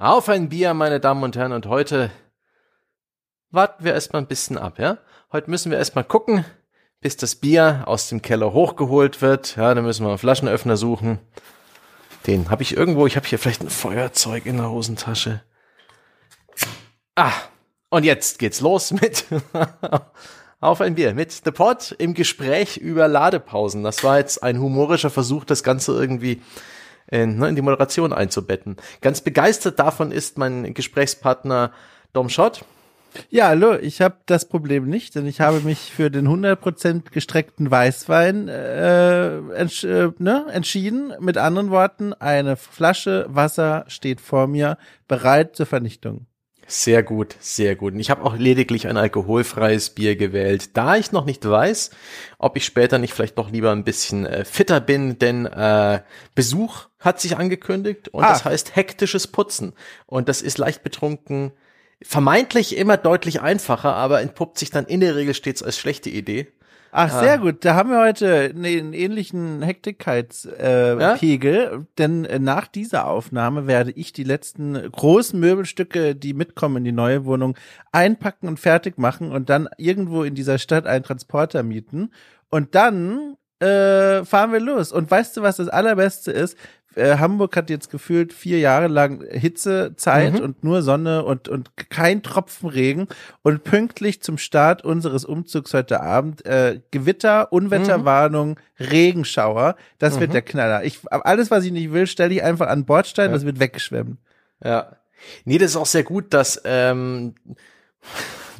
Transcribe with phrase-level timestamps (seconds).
[0.00, 2.10] Auf ein Bier, meine Damen und Herren, und heute
[3.50, 4.96] warten wir erstmal ein bisschen ab, ja?
[5.30, 6.46] Heute müssen wir erstmal gucken,
[7.02, 9.56] bis das Bier aus dem Keller hochgeholt wird.
[9.56, 11.18] Ja, dann müssen wir einen Flaschenöffner suchen.
[12.26, 15.42] Den habe ich irgendwo, ich habe hier vielleicht ein Feuerzeug in der Hosentasche.
[17.14, 17.34] Ah,
[17.90, 19.26] und jetzt geht's los mit
[20.60, 23.82] Auf ein Bier mit The Pod im Gespräch über Ladepausen.
[23.82, 26.40] Das war jetzt ein humorischer Versuch, das Ganze irgendwie
[27.10, 28.76] in, ne, in die Moderation einzubetten.
[29.00, 31.72] Ganz begeistert davon ist mein Gesprächspartner
[32.12, 32.64] Dom Schott.
[33.28, 37.70] Ja, hallo, ich habe das Problem nicht, denn ich habe mich für den 100% gestreckten
[37.70, 41.12] Weißwein äh, entsch äh, ne, entschieden.
[41.18, 46.26] Mit anderen Worten, eine Flasche Wasser steht vor mir, bereit zur Vernichtung.
[46.70, 47.94] Sehr gut, sehr gut.
[47.94, 51.90] Und ich habe auch lediglich ein alkoholfreies Bier gewählt, da ich noch nicht weiß,
[52.38, 56.00] ob ich später nicht vielleicht noch lieber ein bisschen äh, fitter bin, denn äh,
[56.34, 58.28] Besuch hat sich angekündigt und ah.
[58.28, 59.72] das heißt hektisches Putzen.
[60.06, 61.52] Und das ist leicht betrunken
[62.02, 66.48] vermeintlich immer deutlich einfacher, aber entpuppt sich dann in der Regel stets als schlechte Idee.
[66.92, 67.36] Ach, sehr ah.
[67.36, 67.64] gut.
[67.64, 71.84] Da haben wir heute einen ähnlichen Hektigkeitspegel, äh, ja?
[71.98, 76.92] denn äh, nach dieser Aufnahme werde ich die letzten großen Möbelstücke, die mitkommen in die
[76.92, 77.56] neue Wohnung,
[77.92, 82.10] einpacken und fertig machen und dann irgendwo in dieser Stadt einen Transporter mieten.
[82.50, 84.90] Und dann äh, fahren wir los.
[84.90, 86.56] Und weißt du, was das Allerbeste ist?
[86.96, 90.40] Äh, Hamburg hat jetzt gefühlt vier Jahre lang Hitzezeit mhm.
[90.40, 93.06] und nur Sonne und, und kein Tropfen Regen.
[93.42, 98.84] Und pünktlich zum Start unseres Umzugs heute Abend äh, Gewitter, Unwetterwarnung, mhm.
[98.86, 99.76] Regenschauer.
[99.98, 100.20] Das mhm.
[100.20, 100.84] wird der Knaller.
[100.84, 103.34] Ich, alles, was ich nicht will, stelle ich einfach an Bordstein, ja.
[103.34, 104.18] das wird weggeschwemmt.
[104.62, 104.96] Ja.
[105.44, 107.34] Nee, das ist auch sehr gut, dass ähm,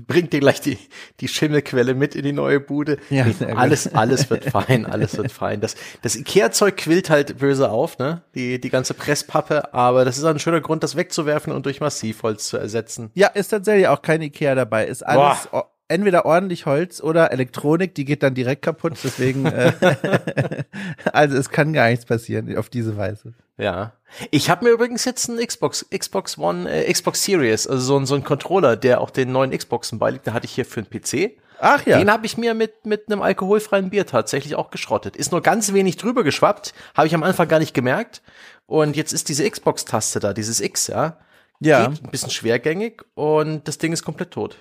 [0.06, 0.78] bringt dir gleich die,
[1.20, 2.98] die Schimmelquelle mit in die neue Bude.
[3.10, 5.60] Ja, alles, alles wird fein, alles wird fein.
[5.60, 8.22] Das, das Ikea-Zeug quillt halt böse auf, ne?
[8.34, 12.48] Die, die ganze Presspappe, aber das ist ein schöner Grund, das wegzuwerfen und durch Massivholz
[12.48, 13.10] zu ersetzen.
[13.14, 14.86] Ja, ist tatsächlich auch kein Ikea dabei.
[14.86, 18.94] Ist alles Boah entweder ordentlich Holz oder Elektronik, die geht dann direkt kaputt.
[19.02, 19.72] Deswegen, äh,
[21.12, 23.34] also es kann gar nichts passieren auf diese Weise.
[23.58, 23.92] Ja.
[24.30, 28.06] Ich habe mir übrigens jetzt einen Xbox, Xbox One, äh, Xbox Series, also so, ein
[28.06, 30.88] so ein Controller, der auch den neuen Xboxen beiliegt, da hatte ich hier für einen
[30.88, 31.36] PC.
[31.60, 31.98] Ach ja.
[31.98, 35.14] Den habe ich mir mit, mit einem alkoholfreien Bier tatsächlich auch geschrottet.
[35.16, 38.22] Ist nur ganz wenig drüber geschwappt, habe ich am Anfang gar nicht gemerkt.
[38.66, 41.18] Und jetzt ist diese Xbox-Taste da, dieses X, ja.
[41.58, 41.88] Ja.
[41.88, 44.56] Geht ein bisschen schwergängig und das Ding ist komplett tot.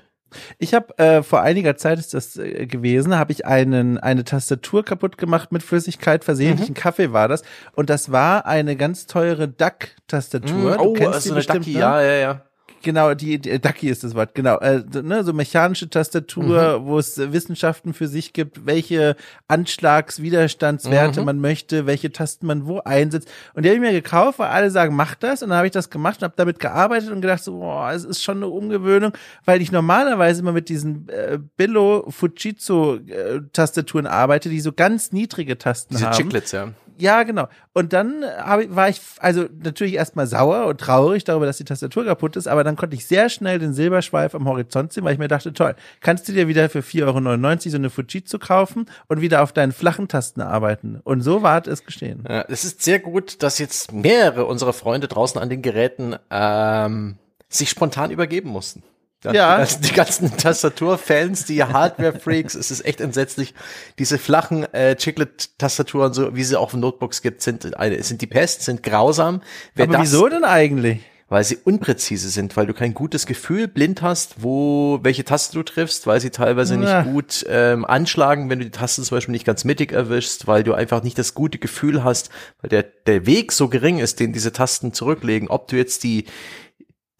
[0.57, 4.83] Ich habe äh, vor einiger Zeit ist das äh, gewesen, habe ich einen eine Tastatur
[4.83, 6.79] kaputt gemacht mit Flüssigkeit, versehentlichen mhm.
[6.79, 10.75] Kaffee war das und das war eine ganz teure Duck Tastatur.
[10.75, 10.79] Mhm.
[10.79, 11.79] Oh, du kennst also die eine bestimmt, Ducky, ne?
[11.79, 12.48] ja, ja, ja
[12.81, 16.85] genau, die, die Ducky ist das Wort, genau, äh, ne, so mechanische Tastatur, mhm.
[16.85, 19.15] wo es Wissenschaften für sich gibt, welche
[19.47, 21.25] Anschlagswiderstandswerte mhm.
[21.25, 23.29] man möchte, welche Tasten man wo einsetzt.
[23.53, 25.43] Und die habe ich mir gekauft, weil alle sagen, mach das.
[25.43, 28.03] Und dann habe ich das gemacht und habe damit gearbeitet und gedacht, so, boah, es
[28.03, 29.13] ist schon eine Umgewöhnung,
[29.45, 35.11] weil ich normalerweise immer mit diesen äh, Billo Fujitsu äh, Tastaturen arbeite, die so ganz
[35.11, 36.15] niedrige Tasten Diese haben.
[36.15, 36.69] Chiclets, ja.
[36.99, 37.47] Ja, genau.
[37.73, 41.63] Und dann hab ich, war ich also natürlich erstmal sauer und traurig darüber, dass die
[41.63, 45.13] Tastatur kaputt ist, aber dann konnte ich sehr schnell den Silberschweif am Horizont sehen, weil
[45.13, 48.87] ich mir dachte, toll, kannst du dir wieder für 4,99 Euro so eine Fujitsu kaufen
[49.07, 50.99] und wieder auf deinen flachen Tasten arbeiten.
[51.03, 52.25] Und so war es geschehen.
[52.27, 57.15] Ja, es ist sehr gut, dass jetzt mehrere unserer Freunde draußen an den Geräten ähm,
[57.47, 58.83] sich spontan übergeben mussten.
[59.23, 59.33] Ja.
[59.33, 59.53] ja.
[59.55, 63.53] Die ganzen, die ganzen Tastaturfans, die Hardware-Freaks, es ist echt entsetzlich.
[63.97, 68.27] Diese flachen äh, Chiclet-Tastaturen, so wie sie auch in Notebooks gibt, sind, eine, sind die
[68.27, 69.41] Pest, sind grausam.
[69.75, 71.01] Wer Aber das, wieso denn eigentlich?
[71.27, 75.61] Weil sie unpräzise sind, weil du kein gutes Gefühl blind hast, wo welche Taste du
[75.61, 77.03] triffst, weil sie teilweise ja.
[77.03, 80.63] nicht gut ähm, anschlagen, wenn du die Taste zum Beispiel nicht ganz mittig erwischst, weil
[80.63, 82.31] du einfach nicht das gute Gefühl hast,
[82.61, 86.25] weil der, der Weg so gering ist, den diese Tasten zurücklegen, ob du jetzt die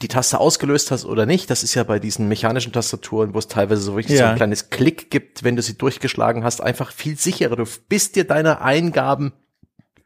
[0.01, 1.49] die Taste ausgelöst hast oder nicht.
[1.49, 4.25] Das ist ja bei diesen mechanischen Tastaturen, wo es teilweise so richtig ja.
[4.25, 7.57] so ein kleines Klick gibt, wenn du sie durchgeschlagen hast, einfach viel sicherer.
[7.57, 9.33] Du bist dir deiner Eingaben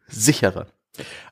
[0.08, 0.68] sicherer.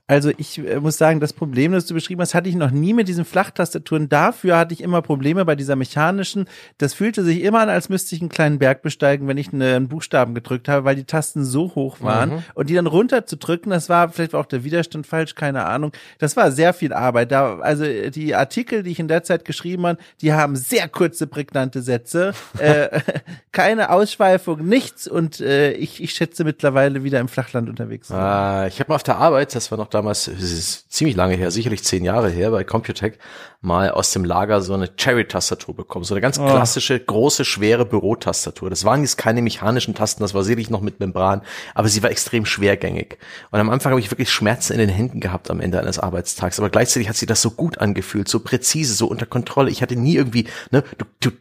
[0.07, 2.94] Also ich äh, muss sagen, das Problem, das du beschrieben hast, hatte ich noch nie
[2.94, 4.09] mit diesen Flachtastaturen.
[4.09, 6.48] Dafür hatte ich immer Probleme bei dieser mechanischen.
[6.77, 9.88] Das fühlte sich immer an, als müsste ich einen kleinen Berg besteigen, wenn ich einen
[9.88, 12.30] Buchstaben gedrückt habe, weil die Tasten so hoch waren.
[12.30, 12.44] Mhm.
[12.56, 15.94] Und die dann runterzudrücken, das war vielleicht war auch der Widerstand falsch, keine Ahnung.
[16.19, 17.31] Das war sehr viel Arbeit.
[17.31, 21.27] Da, also die Artikel, die ich in der Zeit geschrieben habe, die haben sehr kurze,
[21.27, 22.33] prägnante Sätze.
[22.57, 23.00] äh,
[23.51, 25.07] keine Ausschweifung, nichts.
[25.07, 28.12] Und äh, ich, ich schätze mittlerweile wieder im Flachland unterwegs.
[28.12, 31.35] Ah, ich habe mal auf der Arbeit, das war noch damals, es ist ziemlich lange
[31.35, 33.19] her, sicherlich zehn Jahre her, bei Computec
[33.61, 36.03] mal aus dem Lager so eine Cherry-Tastatur bekommen.
[36.03, 36.45] So eine ganz oh.
[36.45, 38.69] klassische, große, schwere Bürotastatur.
[38.69, 41.41] Das waren jetzt keine mechanischen Tasten, das war sicherlich noch mit Membran,
[41.75, 43.17] aber sie war extrem schwergängig.
[43.51, 46.59] Und am Anfang habe ich wirklich Schmerzen in den Händen gehabt am Ende eines Arbeitstags.
[46.59, 49.69] Aber gleichzeitig hat sich das so gut angefühlt, so präzise, so unter Kontrolle.
[49.69, 51.31] Ich hatte nie irgendwie, ne, du, du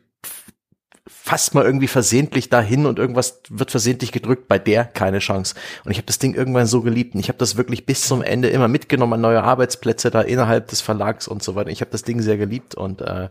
[1.22, 5.54] fast mal irgendwie versehentlich dahin und irgendwas wird versehentlich gedrückt, bei der keine Chance.
[5.84, 8.22] Und ich habe das Ding irgendwann so geliebt und ich habe das wirklich bis zum
[8.22, 11.70] Ende immer mitgenommen an neue Arbeitsplätze da innerhalb des Verlags und so weiter.
[11.70, 13.28] Ich habe das Ding sehr geliebt und äh,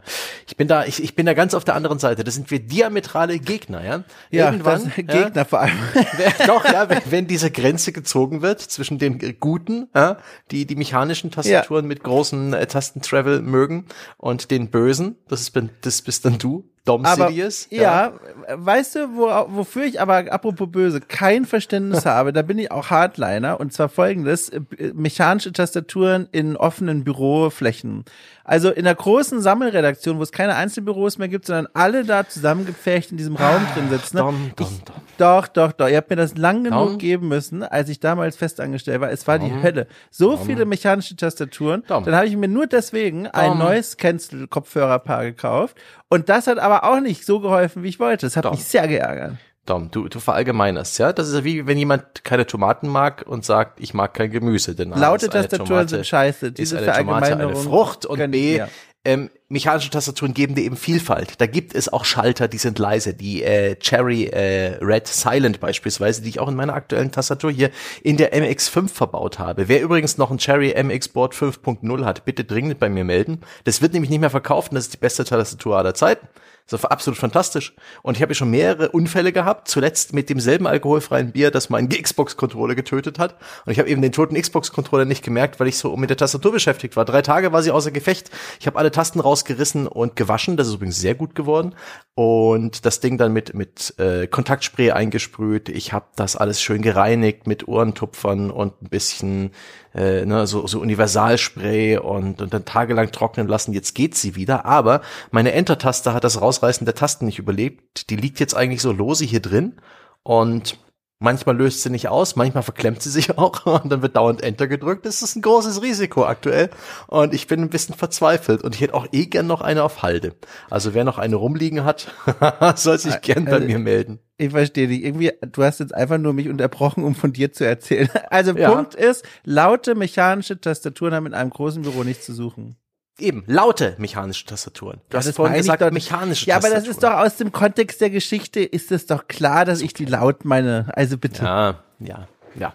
[0.47, 2.24] ich bin da, ich, ich bin da ganz auf der anderen Seite.
[2.24, 4.03] Das sind wir diametrale Gegner, ja.
[4.30, 5.77] Ja, Irgendwann, Gegner ja, vor allem.
[6.47, 10.18] doch, ja, wenn, wenn diese Grenze gezogen wird zwischen den Guten, ja,
[10.51, 11.88] die die mechanischen Tastaturen ja.
[11.88, 13.85] mit großen äh, Tastentravel mögen
[14.18, 17.68] und den Bösen, das ist das bist dann du, Dom aber, Sidious.
[17.70, 17.81] Ja.
[17.81, 18.14] ja,
[18.50, 22.90] weißt du, wo, wofür ich aber, apropos böse, kein Verständnis habe, da bin ich auch
[22.90, 24.62] Hardliner, und zwar folgendes, äh,
[24.94, 28.06] mechanische Tastaturen in offenen Büroflächen.
[28.50, 33.12] Also in der großen Sammelredaktion, wo es keine Einzelbüros mehr gibt, sondern alle da zusammengepfercht
[33.12, 34.18] in diesem Raum drin sitzen.
[34.18, 34.24] Ne?
[34.24, 34.96] Dom, dom, dom.
[35.19, 35.88] Doch, doch, doch.
[35.88, 39.12] Ihr habt mir das lang genug geben müssen, als ich damals festangestellt war.
[39.12, 39.86] Es war die Hölle.
[40.10, 41.84] So viele mechanische Tastaturen.
[41.88, 45.78] Dann habe ich mir nur deswegen ein neues Cancel-Kopfhörerpaar gekauft.
[46.10, 48.25] Und das hat aber auch nicht so geholfen, wie ich wollte.
[48.25, 49.34] Das hat mich sehr geärgert.
[49.65, 51.13] Dom, du, du verallgemeinerst, ja?
[51.13, 54.73] Das ist ja wie, wenn jemand keine Tomaten mag und sagt, ich mag kein Gemüse.
[54.73, 56.51] Denn Laute Tastaturen sind scheiße.
[56.51, 58.67] Diese ist eine Tomate eine Frucht und B, ja.
[59.06, 61.39] ähm, mechanische Tastaturen geben dir eben Vielfalt.
[61.39, 63.13] Da gibt es auch Schalter, die sind leise.
[63.13, 67.69] Die äh, Cherry äh, Red Silent beispielsweise, die ich auch in meiner aktuellen Tastatur hier
[68.01, 69.67] in der MX5 verbaut habe.
[69.67, 73.41] Wer übrigens noch ein Cherry MX Board 5.0 hat, bitte dringend bei mir melden.
[73.65, 76.27] Das wird nämlich nicht mehr verkauft und das ist die beste Tastatur aller Zeiten.
[76.69, 77.74] Das war absolut fantastisch.
[78.04, 82.75] Und ich habe schon mehrere Unfälle gehabt, zuletzt mit demselben alkoholfreien Bier, das meinen Xbox-Controller
[82.75, 83.36] getötet hat.
[83.66, 86.51] Und ich habe eben den toten Xbox-Controller nicht gemerkt, weil ich so mit der Tastatur
[86.51, 87.06] beschäftigt war.
[87.06, 88.30] Drei Tage war sie außer Gefecht.
[88.60, 90.57] Ich habe alle Tasten rausgerissen und gewaschen.
[90.57, 91.75] Das ist übrigens sehr gut geworden.
[92.16, 95.69] Und das Ding dann mit, mit äh, Kontaktspray eingesprüht.
[95.69, 99.51] Ich habe das alles schön gereinigt mit Ohrentupfern und ein bisschen
[99.94, 103.74] äh, ne, so, so Universalspray und, und dann tagelang trocknen lassen.
[103.74, 105.01] Jetzt geht sie wieder, aber
[105.31, 108.09] meine Enter-Taste hat das Rausreißen der Tasten nicht überlebt.
[108.09, 109.77] Die liegt jetzt eigentlich so lose hier drin
[110.24, 110.77] und
[111.21, 114.68] Manchmal löst sie nicht aus, manchmal verklemmt sie sich auch und dann wird dauernd Enter
[114.68, 115.06] gedrückt.
[115.06, 116.69] Das ist ein großes Risiko aktuell
[117.07, 120.01] und ich bin ein bisschen verzweifelt und ich hätte auch eh gern noch eine auf
[120.01, 120.36] Halde.
[120.69, 122.13] Also wer noch eine rumliegen hat,
[122.75, 124.19] soll sich gern bei also, mir melden.
[124.38, 125.04] Ich verstehe dich.
[125.04, 128.10] Irgendwie, du hast jetzt einfach nur mich unterbrochen, um von dir zu erzählen.
[128.30, 128.71] Also ja.
[128.71, 132.77] Punkt ist, laute mechanische Tastaturen haben in einem großen Büro nichts zu suchen.
[133.19, 135.01] Eben, laute mechanische Tastaturen.
[135.10, 136.74] Du ja, hast vorhin gesagt, doch, mechanische ja, Tastaturen.
[136.74, 139.81] Ja, aber das ist doch aus dem Kontext der Geschichte, ist es doch klar, dass
[139.81, 140.92] ich die laut meine.
[140.95, 141.44] Also bitte.
[141.44, 142.74] Ja, ja, ja.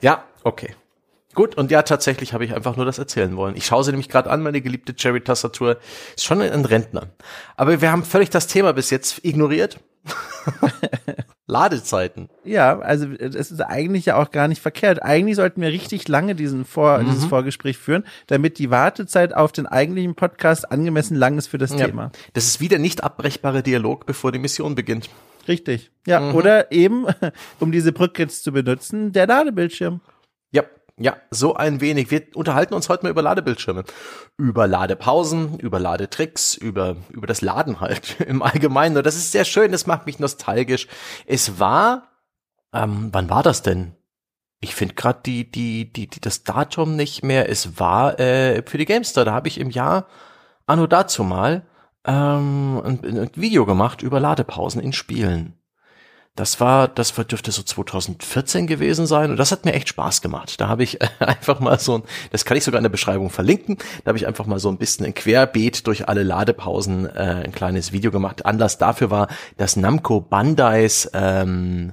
[0.00, 0.74] Ja, okay.
[1.34, 3.56] Gut, und ja, tatsächlich habe ich einfach nur das erzählen wollen.
[3.56, 5.78] Ich schaue sie nämlich gerade an, meine geliebte Cherry-Tastatur.
[6.14, 7.08] Ist schon ein Rentner.
[7.56, 9.80] Aber wir haben völlig das Thema bis jetzt ignoriert.
[11.46, 12.30] Ladezeiten.
[12.42, 15.02] Ja, also es ist eigentlich ja auch gar nicht verkehrt.
[15.02, 17.06] Eigentlich sollten wir richtig lange diesen Vor mhm.
[17.06, 21.72] dieses Vorgespräch führen, damit die Wartezeit auf den eigentlichen Podcast angemessen lang ist für das
[21.72, 21.86] ja.
[21.86, 22.12] Thema.
[22.32, 25.10] Das ist wieder nicht abbrechbare Dialog, bevor die Mission beginnt.
[25.46, 25.90] Richtig.
[26.06, 26.34] Ja, mhm.
[26.34, 27.06] oder eben,
[27.60, 30.00] um diese Brücke jetzt zu benutzen, der Ladebildschirm.
[30.96, 32.12] Ja, so ein wenig.
[32.12, 33.82] Wir unterhalten uns heute mal über Ladebildschirme.
[34.36, 38.96] Über Ladepausen, über Ladetricks, über, über das Laden halt im Allgemeinen.
[38.96, 40.86] Und das ist sehr schön, das macht mich nostalgisch.
[41.26, 42.10] Es war,
[42.72, 43.96] ähm, wann war das denn?
[44.60, 47.48] Ich finde gerade die, die, die, die, das Datum nicht mehr.
[47.48, 49.24] Es war äh, für die Gamestar.
[49.24, 50.06] Da habe ich im Jahr
[50.66, 51.66] anno dazu mal
[52.06, 55.58] ähm, ein, ein Video gemacht über Ladepausen in Spielen.
[56.36, 60.60] Das war, das dürfte so 2014 gewesen sein und das hat mir echt Spaß gemacht.
[60.60, 63.78] Da habe ich einfach mal so ein, das kann ich sogar in der Beschreibung verlinken,
[64.02, 67.52] da habe ich einfach mal so ein bisschen ein Querbeet durch alle Ladepausen äh, ein
[67.52, 68.46] kleines Video gemacht.
[68.46, 71.92] Anlass dafür war, dass Namco Bandais ähm,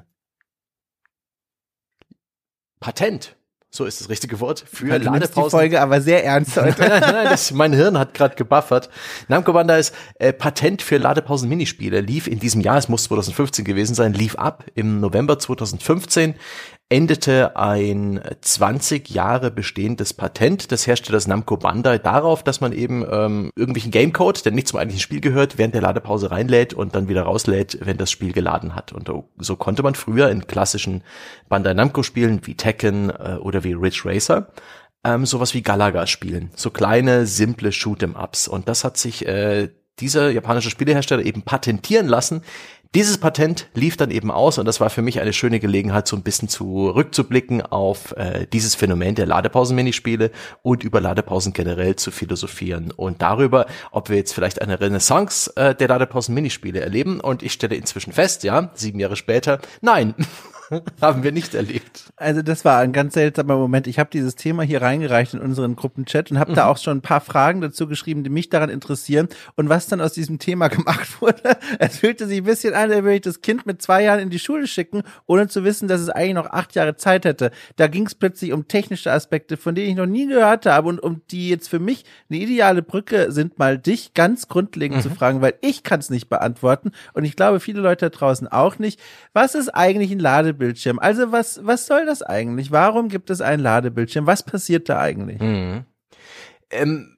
[2.79, 3.36] Patent
[3.73, 5.45] so ist das richtige Wort, für ja, Ladepausen.
[5.45, 6.81] die Folge aber sehr ernst heute.
[6.81, 8.89] nein, nein, nein, das, mein Hirn hat gerade gebuffert.
[9.29, 14.13] Namco Bandai's äh, Patent für Ladepausen-Minispiele lief in diesem Jahr, es muss 2015 gewesen sein,
[14.13, 16.35] lief ab im November 2015
[16.91, 23.50] endete ein 20 Jahre bestehendes Patent des Herstellers Namco Bandai darauf, dass man eben ähm,
[23.55, 27.24] irgendwelchen Gamecode, der nicht zum eigentlichen Spiel gehört, während der Ladepause reinlädt und dann wieder
[27.24, 28.91] rauslädt, wenn das Spiel geladen hat.
[28.91, 31.03] Und so konnte man früher in klassischen
[31.48, 34.48] Bandai Namco Spielen wie Tekken äh, oder wie Ridge Racer
[35.05, 36.51] ähm, sowas wie Galaga spielen.
[36.55, 38.48] So kleine, simple Shoot'em-Ups.
[38.50, 39.69] Und das hat sich äh,
[40.00, 42.43] dieser japanische Spielehersteller eben patentieren lassen,
[42.93, 46.17] Dieses Patent lief dann eben aus und das war für mich eine schöne Gelegenheit, so
[46.17, 50.29] ein bisschen zurückzublicken auf äh, dieses Phänomen der Ladepausen-Minispiele
[50.62, 55.74] und über Ladepausen generell zu philosophieren und darüber, ob wir jetzt vielleicht eine Renaissance äh,
[55.74, 57.21] der Ladepausen-Minispiele erleben.
[57.21, 60.13] Und ich stelle inzwischen fest, ja, sieben Jahre später, nein.
[61.01, 62.11] haben wir nicht erlebt.
[62.15, 63.87] Also das war ein ganz seltsamer Moment.
[63.87, 66.55] Ich habe dieses Thema hier reingereicht in unseren Gruppenchat und habe mhm.
[66.55, 69.27] da auch schon ein paar Fragen dazu geschrieben, die mich daran interessieren.
[69.55, 73.03] Und was dann aus diesem Thema gemacht wurde, es fühlte sich ein bisschen an, als
[73.03, 76.01] würde ich das Kind mit zwei Jahren in die Schule schicken, ohne zu wissen, dass
[76.01, 77.51] es eigentlich noch acht Jahre Zeit hätte.
[77.75, 80.99] Da ging es plötzlich um technische Aspekte, von denen ich noch nie gehört habe und
[80.99, 85.01] um die jetzt für mich eine ideale Brücke sind, mal dich ganz grundlegend mhm.
[85.01, 88.47] zu fragen, weil ich kann es nicht beantworten und ich glaube viele Leute da draußen
[88.47, 88.99] auch nicht.
[89.33, 90.61] Was ist eigentlich ein Ladebild?
[90.62, 91.00] Ladebildschirm.
[91.00, 92.72] Also was, was soll das eigentlich?
[92.72, 94.27] Warum gibt es einen Ladebildschirm?
[94.27, 95.41] Was passiert da eigentlich?
[95.41, 95.86] Mhm.
[96.70, 97.18] Ähm,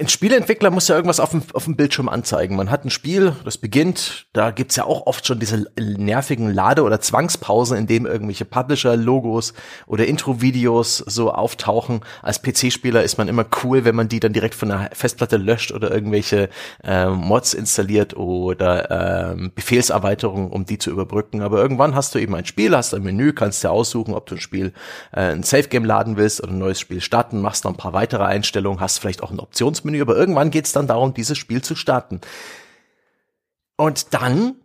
[0.00, 2.56] ein Spieleentwickler muss ja irgendwas auf dem, auf dem Bildschirm anzeigen.
[2.56, 6.82] Man hat ein Spiel, das beginnt, da gibt's ja auch oft schon diese nervigen Lade-
[6.84, 9.52] oder Zwangspausen, in dem irgendwelche Publisher-Logos
[9.86, 12.00] oder Intro-Videos so auftauchen.
[12.22, 15.70] Als PC-Spieler ist man immer cool, wenn man die dann direkt von der Festplatte löscht
[15.70, 16.48] oder irgendwelche
[16.82, 21.42] äh, Mods installiert oder äh, Befehlserweiterungen, um die zu überbrücken.
[21.42, 24.36] Aber irgendwann hast du eben ein Spiel, hast ein Menü, kannst dir aussuchen, ob du
[24.36, 24.72] ein Spiel,
[25.12, 28.24] äh, ein Safe-Game laden willst oder ein neues Spiel starten, machst noch ein paar weitere
[28.24, 31.62] Einstellungen, hast vielleicht auch ein Optionsmenü Menü, aber irgendwann geht es dann darum, dieses Spiel
[31.62, 32.20] zu starten.
[33.76, 34.56] Und dann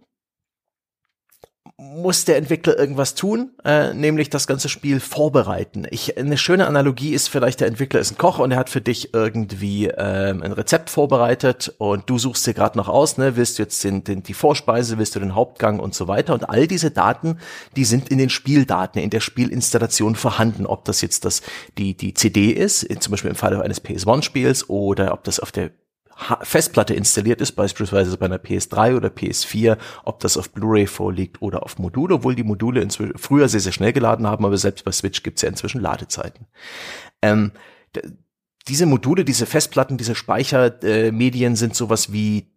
[1.77, 5.86] muss der Entwickler irgendwas tun, äh, nämlich das ganze Spiel vorbereiten.
[5.89, 8.81] Ich, eine schöne Analogie ist vielleicht, der Entwickler ist ein Koch und er hat für
[8.81, 13.57] dich irgendwie ähm, ein Rezept vorbereitet und du suchst dir gerade noch aus, ne, willst
[13.57, 16.34] du jetzt den, den, die Vorspeise, willst du den Hauptgang und so weiter.
[16.34, 17.39] Und all diese Daten,
[17.75, 20.65] die sind in den Spieldaten, in der Spielinstallation vorhanden.
[20.65, 21.41] Ob das jetzt das,
[21.77, 25.72] die, die CD ist, zum Beispiel im Falle eines PS1-Spiels oder ob das auf der
[26.41, 31.63] Festplatte installiert ist, beispielsweise bei einer PS3 oder PS4, ob das auf Blu-ray vorliegt oder
[31.63, 34.91] auf Module, obwohl die Module inzwischen früher sehr, sehr schnell geladen haben, aber selbst bei
[34.91, 36.48] Switch gibt's ja inzwischen Ladezeiten.
[37.22, 37.51] Ähm,
[38.67, 42.48] diese Module, diese Festplatten, diese Speichermedien äh, sind sowas wie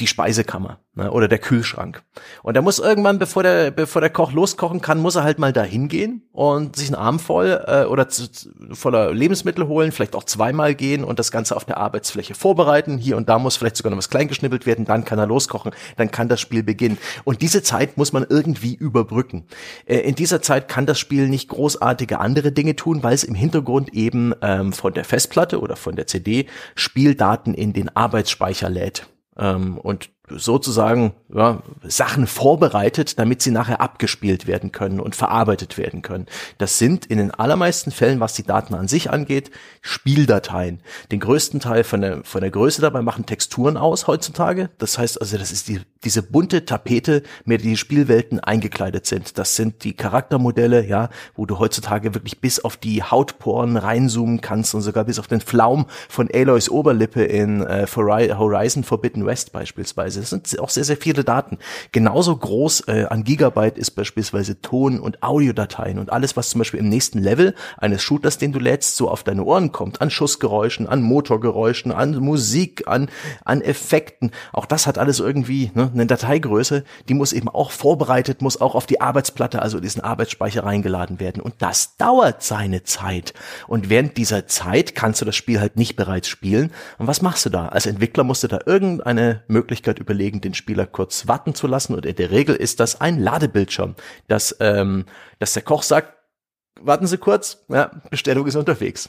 [0.00, 2.02] die Speisekammer ne, oder der Kühlschrank.
[2.42, 5.52] Und er muss irgendwann, bevor der, bevor der Koch loskochen kann, muss er halt mal
[5.52, 8.28] da hingehen und sich einen Arm voll äh, oder zu,
[8.72, 12.98] voller Lebensmittel holen, vielleicht auch zweimal gehen und das Ganze auf der Arbeitsfläche vorbereiten.
[12.98, 16.10] Hier und da muss vielleicht sogar noch was kleingeschnippelt werden, dann kann er loskochen, dann
[16.10, 16.98] kann das Spiel beginnen.
[17.24, 19.46] Und diese Zeit muss man irgendwie überbrücken.
[19.86, 23.34] Äh, in dieser Zeit kann das Spiel nicht großartige andere Dinge tun, weil es im
[23.34, 29.06] Hintergrund eben ähm, von der Festplatte oder von der CD Spieldaten in den Arbeitsspeicher lädt
[29.40, 36.02] ähm, und sozusagen ja, Sachen vorbereitet, damit sie nachher abgespielt werden können und verarbeitet werden
[36.02, 36.26] können.
[36.58, 40.80] Das sind in den allermeisten Fällen, was die Daten an sich angeht, Spieldateien.
[41.12, 44.70] Den größten Teil von der, von der Größe dabei machen Texturen aus heutzutage.
[44.78, 49.38] Das heißt also, das ist die, diese bunte Tapete, mit der die Spielwelten eingekleidet sind.
[49.38, 54.74] Das sind die Charaktermodelle, ja, wo du heutzutage wirklich bis auf die Hautporen reinzoomen kannst
[54.74, 60.19] und sogar bis auf den Flaum von Aloys Oberlippe in äh, Horizon Forbidden West beispielsweise
[60.20, 61.58] das sind auch sehr, sehr viele Daten.
[61.92, 66.80] Genauso groß äh, an Gigabyte ist beispielsweise Ton- und Audiodateien und alles, was zum Beispiel
[66.80, 70.86] im nächsten Level eines Shooters, den du lädst, so auf deine Ohren kommt, an Schussgeräuschen,
[70.86, 73.08] an Motorgeräuschen, an Musik, an,
[73.44, 74.30] an Effekten.
[74.52, 78.74] Auch das hat alles irgendwie ne, eine Dateigröße, die muss eben auch vorbereitet, muss auch
[78.74, 81.40] auf die Arbeitsplatte, also diesen Arbeitsspeicher reingeladen werden.
[81.42, 83.34] Und das dauert seine Zeit.
[83.66, 86.72] Und während dieser Zeit kannst du das Spiel halt nicht bereits spielen.
[86.98, 87.68] Und was machst du da?
[87.68, 91.94] Als Entwickler musst du da irgendeine Möglichkeit über überlegen, den Spieler kurz warten zu lassen.
[91.94, 93.94] Und in der Regel ist das ein Ladebildschirm,
[94.26, 95.04] dass, ähm,
[95.38, 96.14] dass der Koch sagt,
[96.80, 99.08] warten Sie kurz, ja, Bestellung ist unterwegs.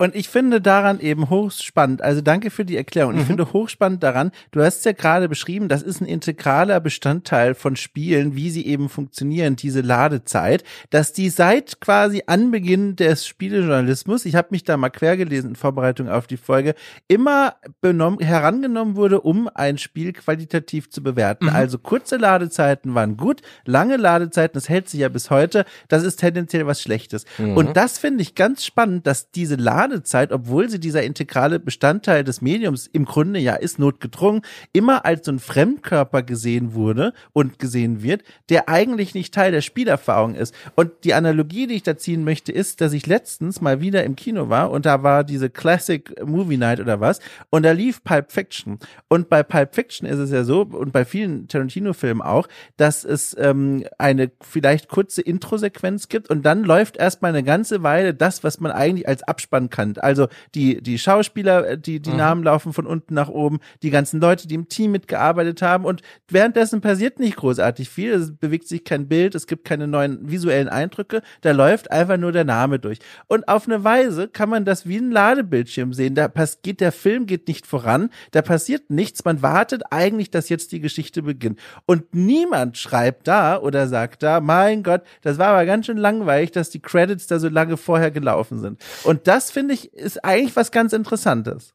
[0.00, 2.00] Und ich finde daran eben hochspannend.
[2.00, 3.16] Also danke für die Erklärung.
[3.16, 3.26] Ich mhm.
[3.26, 8.34] finde hochspannend daran, du hast ja gerade beschrieben, das ist ein integraler Bestandteil von Spielen,
[8.34, 14.48] wie sie eben funktionieren, diese Ladezeit, dass die seit quasi Anbeginn des Spielejournalismus, ich habe
[14.52, 16.74] mich da mal quer gelesen in Vorbereitung auf die Folge,
[17.06, 21.44] immer benommen, herangenommen wurde, um ein Spiel qualitativ zu bewerten.
[21.44, 21.54] Mhm.
[21.54, 26.16] Also kurze Ladezeiten waren gut, lange Ladezeiten, das hält sich ja bis heute, das ist
[26.16, 27.26] tendenziell was Schlechtes.
[27.36, 27.58] Mhm.
[27.58, 32.24] Und das finde ich ganz spannend, dass diese Lade Ladezeit, obwohl sie dieser integrale Bestandteil
[32.24, 34.42] des Mediums im Grunde ja ist, notgedrungen,
[34.72, 39.60] immer als so ein Fremdkörper gesehen wurde und gesehen wird, der eigentlich nicht Teil der
[39.60, 40.54] Spielerfahrung ist.
[40.74, 44.16] Und die Analogie, die ich da ziehen möchte, ist, dass ich letztens mal wieder im
[44.16, 47.20] Kino war und da war diese Classic Movie Night oder was
[47.50, 48.78] und da lief Pulp Fiction.
[49.08, 53.36] Und bei Pulp Fiction ist es ja so und bei vielen Tarantino-Filmen auch, dass es
[53.38, 58.60] ähm, eine vielleicht kurze Intro-Sequenz gibt und dann läuft erstmal eine ganze Weile das, was
[58.60, 59.94] man eigentlich als Abspann kann.
[59.98, 62.16] Also die, die Schauspieler, äh, die, die mhm.
[62.16, 66.02] Namen laufen von unten nach oben, die ganzen Leute, die im Team mitgearbeitet haben und
[66.28, 68.12] währenddessen passiert nicht großartig viel.
[68.12, 71.22] Es bewegt sich kein Bild, es gibt keine neuen visuellen Eindrücke.
[71.40, 72.98] Da läuft einfach nur der Name durch.
[73.26, 76.14] Und auf eine Weise kann man das wie ein Ladebildschirm sehen.
[76.14, 76.30] Da
[76.62, 79.24] geht der Film geht nicht voran, da passiert nichts.
[79.24, 81.58] Man wartet eigentlich, dass jetzt die Geschichte beginnt.
[81.86, 86.50] Und niemand schreibt da oder sagt da, mein Gott, das war aber ganz schön langweilig,
[86.52, 88.82] dass die Credits da so lange vorher gelaufen sind.
[89.04, 91.74] Und das finde ich ist eigentlich was ganz Interessantes.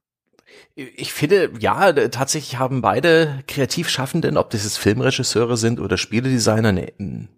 [0.75, 6.87] Ich finde, ja, tatsächlich haben beide Kreativschaffenden, ob das jetzt Filmregisseure sind oder Spieledesigner, eine,
[6.97, 7.29] in,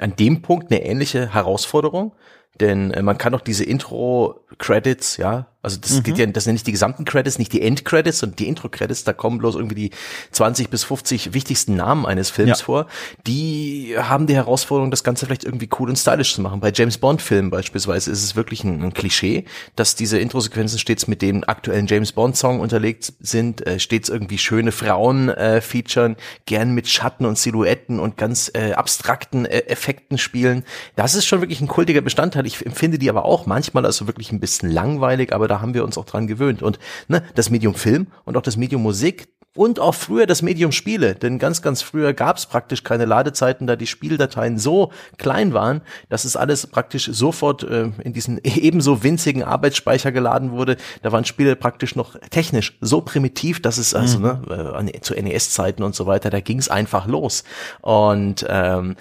[0.00, 2.14] an dem Punkt eine ähnliche Herausforderung.
[2.60, 6.02] Denn äh, man kann auch diese Intro-Credits, ja, also das mhm.
[6.02, 9.12] geht ja, das sind nicht die gesamten Credits, nicht die End-Credits und die Intro-Credits, da
[9.12, 9.90] kommen bloß irgendwie die
[10.32, 12.64] 20 bis 50 wichtigsten Namen eines Films ja.
[12.64, 12.86] vor.
[13.26, 16.58] Die haben die Herausforderung, das Ganze vielleicht irgendwie cool und stylisch zu machen.
[16.58, 19.44] Bei James Bond-Filmen beispielsweise ist es wirklich ein, ein Klischee,
[19.76, 24.72] dass diese Intro-Sequenzen stets mit dem aktuellen James Bond-Song unterlegt sind, äh, stets irgendwie schöne
[24.72, 26.16] Frauen äh, featuren,
[26.46, 30.64] gern mit Schatten und Silhouetten und ganz äh, abstrakten äh, Effekten spielen.
[30.96, 32.46] Das ist schon wirklich ein kultiger Bestandteil.
[32.46, 35.84] Ich empfinde die aber auch manchmal also wirklich ein bisschen langweilig, aber da haben wir
[35.84, 36.62] uns auch dran gewöhnt.
[36.62, 36.78] Und
[37.08, 41.14] ne, das Medium Film und auch das Medium Musik, und auch früher das Medium Spiele,
[41.14, 45.82] denn ganz, ganz früher gab es praktisch keine Ladezeiten, da die Spieldateien so klein waren,
[46.08, 50.76] dass es alles praktisch sofort äh, in diesen ebenso winzigen Arbeitsspeicher geladen wurde.
[51.02, 54.24] Da waren Spiele praktisch noch technisch so primitiv, dass es also mhm.
[54.24, 57.44] ne, äh, zu NES-Zeiten und so weiter, da ging es einfach los.
[57.82, 58.96] Und ähm,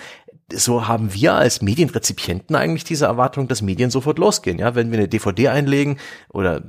[0.55, 4.59] so haben wir als Medienrezipienten eigentlich diese Erwartung, dass Medien sofort losgehen.
[4.59, 5.97] Ja, wenn wir eine DVD einlegen
[6.29, 6.63] oder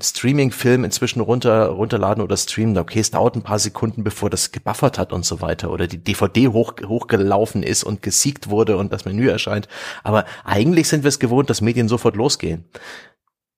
[0.00, 4.98] Streaming-Film inzwischen runter, runterladen oder streamen, okay, es dauert ein paar Sekunden, bevor das gebuffert
[4.98, 9.04] hat und so weiter oder die DVD hoch, hochgelaufen ist und gesiegt wurde und das
[9.04, 9.68] Menü erscheint.
[10.02, 12.64] Aber eigentlich sind wir es gewohnt, dass Medien sofort losgehen.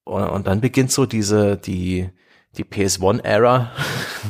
[0.05, 2.09] Und, und dann beginnt so diese, die,
[2.57, 3.73] die PS1-Ära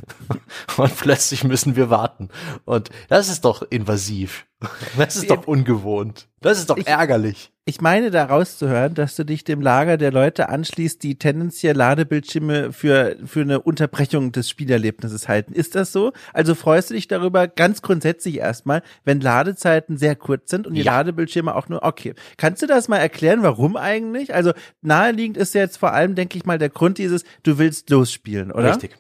[0.77, 2.31] und plötzlich müssen wir warten.
[2.65, 4.47] Und das ist doch invasiv.
[4.97, 6.29] Das ist doch ungewohnt.
[6.41, 7.53] Das ist doch ich, ärgerlich.
[7.65, 11.77] Ich meine daraus zu hören, dass du dich dem Lager der Leute anschließt, die tendenziell
[11.77, 15.53] Ladebildschirme für, für eine Unterbrechung des Spielerlebnisses halten.
[15.53, 16.13] Ist das so?
[16.33, 20.83] Also freust du dich darüber ganz grundsätzlich erstmal, wenn Ladezeiten sehr kurz sind und die
[20.83, 20.93] ja.
[20.93, 22.15] Ladebildschirme auch nur, okay.
[22.37, 24.33] Kannst du das mal erklären, warum eigentlich?
[24.33, 28.53] Also naheliegend ist jetzt vor allem, denke ich mal, der Grund dieses, du willst losspielen,
[28.53, 28.71] oder?
[28.71, 28.97] Richtig.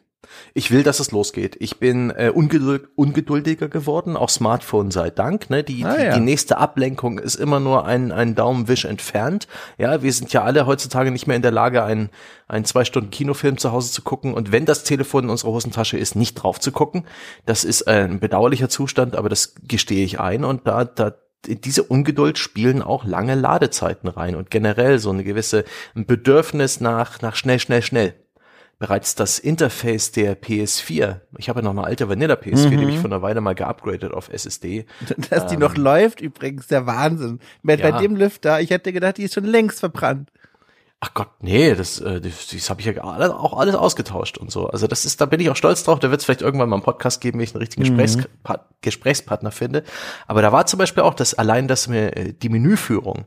[0.54, 1.56] Ich will, dass es losgeht.
[1.60, 5.50] Ich bin äh, ungeduld, ungeduldiger geworden, auch Smartphone sei Dank.
[5.50, 5.62] Ne?
[5.62, 6.14] Die, ah, die, ja.
[6.14, 9.46] die nächste Ablenkung ist immer nur ein, ein Daumenwisch entfernt.
[9.78, 12.10] Ja, wir sind ja alle heutzutage nicht mehr in der Lage, einen,
[12.48, 15.98] einen zwei Stunden Kinofilm zu Hause zu gucken und wenn das Telefon in unserer Hosentasche
[15.98, 17.04] ist, nicht drauf zu gucken.
[17.44, 21.14] Das ist ein bedauerlicher Zustand, aber das gestehe ich ein und da, da
[21.46, 27.36] diese Ungeduld spielen auch lange Ladezeiten rein und generell so eine gewisse Bedürfnis nach, nach
[27.36, 28.14] schnell, schnell, schnell
[28.78, 32.78] bereits das Interface der PS4, ich habe ja noch eine alte Vanilla PS4, mhm.
[32.78, 34.86] die ich von einer Weile mal geupgradet auf SSD.
[35.30, 37.40] Dass ähm, die noch läuft übrigens, der Wahnsinn.
[37.62, 37.90] Bei, ja.
[37.90, 40.30] bei dem Lüfter, ich hätte gedacht, die ist schon längst verbrannt.
[41.00, 44.66] Ach Gott, nee, das, äh, das, das habe ich ja auch alles ausgetauscht und so.
[44.68, 45.98] Also das ist, da bin ich auch stolz drauf.
[45.98, 47.98] Da wird es vielleicht irgendwann mal einen Podcast geben, wenn ich einen richtigen mhm.
[47.98, 48.28] Gesprächs
[48.80, 49.84] Gesprächspartner finde.
[50.26, 53.26] Aber da war zum Beispiel auch das allein, dass mir äh, die Menüführung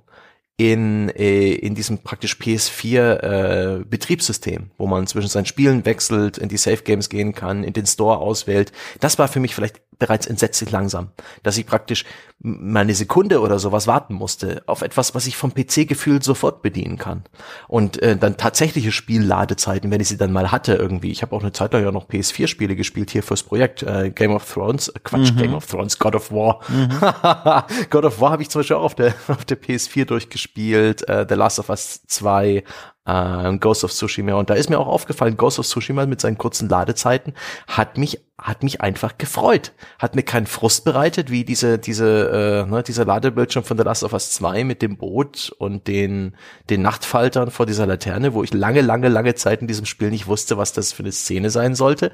[0.60, 6.50] in, äh, in diesem praktisch PS4 äh, Betriebssystem, wo man zwischen seinen Spielen wechselt, in
[6.50, 8.74] die Safe Games gehen kann, in den Store auswählt.
[9.00, 11.10] Das war für mich vielleicht bereits entsetzlich langsam,
[11.44, 12.06] dass ich praktisch
[12.40, 16.62] mal eine Sekunde oder sowas warten musste auf etwas, was ich vom PC gefühlt sofort
[16.62, 17.24] bedienen kann.
[17.68, 21.12] Und äh, dann tatsächliche Spielladezeiten, wenn ich sie dann mal hatte irgendwie.
[21.12, 24.32] Ich habe auch eine Zeit lang ja noch PS4-Spiele gespielt hier fürs Projekt äh, Game
[24.32, 25.38] of Thrones, äh, Quatsch, mhm.
[25.38, 26.62] Game of Thrones, God of War.
[26.70, 26.90] Mhm.
[27.90, 31.26] God of War habe ich zum Beispiel auch auf der, auf der PS4 durchgespielt, äh,
[31.28, 32.64] The Last of Us 2,
[33.10, 34.34] äh, Ghost of Tsushima.
[34.34, 37.34] Und da ist mir auch aufgefallen, Ghost of Tsushima mit seinen kurzen Ladezeiten
[37.68, 39.74] hat mich hat mich einfach gefreut.
[39.98, 44.04] Hat mir keinen Frust bereitet, wie diese, diese, äh, ne, dieser Ladebildschirm von The Last
[44.04, 46.36] of Us 2 mit dem Boot und den,
[46.70, 50.28] den Nachtfaltern vor dieser Laterne, wo ich lange, lange, lange Zeit in diesem Spiel nicht
[50.28, 52.12] wusste, was das für eine Szene sein sollte.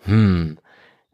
[0.00, 0.58] Hm.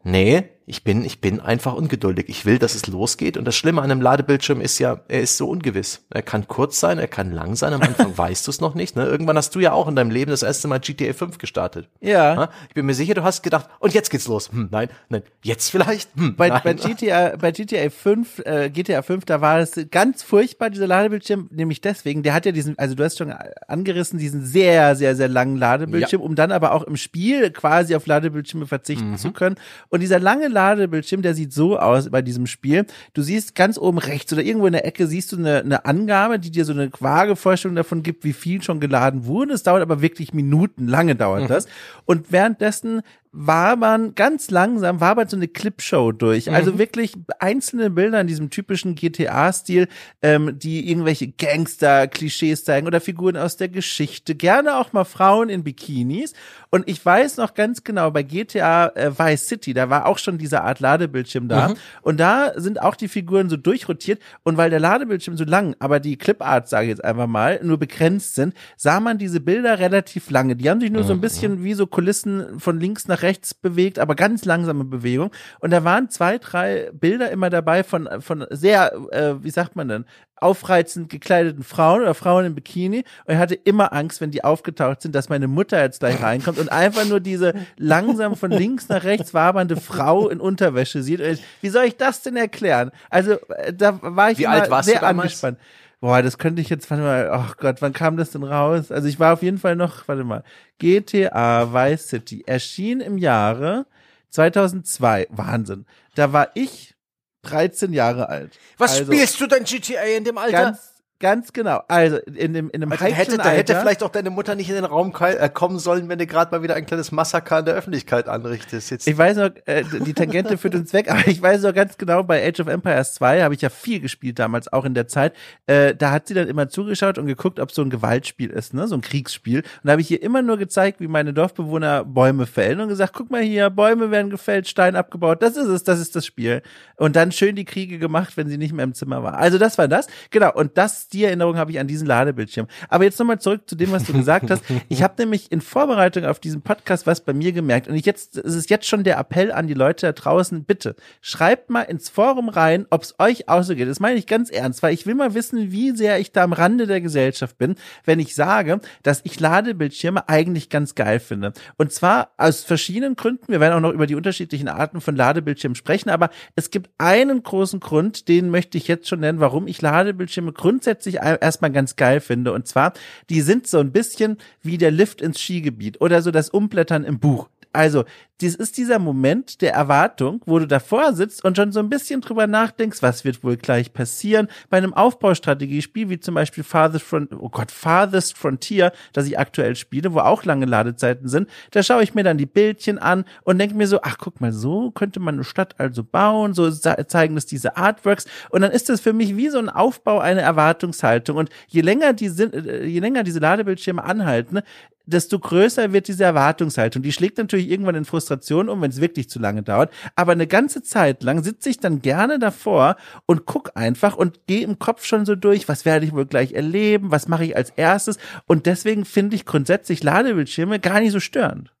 [0.03, 2.25] Nee, ich bin, ich bin einfach ungeduldig.
[2.27, 3.37] Ich will, dass es losgeht.
[3.37, 6.05] Und das Schlimme an einem Ladebildschirm ist ja, er ist so ungewiss.
[6.09, 7.71] Er kann kurz sein, er kann lang sein.
[7.71, 8.97] Am Anfang weißt du es noch nicht.
[8.97, 9.05] Ne?
[9.05, 11.87] Irgendwann hast du ja auch in deinem Leben das erste Mal GTA 5 gestartet.
[12.01, 12.49] Ja.
[12.67, 14.51] Ich bin mir sicher, du hast gedacht, und jetzt geht's los.
[14.51, 16.09] Hm, nein, nein, jetzt vielleicht.
[16.17, 20.69] Hm, bei, bei GTA, bei GTA 5, äh, GTA 5, da war es ganz furchtbar,
[20.69, 23.33] dieser Ladebildschirm, nämlich deswegen, der hat ja diesen, also du hast schon
[23.69, 26.27] angerissen, diesen sehr, sehr, sehr langen Ladebildschirm, ja.
[26.27, 29.17] um dann aber auch im Spiel quasi auf Ladebildschirme verzichten mhm.
[29.17, 29.55] zu können.
[29.87, 32.85] Und dieser lange Ladebildschirm, der sieht so aus bei diesem Spiel.
[33.13, 36.39] Du siehst ganz oben rechts oder irgendwo in der Ecke siehst du eine, eine Angabe,
[36.39, 39.53] die dir so eine vage Vorstellung davon gibt, wie viel schon geladen wurde.
[39.53, 41.47] Es dauert aber wirklich Minuten, lange dauert mhm.
[41.47, 41.67] das.
[42.05, 43.01] Und währenddessen
[43.39, 46.47] wabern ganz langsam, wabert so eine Clipshow durch.
[46.47, 46.55] Mhm.
[46.55, 49.87] Also wirklich einzelne Bilder in diesem typischen GTA-Stil,
[50.23, 54.33] ähm, die irgendwelche Gangster-Klischees zeigen oder Figuren aus der Geschichte.
[54.33, 56.33] Gerne auch mal Frauen in Bikinis.
[56.71, 60.39] Und ich weiß noch ganz genau, bei GTA äh, Vice City, da war auch schon
[60.39, 61.69] diese Art Ladebildschirm da.
[61.69, 61.75] Mhm.
[62.01, 64.19] Und da sind auch die Figuren so durchrotiert.
[64.43, 67.77] Und weil der Ladebildschirm so lang, aber die Clipart, sage ich jetzt einfach mal, nur
[67.77, 70.55] begrenzt sind, sah man diese Bilder relativ lange.
[70.55, 71.07] Die haben sich nur mhm.
[71.07, 71.21] so ein mhm.
[71.21, 75.31] bisschen wie so Kulissen von links nach rechts rechts bewegt, aber ganz langsame Bewegung.
[75.59, 79.89] Und da waren zwei, drei Bilder immer dabei von, von sehr, äh, wie sagt man
[79.89, 80.05] denn,
[80.39, 83.03] aufreizend gekleideten Frauen oder Frauen im Bikini.
[83.25, 86.59] Und ich hatte immer Angst, wenn die aufgetaucht sind, dass meine Mutter jetzt gleich reinkommt
[86.59, 91.21] und einfach nur diese langsam von links nach rechts wabernde Frau in Unterwäsche sieht.
[91.61, 92.91] Wie soll ich das denn erklären?
[93.09, 95.57] Also, äh, da war ich wie immer sehr angespannt.
[95.99, 98.91] Boah, das könnte ich jetzt, warte mal, ach oh Gott, wann kam das denn raus?
[98.91, 100.43] Also ich war auf jeden Fall noch, warte mal,
[100.77, 103.87] GTA Vice City erschien im Jahre
[104.29, 105.27] 2002.
[105.31, 105.85] Wahnsinn.
[106.13, 106.95] Da war ich
[107.43, 108.59] 13 Jahre alt.
[108.77, 110.51] Was also, spielst du denn GTA in dem Alter?
[110.51, 111.81] Ganz, Ganz genau.
[111.87, 114.75] Also in dem in dem also hätte, da hätte vielleicht auch deine Mutter nicht in
[114.75, 117.73] den Raum äh, kommen sollen, wenn du gerade mal wieder ein kleines Massaker in der
[117.73, 118.91] Öffentlichkeit anrichtest.
[118.91, 119.07] Jetzt.
[119.07, 122.21] Ich weiß noch, äh, die Tangente führt uns weg, aber ich weiß noch ganz genau,
[122.21, 125.33] bei Age of Empires 2 habe ich ja viel gespielt damals, auch in der Zeit.
[125.65, 128.87] Äh, da hat sie dann immer zugeschaut und geguckt, ob so ein Gewaltspiel ist, ne,
[128.87, 129.59] so ein Kriegsspiel.
[129.59, 133.13] Und da habe ich ihr immer nur gezeigt, wie meine Dorfbewohner Bäume fällen und gesagt,
[133.13, 136.61] guck mal hier, Bäume werden gefällt, Stein abgebaut, das ist es, das ist das Spiel.
[136.95, 139.39] Und dann schön die Kriege gemacht, wenn sie nicht mehr im Zimmer war.
[139.39, 140.05] Also das war das.
[140.29, 140.53] Genau.
[140.53, 142.67] Und das die Erinnerung habe ich an diesen Ladebildschirm.
[142.89, 144.63] Aber jetzt nochmal zurück zu dem, was du gesagt hast.
[144.89, 147.87] Ich habe nämlich in Vorbereitung auf diesen Podcast was bei mir gemerkt.
[147.87, 150.95] Und ich jetzt, es ist jetzt schon der Appell an die Leute da draußen, bitte,
[151.21, 153.87] schreibt mal ins Forum rein, ob es euch auch so geht.
[153.87, 156.53] Das meine ich ganz ernst, weil ich will mal wissen, wie sehr ich da am
[156.53, 161.53] Rande der Gesellschaft bin, wenn ich sage, dass ich Ladebildschirme eigentlich ganz geil finde.
[161.77, 163.51] Und zwar aus verschiedenen Gründen.
[163.51, 167.43] Wir werden auch noch über die unterschiedlichen Arten von Ladebildschirmen sprechen, aber es gibt einen
[167.43, 172.19] großen Grund, den möchte ich jetzt schon nennen, warum ich Ladebildschirme grundsätzlich erstmal ganz geil
[172.19, 172.53] finde.
[172.53, 172.93] Und zwar,
[173.29, 177.19] die sind so ein bisschen wie der Lift ins Skigebiet oder so das Umblättern im
[177.19, 177.49] Buch.
[177.73, 178.05] Also,
[178.41, 182.21] dies ist dieser Moment der Erwartung, wo du davor sitzt und schon so ein bisschen
[182.21, 184.47] drüber nachdenkst, was wird wohl gleich passieren.
[184.69, 189.75] Bei einem Aufbaustrategiespiel, wie zum Beispiel Farthest Front, oh Gott, Farthest Frontier, das ich aktuell
[189.75, 193.57] spiele, wo auch lange Ladezeiten sind, da schaue ich mir dann die Bildchen an und
[193.57, 197.35] denke mir so, ach guck mal, so könnte man eine Stadt also bauen, so zeigen
[197.35, 201.37] das diese Artworks und dann ist das für mich wie so ein Aufbau, eine Erwartungshaltung
[201.37, 204.61] und je länger die sind, äh, je länger diese Ladebildschirme anhalten,
[205.07, 207.01] desto größer wird diese Erwartungshaltung.
[207.01, 208.26] Die schlägt natürlich irgendwann in Frustration
[208.69, 209.91] um, wenn es wirklich zu lange dauert.
[210.15, 214.63] Aber eine ganze Zeit lang sitze ich dann gerne davor und guck einfach und gehe
[214.63, 217.71] im Kopf schon so durch, was werde ich wohl gleich erleben, was mache ich als
[217.71, 218.17] erstes.
[218.45, 221.73] Und deswegen finde ich grundsätzlich Ladebildschirme gar nicht so störend.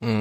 [0.00, 0.14] Kannst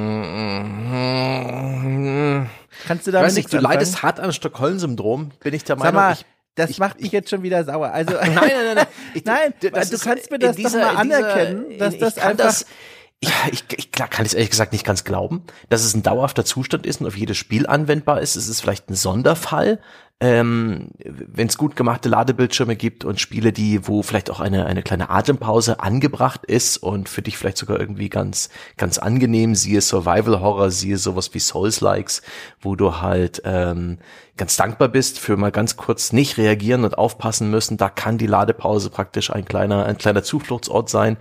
[3.06, 5.96] du da nicht, du leidest hart an Stockholm-Syndrom, bin ich der Meinung.
[5.96, 6.26] Mal, ich
[6.58, 7.92] das ich, macht mich jetzt schon wieder sauer.
[7.92, 8.88] Also nein, nein, nein, nein.
[9.24, 12.66] Nein, du kannst mir das dieser, doch mal anerkennen, dieser, dass das einfach das,
[13.24, 16.46] ja, ich, ich klar, kann es ehrlich gesagt nicht ganz glauben, dass es ein dauerhafter
[16.46, 18.36] Zustand ist und auf jedes Spiel anwendbar ist.
[18.36, 19.80] Es ist vielleicht ein Sonderfall,
[20.20, 24.84] ähm, wenn es gut gemachte Ladebildschirme gibt und Spiele, die, wo vielleicht auch eine, eine
[24.84, 30.40] kleine Atempause angebracht ist und für dich vielleicht sogar irgendwie ganz, ganz angenehm, siehe Survival
[30.40, 32.22] Horror, siehe sowas wie Souls-Likes,
[32.62, 33.98] wo du halt ähm,
[34.38, 37.78] ganz dankbar bist für mal ganz kurz nicht reagieren und aufpassen müssen.
[37.78, 41.18] Da kann die Ladepause praktisch ein kleiner, ein kleiner Zufluchtsort sein.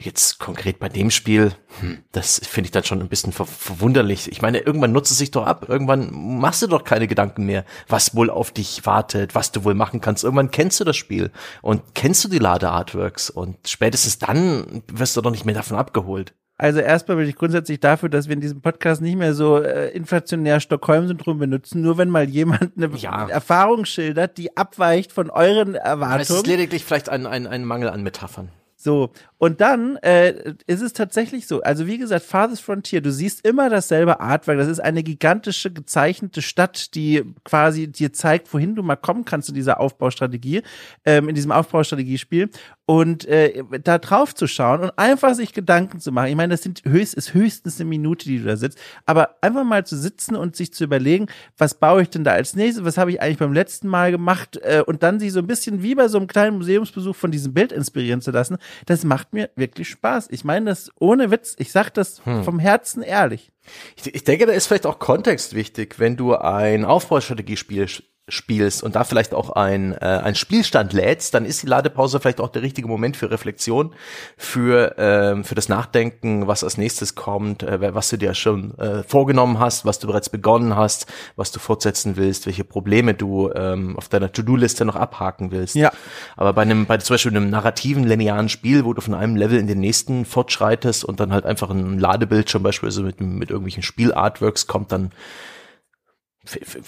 [0.00, 4.30] Jetzt konkret bei dem Spiel, hm, das finde ich dann schon ein bisschen ver verwunderlich.
[4.30, 5.66] Ich meine, irgendwann nutzt es sich doch ab.
[5.68, 9.74] Irgendwann machst du doch keine Gedanken mehr, was wohl auf dich wartet, was du wohl
[9.74, 10.22] machen kannst.
[10.22, 11.32] Irgendwann kennst du das Spiel
[11.62, 16.32] und kennst du die Lade-Artworks und spätestens dann wirst du doch nicht mehr davon abgeholt.
[16.60, 19.90] Also erstmal bin ich grundsätzlich dafür, dass wir in diesem Podcast nicht mehr so äh,
[19.90, 23.28] inflationär Stockholm-Syndrom benutzen, nur wenn mal jemand eine ja.
[23.28, 26.20] Erfahrung schildert, die abweicht von euren Erwartungen.
[26.20, 28.50] Es ist lediglich vielleicht ein, ein, ein Mangel an Metaphern.
[28.80, 33.44] So, und dann äh, ist es tatsächlich so, also wie gesagt, Farthest Frontier, du siehst
[33.44, 38.84] immer dasselbe Artwork, das ist eine gigantische gezeichnete Stadt, die quasi dir zeigt, wohin du
[38.84, 40.62] mal kommen kannst in dieser Aufbaustrategie,
[41.04, 42.50] ähm, in diesem Aufbaustrategiespiel.
[42.86, 46.28] Und äh, da drauf zu schauen und einfach sich Gedanken zu machen.
[46.28, 49.64] Ich meine, das sind höchst, ist höchstens eine Minute, die du da sitzt, aber einfach
[49.64, 51.26] mal zu sitzen und sich zu überlegen,
[51.58, 54.58] was baue ich denn da als nächstes, was habe ich eigentlich beim letzten Mal gemacht?
[54.62, 57.52] Äh, und dann sich so ein bisschen wie bei so einem kleinen Museumsbesuch von diesem
[57.52, 60.28] Bild inspirieren zu lassen Das macht mir wirklich Spaß.
[60.30, 61.54] Ich meine das ohne Witz.
[61.58, 62.44] Ich sag das hm.
[62.44, 63.50] vom Herzen ehrlich.
[63.96, 67.86] Ich, ich denke, da ist vielleicht auch Kontext wichtig, wenn du ein Aufbaustrategiespiel
[68.28, 72.40] spielst und da vielleicht auch ein, äh, ein Spielstand lädst, dann ist die Ladepause vielleicht
[72.40, 73.92] auch der richtige Moment für Reflexion,
[74.36, 79.02] für, ähm, für das Nachdenken, was als nächstes kommt, äh, was du dir schon äh,
[79.02, 83.96] vorgenommen hast, was du bereits begonnen hast, was du fortsetzen willst, welche Probleme du ähm,
[83.96, 85.74] auf deiner To-Do-Liste noch abhaken willst.
[85.74, 85.92] Ja.
[86.36, 89.58] Aber bei einem, bei zum Beispiel einem narrativen, linearen Spiel, wo du von einem Level
[89.58, 94.66] in den nächsten fortschreitest und dann halt einfach ein Ladebildschirm beispielsweise mit, mit irgendwelchen Spielartworks
[94.66, 95.10] kommt, dann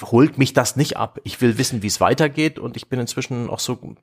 [0.03, 1.21] holt mich das nicht ab.
[1.25, 3.97] Ich will wissen, wie es weitergeht und ich bin inzwischen auch so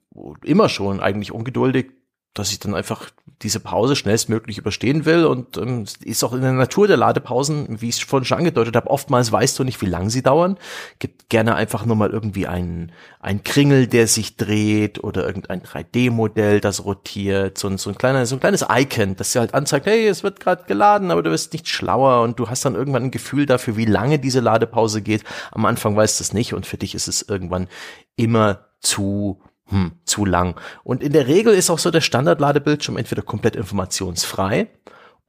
[0.43, 1.91] immer schon eigentlich ungeduldig,
[2.39, 3.09] dass ich dann einfach
[3.43, 7.89] diese Pause schnellstmöglich überstehen will und ähm, ist auch in der Natur der Ladepausen, wie
[7.89, 10.57] ich es vorhin schon angedeutet habe, oftmals weißt du nicht, wie lang sie dauern.
[10.97, 16.61] Gibt gerne einfach nur mal irgendwie einen, ein Kringel, der sich dreht oder irgendein 3D-Modell,
[16.61, 20.07] das rotiert, so so ein kleiner, so ein kleines Icon, das dir halt anzeigt, hey,
[20.07, 23.11] es wird gerade geladen, aber du wirst nicht schlauer und du hast dann irgendwann ein
[23.11, 25.23] Gefühl dafür, wie lange diese Ladepause geht.
[25.51, 27.67] Am Anfang weißt du es nicht und für dich ist es irgendwann
[28.15, 30.55] immer zu hm, zu lang.
[30.83, 34.67] Und in der Regel ist auch so der Standardladebildschirm entweder komplett informationsfrei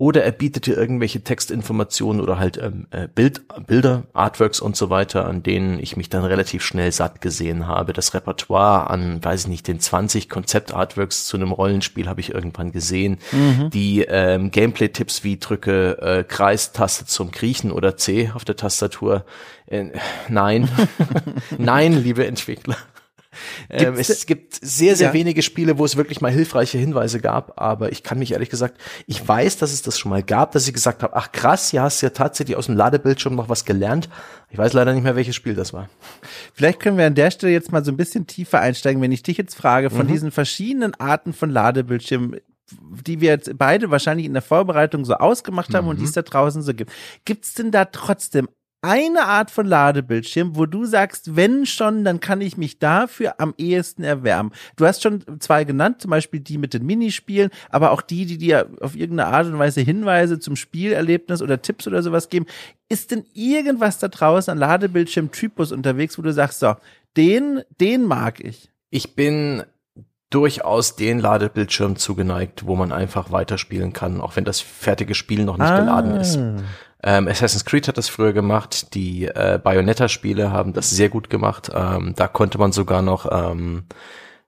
[0.00, 4.90] oder er bietet dir irgendwelche Textinformationen oder halt ähm, äh, Bild, Bilder, Artworks und so
[4.90, 7.92] weiter, an denen ich mich dann relativ schnell satt gesehen habe.
[7.92, 12.70] Das Repertoire an, weiß ich nicht, den 20 Konzept-Artworks zu einem Rollenspiel habe ich irgendwann
[12.70, 13.18] gesehen.
[13.32, 13.70] Mhm.
[13.70, 19.24] Die ähm, Gameplay-Tipps wie drücke äh, Kreistaste zum Kriechen oder C auf der Tastatur.
[19.66, 19.86] Äh,
[20.28, 20.68] nein,
[21.58, 22.76] nein, liebe Entwickler.
[23.68, 25.12] Ähm, es gibt sehr, sehr ja.
[25.12, 28.78] wenige Spiele, wo es wirklich mal hilfreiche Hinweise gab, aber ich kann mich ehrlich gesagt,
[29.06, 31.82] ich weiß, dass es das schon mal gab, dass ich gesagt habe, ach krass, ja,
[31.82, 34.08] hast ja tatsächlich aus dem Ladebildschirm noch was gelernt.
[34.50, 35.88] Ich weiß leider nicht mehr, welches Spiel das war.
[36.54, 39.22] Vielleicht können wir an der Stelle jetzt mal so ein bisschen tiefer einsteigen, wenn ich
[39.22, 40.12] dich jetzt frage, von mhm.
[40.12, 45.74] diesen verschiedenen Arten von Ladebildschirmen, die wir jetzt beide wahrscheinlich in der Vorbereitung so ausgemacht
[45.74, 45.90] haben mhm.
[45.90, 46.92] und die es da draußen so gibt.
[47.24, 48.48] Gibt es denn da trotzdem
[48.80, 53.54] eine Art von Ladebildschirm, wo du sagst, wenn schon, dann kann ich mich dafür am
[53.58, 54.52] ehesten erwärmen.
[54.76, 58.38] Du hast schon zwei genannt, zum Beispiel die mit den Minispielen, aber auch die, die
[58.38, 62.46] dir auf irgendeine Art und Weise Hinweise zum Spielerlebnis oder Tipps oder sowas geben.
[62.88, 66.76] Ist denn irgendwas da draußen an Ladebildschirm-Typus unterwegs, wo du sagst, so,
[67.16, 68.70] den, den mag ich?
[68.90, 69.64] Ich bin
[70.30, 75.56] durchaus den Ladebildschirm zugeneigt, wo man einfach weiterspielen kann, auch wenn das fertige Spiel noch
[75.56, 75.78] nicht ah.
[75.78, 76.38] geladen ist.
[77.02, 81.70] Ähm, Assassin's Creed hat das früher gemacht, die äh, Bayonetta-Spiele haben das sehr gut gemacht.
[81.72, 83.84] Ähm, da konnte man sogar noch ähm,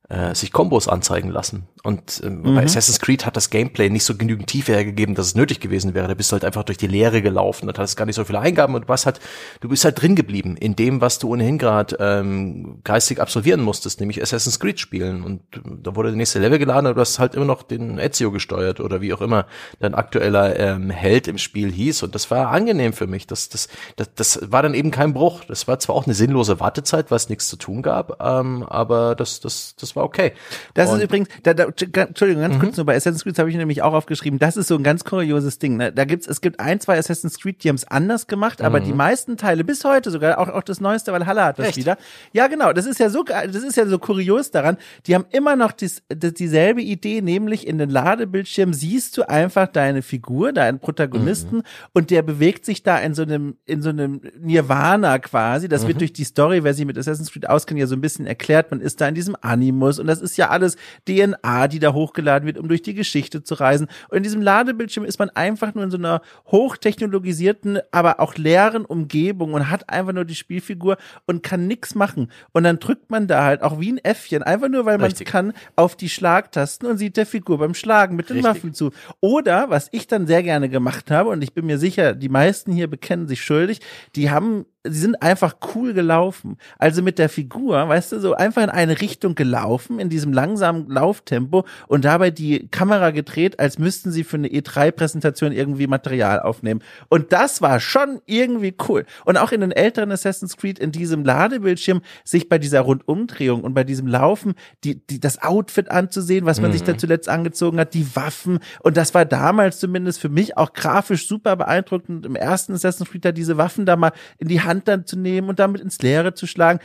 [0.08, 1.68] äh, sich Kombos anzeigen lassen.
[1.82, 2.54] Und ähm, mhm.
[2.54, 5.94] bei Assassin's Creed hat das Gameplay nicht so genügend Tiefe hergegeben, dass es nötig gewesen
[5.94, 6.08] wäre.
[6.08, 8.40] Da bist du halt einfach durch die Leere gelaufen und hattest gar nicht so viele
[8.40, 9.20] Eingaben und was halt,
[9.60, 14.00] du bist halt drin geblieben in dem, was du ohnehin gerade ähm, geistig absolvieren musstest,
[14.00, 15.22] nämlich Assassin's Creed spielen.
[15.22, 18.32] Und da wurde der nächste Level geladen und du hast halt immer noch den Ezio
[18.32, 19.46] gesteuert oder wie auch immer
[19.78, 22.02] dein aktueller ähm, Held im Spiel hieß.
[22.02, 23.26] Und das war angenehm für mich.
[23.28, 25.44] Das, das, das, das war dann eben kein Bruch.
[25.44, 29.14] Das war zwar auch eine sinnlose Wartezeit, weil es nichts zu tun gab, ähm, aber
[29.14, 30.32] das, das, das war war okay.
[30.74, 32.60] Das und ist übrigens, da, da, Entschuldigung, ganz mhm.
[32.60, 35.04] kurz nur bei Assassin's Creed habe ich nämlich auch aufgeschrieben, das ist so ein ganz
[35.04, 35.76] kurioses Ding.
[35.76, 35.92] Ne?
[35.92, 38.92] Da gibt's, es gibt ein, zwei Assassin's Creed, die haben es anders gemacht, aber die
[38.92, 38.98] mhm.
[38.98, 41.76] meisten Teile bis heute sogar, auch, auch das neueste, weil Halle hat das Echt?
[41.76, 41.98] wieder.
[42.32, 45.56] Ja, genau, das ist ja so, das ist ja so kurios daran, die haben immer
[45.56, 50.78] noch dies, das, dieselbe Idee, nämlich in den Ladebildschirm siehst du einfach deine Figur, deinen
[50.78, 51.62] Protagonisten mhm.
[51.92, 55.68] und der bewegt sich da in so einem, in so einem Nirvana quasi.
[55.68, 55.88] Das mhm.
[55.88, 58.70] wird durch die Story, wer sich mit Assassin's Creed auskennt, ja so ein bisschen erklärt.
[58.70, 59.98] Man ist da in diesem Animus.
[59.98, 60.76] Und das ist ja alles
[61.08, 63.88] DNA, die da hochgeladen wird, um durch die Geschichte zu reisen.
[64.08, 68.84] Und in diesem Ladebildschirm ist man einfach nur in so einer hochtechnologisierten, aber auch leeren
[68.84, 70.96] Umgebung und hat einfach nur die Spielfigur
[71.26, 72.30] und kann nichts machen.
[72.52, 75.20] Und dann drückt man da halt auch wie ein Äffchen, einfach nur, weil man es
[75.20, 78.54] kann, auf die Schlagtasten und sieht der Figur beim Schlagen mit den Richtig.
[78.54, 78.90] Waffen zu.
[79.20, 82.72] Oder, was ich dann sehr gerne gemacht habe, und ich bin mir sicher, die meisten
[82.72, 83.80] hier bekennen sich schuldig,
[84.16, 86.56] die haben sie sind einfach cool gelaufen.
[86.78, 90.88] Also mit der Figur, weißt du, so einfach in eine Richtung gelaufen, in diesem langsamen
[90.88, 96.80] Lauftempo und dabei die Kamera gedreht, als müssten sie für eine E3-Präsentation irgendwie Material aufnehmen.
[97.08, 99.04] Und das war schon irgendwie cool.
[99.26, 103.74] Und auch in den älteren Assassin's Creed in diesem Ladebildschirm sich bei dieser Rundumdrehung und
[103.74, 106.74] bei diesem Laufen die, die, das Outfit anzusehen, was man mhm.
[106.74, 108.60] sich da zuletzt angezogen hat, die Waffen.
[108.80, 112.24] Und das war damals zumindest für mich auch grafisch super beeindruckend.
[112.24, 115.18] Im ersten Assassin's Creed da diese Waffen da mal in die Hand Hand dann zu
[115.18, 116.80] nehmen und damit ins Leere zu schlagen.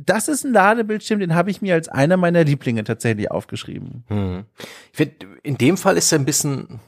[0.00, 4.04] Das ist ein Ladebildschirm, den habe ich mir als einer meiner Lieblinge tatsächlich aufgeschrieben.
[4.08, 4.44] Hm.
[4.90, 6.80] Ich finde, in dem Fall ist er ein bisschen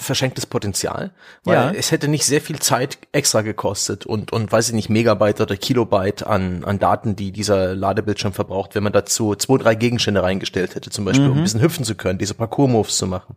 [0.00, 1.12] verschenktes Potenzial,
[1.44, 1.70] weil ja.
[1.72, 5.56] es hätte nicht sehr viel Zeit extra gekostet und, und weiß ich nicht, Megabyte oder
[5.56, 10.74] Kilobyte an, an Daten, die dieser Ladebildschirm verbraucht, wenn man dazu zwei, drei Gegenstände reingestellt
[10.74, 11.32] hätte, zum Beispiel, mhm.
[11.32, 13.36] um ein bisschen hüpfen zu können, diese Parkour-Moves zu machen.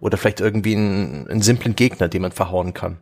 [0.00, 2.98] Oder vielleicht irgendwie einen, einen simplen Gegner, den man verhauen kann.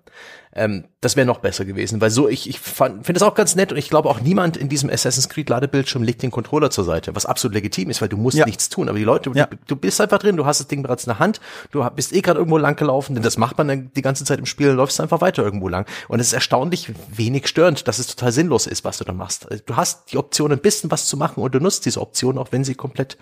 [0.58, 3.70] Ähm, das wäre noch besser gewesen, weil so ich, ich finde es auch ganz nett
[3.70, 7.14] und ich glaube auch niemand in diesem Assassin's Creed Ladebildschirm legt den Controller zur Seite,
[7.14, 8.44] was absolut legitim ist, weil du musst ja.
[8.44, 8.88] nichts tun.
[8.88, 9.46] Aber die Leute, ja.
[9.46, 11.40] du, du, bist einfach drin, du hast das Ding bereits in der Hand,
[11.70, 14.40] du bist eh gerade irgendwo lang gelaufen, denn das macht man dann die ganze Zeit
[14.40, 15.86] im Spiel, läufst einfach weiter irgendwo lang.
[16.08, 19.46] Und es ist erstaunlich wenig störend, dass es total sinnlos ist, was du da machst.
[19.66, 22.48] Du hast die Option, ein bisschen was zu machen und du nutzt diese Option, auch
[22.50, 23.16] wenn sie komplett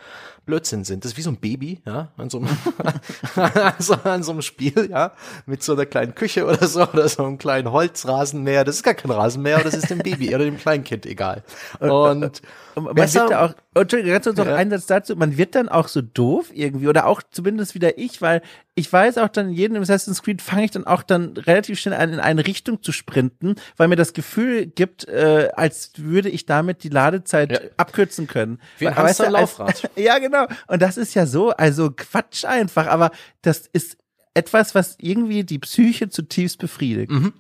[0.46, 1.05] Blödsinn sind.
[1.05, 2.49] Das ist wie so ein Baby, ja, an so einem,
[3.79, 5.12] so, an so einem Spiel, ja,
[5.44, 8.64] mit so einer kleinen Küche oder so, oder so einem kleinen Holzrasenmäher.
[8.64, 11.42] Das ist gar kein Rasenmäher, das ist dem Baby oder dem Kleinkind egal.
[11.80, 12.42] Und
[12.74, 14.56] man besser, wird ja auch, Entschuldigung, ganz kurz noch ja.
[14.56, 18.22] einen Satz dazu, man wird dann auch so doof irgendwie, oder auch zumindest wieder ich,
[18.22, 18.42] weil
[18.74, 21.94] ich weiß auch dann, in jedem Assassin's Creed fange ich dann auch dann relativ schnell
[21.94, 26.46] an, in eine Richtung zu sprinten, weil mir das Gefühl gibt, äh, als würde ich
[26.46, 27.60] damit die Ladezeit ja.
[27.76, 28.60] abkürzen können.
[28.78, 29.90] Wie ein Hamster-Laufrad.
[29.96, 30.46] ja, genau.
[30.66, 33.10] Und das ist ja so, also Quatsch einfach, aber
[33.42, 33.96] das ist
[34.37, 37.11] etwas, was irgendwie die Psyche zutiefst befriedigt.
[37.11, 37.33] Mhm.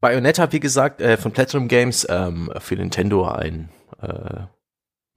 [0.00, 3.68] Bayonetta, wie gesagt, äh, von Platinum Games ähm, für Nintendo ein
[4.00, 4.44] äh,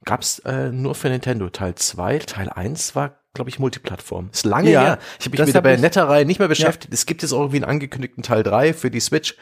[0.04, 1.48] gab's äh, nur für Nintendo.
[1.48, 4.28] Teil 2, Teil 1 war, glaube ich, Multiplattform.
[4.32, 4.98] Ist lange ja, her.
[5.18, 6.92] Ich habe mich mit der Bayonetta-Reihe nicht mehr beschäftigt.
[6.92, 6.94] Ja.
[6.94, 9.36] Es gibt jetzt auch irgendwie einen angekündigten Teil 3 für die Switch.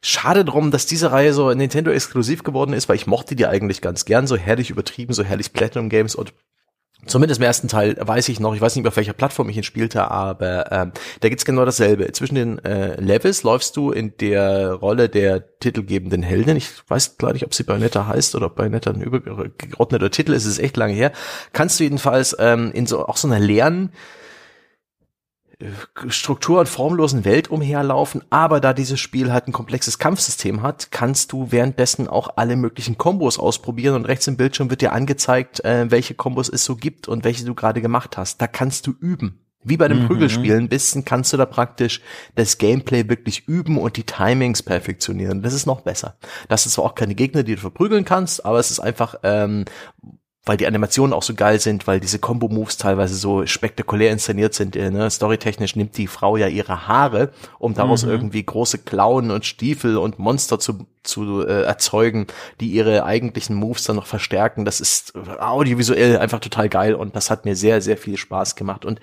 [0.00, 3.80] Schade drum, dass diese Reihe so Nintendo exklusiv geworden ist, weil ich mochte die eigentlich
[3.80, 6.32] ganz gern, so herrlich übertrieben, so herrlich Platinum Games und
[7.04, 9.64] Zumindest im ersten Teil weiß ich noch, ich weiß nicht, auf welcher Plattform ich ihn
[9.64, 12.12] spielte, aber ähm, da gibt's genau dasselbe.
[12.12, 16.56] Zwischen den äh, Levels läufst du in der Rolle der titelgebenden Heldin.
[16.56, 20.44] Ich weiß gar nicht, ob sie Bayonetta heißt oder ob Bayonetta ein übergeordneter Titel ist.
[20.44, 21.10] Es ist echt lange her.
[21.52, 23.90] Kannst du jedenfalls ähm, in so auch so einer leeren
[26.08, 31.32] Struktur- und formlosen Welt umherlaufen, aber da dieses Spiel halt ein komplexes Kampfsystem hat, kannst
[31.32, 35.90] du währenddessen auch alle möglichen Kombos ausprobieren und rechts im Bildschirm wird dir angezeigt, äh,
[35.90, 38.40] welche Kombos es so gibt und welche du gerade gemacht hast.
[38.40, 39.38] Da kannst du üben.
[39.64, 40.06] Wie bei dem mhm.
[40.08, 42.00] Prügelspielen bisschen kannst du da praktisch
[42.34, 45.42] das Gameplay wirklich üben und die Timings perfektionieren.
[45.42, 46.16] Das ist noch besser.
[46.48, 49.64] Das ist zwar auch keine Gegner, die du verprügeln kannst, aber es ist einfach ähm,
[50.44, 54.74] weil die Animationen auch so geil sind, weil diese Combo-Moves teilweise so spektakulär inszeniert sind.
[54.74, 55.08] Äh, ne?
[55.08, 58.10] Storytechnisch nimmt die Frau ja ihre Haare, um daraus mhm.
[58.10, 62.26] irgendwie große Klauen und Stiefel und Monster zu, zu äh, erzeugen,
[62.60, 64.64] die ihre eigentlichen Moves dann noch verstärken.
[64.64, 68.84] Das ist audiovisuell einfach total geil und das hat mir sehr, sehr viel Spaß gemacht.
[68.84, 69.00] Und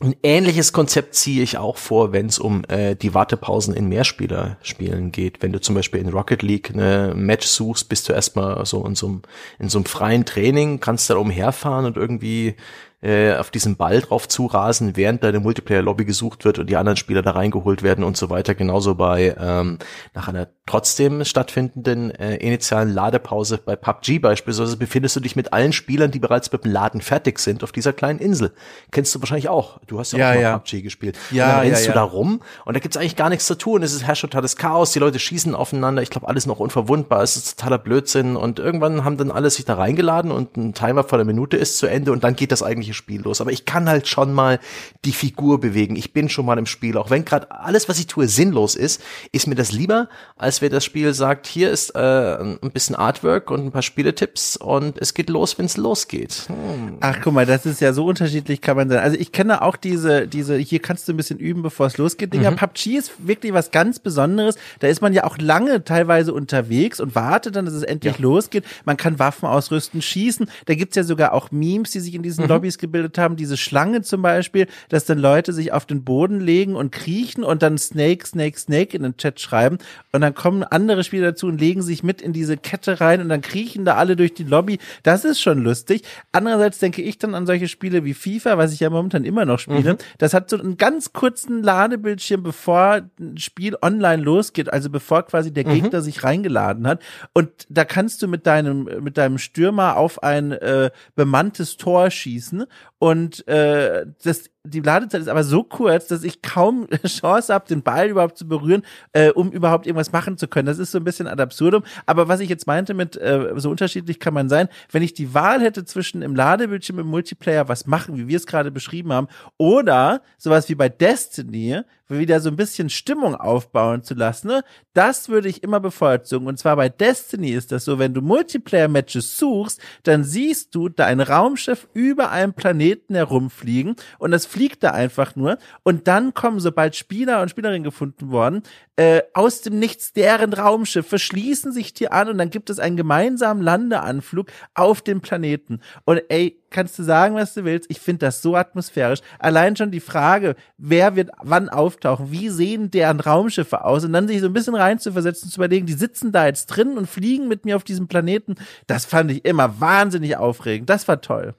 [0.00, 5.12] ein ähnliches Konzept ziehe ich auch vor, wenn es um äh, die Wartepausen in Mehrspielerspielen
[5.12, 5.40] geht.
[5.40, 8.96] Wenn du zum Beispiel in Rocket League eine Match suchst, bist du erstmal so in
[8.96, 9.22] so einem,
[9.60, 12.56] in so einem freien Training, kannst da umherfahren und irgendwie
[13.04, 17.22] äh, auf diesen Ball drauf zurasen, während deine Multiplayer-Lobby gesucht wird und die anderen Spieler
[17.22, 18.54] da reingeholt werden und so weiter.
[18.54, 19.78] Genauso bei ähm,
[20.12, 25.72] nach einer trotzdem stattfindenden äh, initialen Ladepause bei PUBG beispielsweise befindest du dich mit allen
[25.72, 28.52] Spielern, die bereits mit dem Laden fertig sind, auf dieser kleinen Insel.
[28.90, 29.78] Kennst du wahrscheinlich auch.
[29.86, 30.58] Du hast ja, ja auch mal ja.
[30.58, 31.18] PUBG gespielt.
[31.30, 33.56] Ja, und dann rennst ja, du da rum und da gibt's eigentlich gar nichts zu
[33.56, 33.82] tun.
[33.82, 36.00] Es ist herrscht totales Chaos, die Leute schießen aufeinander.
[36.00, 37.22] Ich glaube, alles noch unverwundbar.
[37.22, 41.04] Es ist totaler Blödsinn und irgendwann haben dann alle sich da reingeladen und ein Timer
[41.04, 43.42] vor der Minute ist zu Ende und dann geht das eigentliche Spiel los.
[43.42, 44.58] Aber ich kann halt schon mal
[45.04, 45.94] die Figur bewegen.
[45.96, 46.96] Ich bin schon mal im Spiel.
[46.96, 50.72] Auch wenn gerade alles, was ich tue, sinnlos ist, ist mir das lieber, als wenn
[50.72, 55.14] das Spiel sagt, hier ist äh, ein bisschen Artwork und ein paar Spieletipps und es
[55.14, 56.48] geht los, wenn es losgeht.
[56.48, 56.98] Hm.
[57.00, 58.98] Ach, guck mal, das ist ja so unterschiedlich kann man sein.
[58.98, 62.32] Also ich kenne auch diese, diese, hier kannst du ein bisschen üben, bevor es losgeht.
[62.32, 62.50] Dinger.
[62.50, 62.56] Mhm.
[62.56, 64.56] PUBG ist wirklich was ganz Besonderes.
[64.80, 68.22] Da ist man ja auch lange teilweise unterwegs und wartet dann, dass es endlich ja.
[68.22, 68.64] losgeht.
[68.84, 70.48] Man kann Waffen ausrüsten, schießen.
[70.66, 72.50] Da gibt's ja sogar auch Memes, die sich in diesen mhm.
[72.50, 73.36] Lobbys gebildet haben.
[73.36, 77.62] Diese Schlange zum Beispiel, dass dann Leute sich auf den Boden legen und kriechen und
[77.62, 79.78] dann Snake, Snake, Snake in den Chat schreiben.
[80.12, 83.30] Und dann kommen andere Spieler dazu und legen sich mit in diese Kette rein und
[83.30, 84.78] dann kriechen da alle durch die Lobby.
[85.02, 86.02] Das ist schon lustig.
[86.32, 89.58] Andererseits denke ich dann an solche Spiele wie FIFA, was ich ja momentan immer noch
[89.58, 89.94] spiele.
[89.94, 89.98] Mhm.
[90.18, 95.50] Das hat so einen ganz kurzen Ladebildschirm, bevor ein Spiel online losgeht, also bevor quasi
[95.50, 95.80] der mhm.
[95.80, 97.00] Gegner sich reingeladen hat.
[97.32, 102.66] Und da kannst du mit deinem, mit deinem Stürmer auf ein äh, bemanntes Tor schießen
[103.04, 107.82] und äh, das die Ladezeit ist aber so kurz, dass ich kaum Chance habe, den
[107.82, 110.64] Ball überhaupt zu berühren, äh, um überhaupt irgendwas machen zu können.
[110.64, 111.82] Das ist so ein bisschen ad absurdum.
[112.06, 115.34] Aber was ich jetzt meinte mit, äh, so unterschiedlich kann man sein, wenn ich die
[115.34, 119.28] Wahl hätte zwischen im Ladebildschirm im Multiplayer was machen, wie wir es gerade beschrieben haben,
[119.58, 124.64] oder sowas wie bei Destiny, wieder so ein bisschen Stimmung aufbauen zu lassen, ne?
[124.92, 126.46] das würde ich immer bevorzugen.
[126.46, 131.20] Und zwar bei Destiny ist das so, wenn du Multiplayer-Matches suchst, dann siehst du dein
[131.20, 136.96] Raumschiff über einem Planeten herumfliegen und das fliegt da einfach nur und dann kommen, sobald
[136.96, 138.62] Spieler und Spielerinnen gefunden worden,
[138.96, 142.96] äh, aus dem Nichts deren Raumschiffe schließen sich dir an und dann gibt es einen
[142.96, 145.80] gemeinsamen Landeanflug auf dem Planeten.
[146.04, 147.90] Und ey, kannst du sagen, was du willst.
[147.90, 149.20] Ich finde das so atmosphärisch.
[149.38, 154.28] Allein schon die Frage, wer wird wann auftauchen, wie sehen deren Raumschiffe aus und dann
[154.28, 157.64] sich so ein bisschen reinzuversetzen, zu überlegen, die sitzen da jetzt drin und fliegen mit
[157.64, 158.56] mir auf diesem Planeten.
[158.86, 160.90] Das fand ich immer wahnsinnig aufregend.
[160.90, 161.54] Das war toll.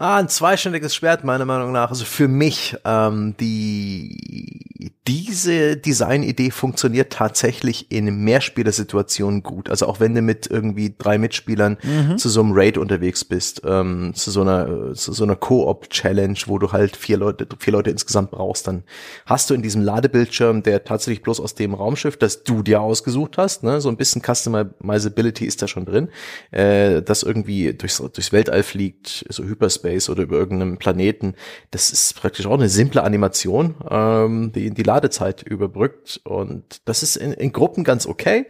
[0.00, 1.90] Ah, ein zweischneidiges Schwert meiner Meinung nach.
[1.90, 4.64] Also für mich ähm, die
[5.06, 9.68] diese Designidee funktioniert tatsächlich in Mehrspielersituationen gut.
[9.68, 12.16] Also auch wenn du mit irgendwie drei Mitspielern mhm.
[12.16, 16.58] zu so einem Raid unterwegs bist, ähm, zu so einer zu so einer Co-op-Challenge, wo
[16.58, 18.84] du halt vier Leute vier Leute insgesamt brauchst, dann
[19.26, 23.36] hast du in diesem Ladebildschirm, der tatsächlich bloß aus dem Raumschiff, das du dir ausgesucht
[23.36, 26.08] hast, ne, so ein bisschen Customizability ist da schon drin,
[26.52, 31.34] äh, das irgendwie durchs durchs Weltall fliegt, so Hyperspace Space oder über irgendeinem Planeten.
[31.70, 36.20] Das ist praktisch auch eine simple Animation, ähm, die die Ladezeit überbrückt.
[36.24, 38.46] Und das ist in, in Gruppen ganz okay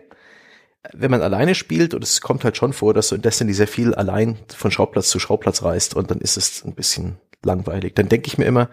[0.95, 3.69] wenn man alleine spielt, und es kommt halt schon vor, dass du in Destiny sehr
[3.69, 7.95] viel allein von Schauplatz zu Schauplatz reist und dann ist es ein bisschen langweilig.
[7.95, 8.71] Dann denke ich mir immer,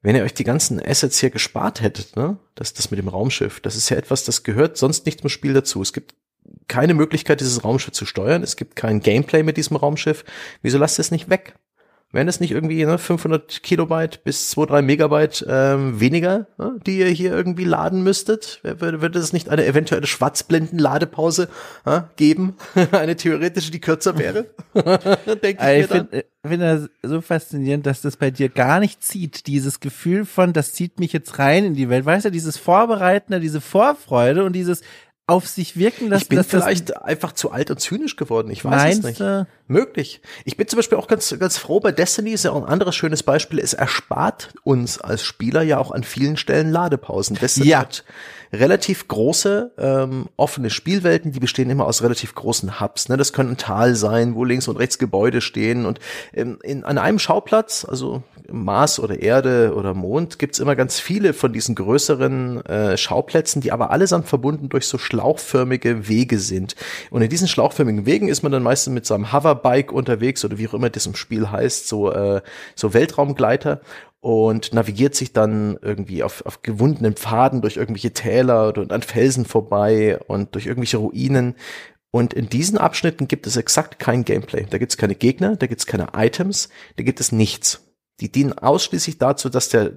[0.00, 3.58] wenn ihr euch die ganzen Assets hier gespart hättet, ne, das, das mit dem Raumschiff,
[3.58, 5.82] das ist ja etwas, das gehört sonst nicht zum Spiel dazu.
[5.82, 6.14] Es gibt
[6.68, 8.42] keine Möglichkeit, dieses Raumschiff zu steuern.
[8.42, 10.24] Es gibt kein Gameplay mit diesem Raumschiff.
[10.62, 11.54] Wieso lasst ihr es nicht weg?
[12.14, 16.98] Wären das nicht irgendwie ne, 500 Kilobyte bis 2, 3 Megabyte ähm, weniger, ne, die
[16.98, 18.60] ihr hier irgendwie laden müsstet?
[18.62, 21.48] Würde, würde es nicht eine eventuelle Schwarzblenden-Ladepause
[21.84, 22.54] äh, geben?
[22.92, 24.46] eine theoretische, die kürzer wäre?
[25.42, 29.02] Denke ich also ich finde find das so faszinierend, dass das bei dir gar nicht
[29.02, 29.48] zieht.
[29.48, 32.04] Dieses Gefühl von, das zieht mich jetzt rein in die Welt.
[32.04, 34.82] Weißt du, dieses Vorbereiten, diese Vorfreude und dieses,
[35.26, 36.24] auf sich wirken lassen.
[36.24, 38.50] Ich bin vielleicht einfach zu alt und zynisch geworden.
[38.50, 39.20] Ich weiß es nicht.
[39.20, 39.46] Du?
[39.66, 40.20] Möglich.
[40.44, 42.94] Ich bin zum Beispiel auch ganz, ganz froh bei Destiny, ist ja auch ein anderes
[42.94, 43.58] schönes Beispiel.
[43.58, 47.36] Es erspart uns als Spieler ja auch an vielen Stellen Ladepausen.
[47.36, 47.78] Destiny ja.
[47.78, 48.04] hat
[48.52, 53.08] relativ große ähm, offene Spielwelten, die bestehen immer aus relativ großen Hubs.
[53.08, 53.16] Ne?
[53.16, 55.86] Das können ein Tal sein, wo links und rechts Gebäude stehen.
[55.86, 55.98] Und
[56.34, 61.32] ähm, in, an einem Schauplatz, also Mars oder Erde oder Mond, gibt's immer ganz viele
[61.32, 66.74] von diesen größeren äh, Schauplätzen, die aber allesamt verbunden durch so schlauchförmige Wege sind.
[67.10, 70.68] Und in diesen schlauchförmigen Wegen ist man dann meistens mit seinem Hoverbike unterwegs oder wie
[70.68, 72.42] auch immer das im Spiel heißt, so, äh,
[72.74, 73.80] so Weltraumgleiter
[74.20, 79.44] und navigiert sich dann irgendwie auf, auf gewundenen Pfaden durch irgendwelche Täler und an Felsen
[79.44, 81.54] vorbei und durch irgendwelche Ruinen.
[82.10, 84.66] Und in diesen Abschnitten gibt es exakt kein Gameplay.
[84.68, 87.82] Da gibt es keine Gegner, da gibt es keine Items, da gibt es nichts.
[88.20, 89.92] Die dienen ausschließlich dazu, dass der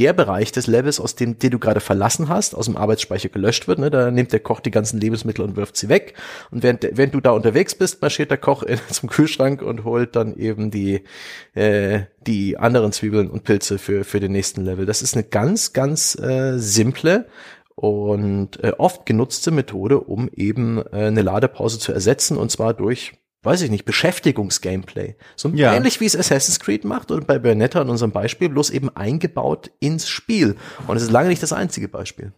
[0.00, 3.68] der Bereich des Levels, aus dem, den du gerade verlassen hast, aus dem Arbeitsspeicher gelöscht
[3.68, 3.78] wird.
[3.78, 3.90] Ne?
[3.90, 6.14] Da nimmt der Koch die ganzen Lebensmittel und wirft sie weg.
[6.50, 10.16] Und während, während du da unterwegs bist, marschiert der Koch in, zum Kühlschrank und holt
[10.16, 11.04] dann eben die,
[11.52, 14.86] äh, die anderen Zwiebeln und Pilze für, für den nächsten Level.
[14.86, 17.26] Das ist eine ganz, ganz äh, simple
[17.74, 23.12] und äh, oft genutzte Methode, um eben äh, eine Ladepause zu ersetzen und zwar durch
[23.42, 25.16] weiß ich nicht, Beschäftigungsgameplay.
[25.36, 25.74] So ja.
[25.74, 29.70] ähnlich wie es Assassin's Creed macht oder bei Bayonetta in unserem Beispiel, bloß eben eingebaut
[29.80, 30.56] ins Spiel.
[30.86, 32.32] Und es ist lange nicht das einzige Beispiel.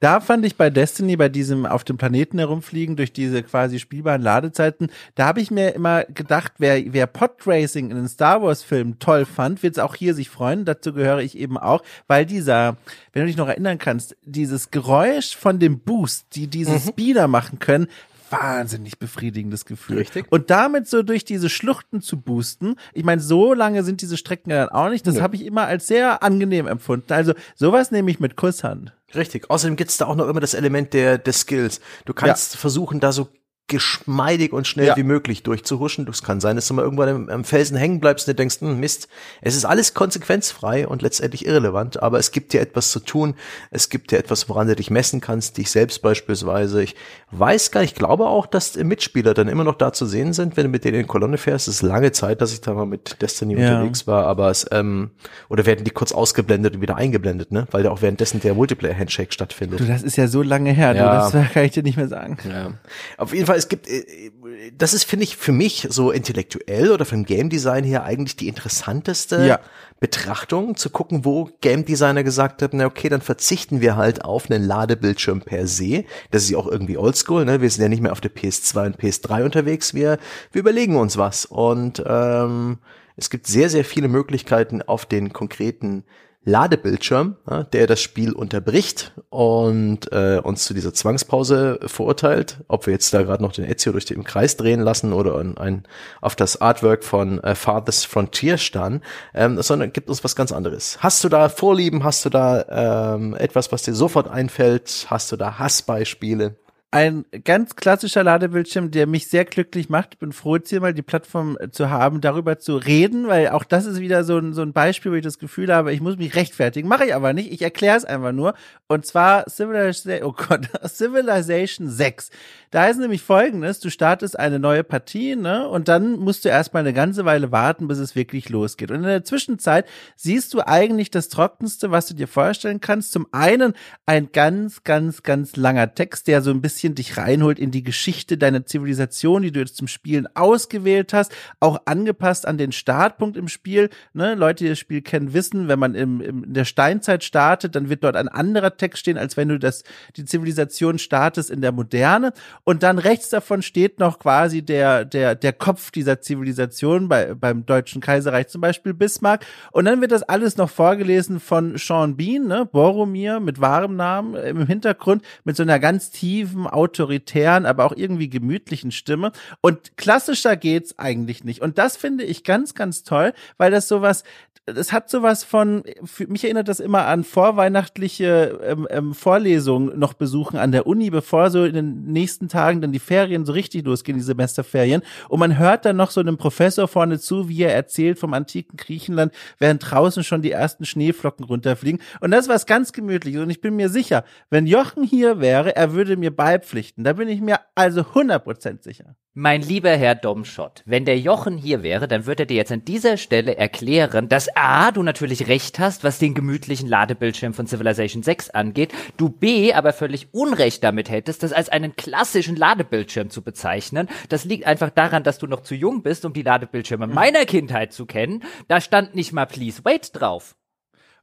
[0.00, 4.22] Da fand ich bei Destiny, bei diesem auf dem Planeten herumfliegen, durch diese quasi spielbaren
[4.22, 8.98] Ladezeiten, da habe ich mir immer gedacht, wer, wer Podracing in den Star Wars Filmen
[8.98, 10.64] toll fand, wird es auch hier sich freuen.
[10.64, 12.76] Dazu gehöre ich eben auch, weil dieser,
[13.12, 16.80] wenn du dich noch erinnern kannst, dieses Geräusch von dem Boost, die diese mhm.
[16.80, 17.86] Speeder machen können,
[18.30, 19.98] wahnsinnig befriedigendes Gefühl.
[19.98, 20.26] Richtig.
[20.30, 24.50] Und damit so durch diese Schluchten zu boosten, ich meine, so lange sind diese Strecken
[24.50, 25.22] ja dann auch nicht, das ja.
[25.22, 27.12] habe ich immer als sehr angenehm empfunden.
[27.12, 28.94] Also sowas nehme ich mit Kusshand.
[29.14, 29.50] Richtig.
[29.50, 31.80] Außerdem gibt's da auch noch immer das Element der, des Skills.
[32.04, 32.60] Du kannst ja.
[32.60, 33.28] versuchen, da so
[33.70, 34.96] geschmeidig und schnell ja.
[34.96, 36.04] wie möglich durchzuhuschen.
[36.04, 39.08] Das kann sein, dass du mal irgendwann im Felsen hängen bleibst und denkst, hm, Mist,
[39.40, 43.34] es ist alles konsequenzfrei und letztendlich irrelevant, aber es gibt dir etwas zu tun,
[43.70, 46.82] es gibt dir etwas, woran du dich messen kannst, dich selbst beispielsweise.
[46.82, 46.96] Ich
[47.30, 50.56] weiß gar nicht, ich glaube auch, dass Mitspieler dann immer noch da zu sehen sind,
[50.56, 51.68] wenn du mit denen in Kolonne fährst.
[51.68, 53.68] Es ist lange Zeit, dass ich da mal mit Destiny ja.
[53.68, 55.10] unterwegs war, aber es, ähm,
[55.48, 57.68] oder werden die kurz ausgeblendet und wieder eingeblendet, ne?
[57.70, 59.78] Weil da auch währenddessen der Multiplayer-Handshake stattfindet.
[59.78, 61.30] Du, das ist ja so lange her, ja.
[61.30, 62.36] du, das kann ich dir nicht mehr sagen.
[62.48, 62.72] Ja.
[63.16, 64.30] Auf jeden Fall es gibt, äh,
[64.76, 68.48] das ist, finde ich, für mich so intellektuell oder vom Game Design her eigentlich die
[68.48, 69.60] interessanteste ja.
[70.00, 74.50] Betrachtung, zu gucken, wo Game Designer gesagt haben, na okay, dann verzichten wir halt auf
[74.50, 76.04] einen Ladebildschirm per se.
[76.30, 77.60] Das ist ja auch irgendwie oldschool, ne?
[77.60, 80.18] Wir sind ja nicht mehr auf der PS2 und PS3 unterwegs, wir,
[80.52, 81.44] wir überlegen uns was.
[81.44, 82.78] Und ähm,
[83.16, 86.04] es gibt sehr, sehr viele Möglichkeiten auf den konkreten
[86.44, 92.94] Ladebildschirm, ja, der das Spiel unterbricht und äh, uns zu dieser Zwangspause verurteilt, ob wir
[92.94, 95.82] jetzt da gerade noch den Ezio durch den Kreis drehen lassen oder ein, ein
[96.22, 99.02] auf das Artwork von äh, Farthest Frontier starren,
[99.34, 100.98] ähm, sondern gibt uns was ganz anderes.
[101.00, 102.04] Hast du da Vorlieben?
[102.04, 105.06] Hast du da ähm, etwas, was dir sofort einfällt?
[105.10, 106.56] Hast du da Hassbeispiele?
[106.92, 110.14] Ein ganz klassischer Ladebildschirm, der mich sehr glücklich macht.
[110.14, 113.50] Ich bin froh, jetzt hier mal die Plattform äh, zu haben, darüber zu reden, weil
[113.50, 116.00] auch das ist wieder so ein, so ein Beispiel, wo ich das Gefühl habe, ich
[116.00, 116.88] muss mich rechtfertigen.
[116.88, 117.52] Mache ich aber nicht.
[117.52, 118.54] Ich erkläre es einfach nur.
[118.88, 122.30] Und zwar Civilization, oh Gott, Civilization 6.
[122.72, 125.68] Da ist nämlich folgendes, du startest eine neue Partie, ne?
[125.68, 128.90] Und dann musst du erstmal eine ganze Weile warten, bis es wirklich losgeht.
[128.90, 129.86] Und in der Zwischenzeit
[130.16, 133.12] siehst du eigentlich das Trockenste, was du dir vorstellen kannst.
[133.12, 133.74] Zum einen
[134.06, 138.38] ein ganz, ganz, ganz langer Text, der so ein bisschen dich reinholt in die Geschichte
[138.38, 143.48] deiner Zivilisation, die du jetzt zum Spielen ausgewählt hast, auch angepasst an den Startpunkt im
[143.48, 143.90] Spiel.
[144.14, 144.34] Ne?
[144.34, 147.90] Leute, die das Spiel kennen, wissen, wenn man im, im, in der Steinzeit startet, dann
[147.90, 149.84] wird dort ein anderer Text stehen, als wenn du das,
[150.16, 152.32] die Zivilisation startest in der Moderne.
[152.64, 157.66] Und dann rechts davon steht noch quasi der, der, der Kopf dieser Zivilisation bei, beim
[157.66, 159.44] Deutschen Kaiserreich, zum Beispiel Bismarck.
[159.70, 164.34] Und dann wird das alles noch vorgelesen von Sean Bean, ne, Boromir mit wahrem Namen
[164.34, 169.32] im Hintergrund, mit so einer ganz tiefen, autoritären, aber auch irgendwie gemütlichen Stimme.
[169.60, 171.60] Und klassischer geht's eigentlich nicht.
[171.60, 174.24] Und das finde ich ganz, ganz toll, weil das sowas,
[174.66, 180.12] es hat sowas von, für mich erinnert das immer an vorweihnachtliche ähm, ähm, Vorlesungen noch
[180.12, 183.84] besuchen an der Uni, bevor so in den nächsten Tagen dann die Ferien so richtig
[183.84, 185.02] losgehen, die Semesterferien.
[185.28, 188.76] Und man hört dann noch so einem Professor vorne zu, wie er erzählt vom antiken
[188.76, 192.00] Griechenland, während draußen schon die ersten Schneeflocken runterfliegen.
[192.20, 193.42] Und das ist was ganz gemütliches.
[193.42, 197.04] Und ich bin mir sicher, wenn Jochen hier wäre, er würde mir beipflichten.
[197.04, 199.16] Da bin ich mir also 100% sicher.
[199.34, 202.84] Mein lieber Herr Domschott, wenn der Jochen hier wäre, dann würde er dir jetzt an
[202.84, 208.24] dieser Stelle erklären, dass A, du natürlich recht hast, was den gemütlichen Ladebildschirm von Civilization
[208.24, 213.42] 6 angeht, du B, aber völlig Unrecht damit hättest, das als einen klassischen Ladebildschirm zu
[213.42, 214.08] bezeichnen.
[214.28, 217.92] Das liegt einfach daran, dass du noch zu jung bist, um die Ladebildschirme meiner Kindheit
[217.92, 218.42] zu kennen.
[218.66, 220.56] Da stand nicht mal Please Wait drauf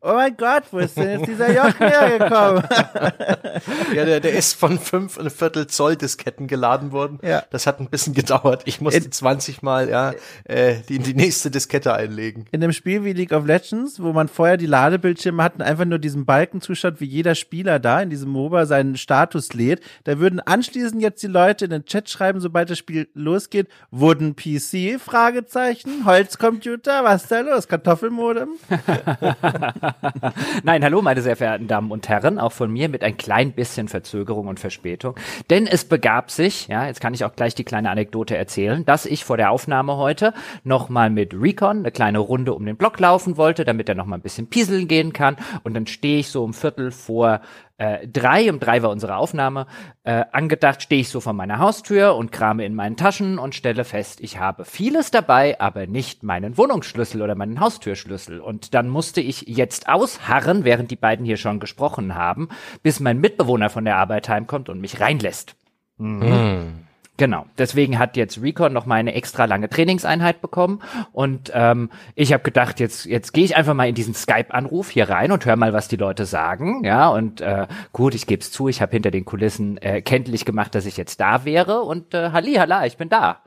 [0.01, 2.63] oh mein Gott, wo ist denn jetzt dieser Jochen hergekommen?
[3.95, 7.19] ja, der, der ist von fünf und Viertel Zoll Disketten geladen worden.
[7.23, 7.43] Ja.
[7.49, 8.63] Das hat ein bisschen gedauert.
[8.65, 10.13] Ich musste in, 20 Mal, ja,
[10.45, 12.45] äh, die, die nächste Diskette einlegen.
[12.51, 15.99] In dem Spiel wie League of Legends, wo man vorher die Ladebildschirme hatten, einfach nur
[15.99, 20.39] diesen Balken zuschaut, wie jeder Spieler da in diesem MOBA seinen Status lädt, da würden
[20.39, 24.99] anschließend jetzt die Leute in den Chat schreiben, sobald das Spiel losgeht, wurden PC?
[24.99, 27.67] Fragezeichen, Holzcomputer, was ist da los?
[27.67, 28.49] Kartoffelmodem?
[30.63, 33.87] Nein, hallo, meine sehr verehrten Damen und Herren, auch von mir mit ein klein bisschen
[33.87, 35.15] Verzögerung und Verspätung.
[35.49, 39.05] Denn es begab sich, ja, jetzt kann ich auch gleich die kleine Anekdote erzählen, dass
[39.05, 40.33] ich vor der Aufnahme heute
[40.63, 44.23] nochmal mit Recon eine kleine Runde um den Block laufen wollte, damit er nochmal ein
[44.23, 45.37] bisschen pieseln gehen kann.
[45.63, 47.41] Und dann stehe ich so um Viertel vor
[47.77, 49.67] äh, drei, um drei war unsere Aufnahme,
[50.03, 53.83] äh, angedacht, stehe ich so vor meiner Haustür und krame in meinen Taschen und stelle
[53.83, 58.39] fest, ich habe vieles dabei, aber nicht meinen Wohnungsschlüssel oder meinen Haustürschlüssel.
[58.39, 62.49] Und dann musste ich jetzt ausharren, während die beiden hier schon gesprochen haben,
[62.81, 65.55] bis mein Mitbewohner von der Arbeit heimkommt und mich reinlässt.
[65.97, 66.19] Mhm.
[66.19, 66.86] Mhm.
[67.17, 67.47] Genau.
[67.57, 70.81] Deswegen hat jetzt Recon noch mal eine extra lange Trainingseinheit bekommen.
[71.11, 75.09] Und ähm, ich habe gedacht, jetzt, jetzt gehe ich einfach mal in diesen Skype-Anruf hier
[75.09, 76.83] rein und höre mal, was die Leute sagen.
[76.83, 80.45] Ja, und äh, gut, ich gebe es zu, ich habe hinter den Kulissen äh, kenntlich
[80.45, 81.81] gemacht, dass ich jetzt da wäre.
[81.81, 83.41] Und äh, Halli, Halla, ich bin da.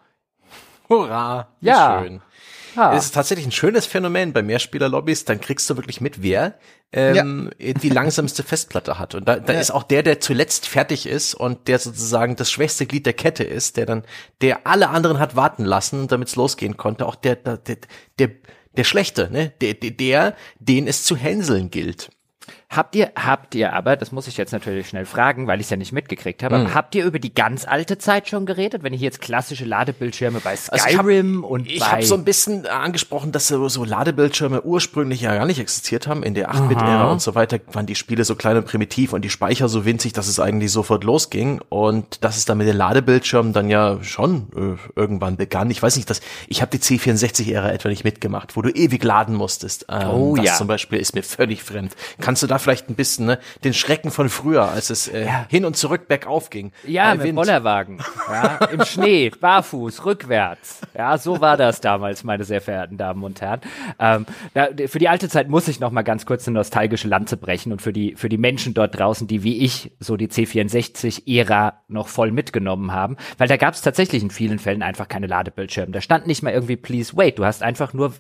[0.88, 1.46] Hurra!
[1.60, 2.02] Ja.
[2.02, 2.20] Schön.
[2.76, 2.94] Ja.
[2.94, 6.58] Es ist tatsächlich ein schönes Phänomen bei Mehrspielerlobbys, dann kriegst du wirklich mit, wer
[6.92, 7.72] ähm, ja.
[7.72, 9.14] die langsamste Festplatte hat.
[9.14, 9.60] Und da, da ja.
[9.60, 13.44] ist auch der, der zuletzt fertig ist und der sozusagen das schwächste Glied der Kette
[13.44, 14.04] ist, der dann,
[14.40, 17.76] der alle anderen hat warten lassen, damit es losgehen konnte, auch der, der, der,
[18.18, 18.30] der,
[18.76, 19.52] der Schlechte, ne?
[19.60, 22.10] Der, der, der, den es zu hänseln gilt.
[22.72, 25.70] Habt ihr, habt ihr aber, das muss ich jetzt natürlich schnell fragen, weil ich es
[25.70, 26.72] ja nicht mitgekriegt habe, mhm.
[26.72, 30.54] habt ihr über die ganz alte Zeit schon geredet, wenn ich jetzt klassische Ladebildschirme bei
[30.54, 35.34] Skyrim also und Ich habe so ein bisschen angesprochen, dass so, so Ladebildschirme ursprünglich ja
[35.34, 36.22] gar nicht existiert haben.
[36.22, 39.30] In der 8-Bit-Ära und so weiter waren die Spiele so klein und primitiv und die
[39.30, 41.60] Speicher so winzig, dass es eigentlich sofort losging.
[41.70, 45.72] Und dass es dann mit den Ladebildschirmen dann ja schon äh, irgendwann begann.
[45.72, 49.34] Ich weiß nicht, dass ich habe die C64-Ära etwa nicht mitgemacht, wo du ewig laden
[49.34, 49.86] musstest.
[49.88, 50.54] Ähm, oh das ja.
[50.54, 51.96] zum Beispiel ist mir völlig fremd.
[52.20, 55.46] Kannst du da vielleicht ein bisschen ne, den Schrecken von früher, als es äh, ja.
[55.48, 56.72] hin und zurück bergauf ging.
[56.86, 57.36] Ja, mit Wind.
[57.36, 57.98] Bollerwagen.
[58.30, 60.80] Ja, Im Schnee, barfuß, rückwärts.
[60.96, 63.60] Ja, so war das damals, meine sehr verehrten Damen und Herren.
[63.98, 67.36] Ähm, da, für die alte Zeit muss ich noch mal ganz kurz eine nostalgische Lanze
[67.36, 71.82] brechen und für die, für die Menschen dort draußen, die wie ich so die C64-Ära
[71.88, 75.92] noch voll mitgenommen haben, weil da gab es tatsächlich in vielen Fällen einfach keine Ladebildschirme.
[75.92, 77.38] Da stand nicht mal irgendwie Please wait.
[77.38, 78.14] Du hast einfach nur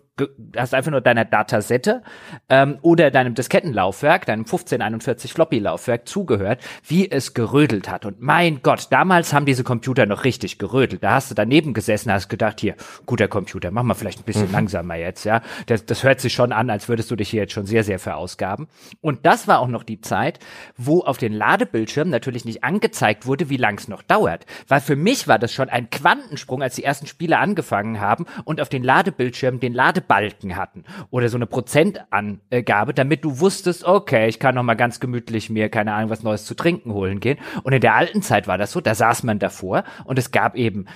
[0.56, 2.02] hast einfach nur deiner Datasette
[2.48, 8.06] ähm, oder deinem Diskettenlaufwerk, deinem 1541 Floppy-Laufwerk zugehört, wie es gerödelt hat.
[8.06, 11.02] Und mein Gott, damals haben diese Computer noch richtig gerödelt.
[11.02, 12.76] Da hast du daneben gesessen, hast gedacht, hier,
[13.06, 14.52] guter Computer, mach mal vielleicht ein bisschen mhm.
[14.52, 15.42] langsamer jetzt, ja.
[15.66, 17.98] Das, das hört sich schon an, als würdest du dich hier jetzt schon sehr, sehr
[17.98, 18.68] verausgaben.
[19.00, 20.38] Und das war auch noch die Zeit,
[20.76, 24.46] wo auf den Ladebildschirmen natürlich nicht angezeigt wurde, wie lang es noch dauert.
[24.68, 28.60] Weil für mich war das schon ein Quantensprung, als die ersten Spiele angefangen haben und
[28.60, 34.38] auf den Ladebildschirmen den Ladebalken hatten oder so eine Prozentangabe, damit du wusstest, okay, ich
[34.38, 37.38] kann noch mal ganz gemütlich mir keine Ahnung was Neues zu trinken holen gehen.
[37.62, 40.56] Und in der alten Zeit war das so, da saß man davor und es gab
[40.56, 40.86] eben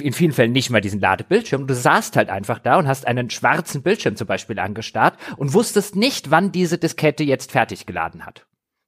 [0.00, 1.66] in vielen Fällen nicht mal diesen Ladebildschirm.
[1.66, 5.94] Du saßt halt einfach da und hast einen schwarzen Bildschirm zum Beispiel angestarrt und wusstest
[5.94, 8.46] nicht, wann diese Diskette jetzt fertig geladen hat.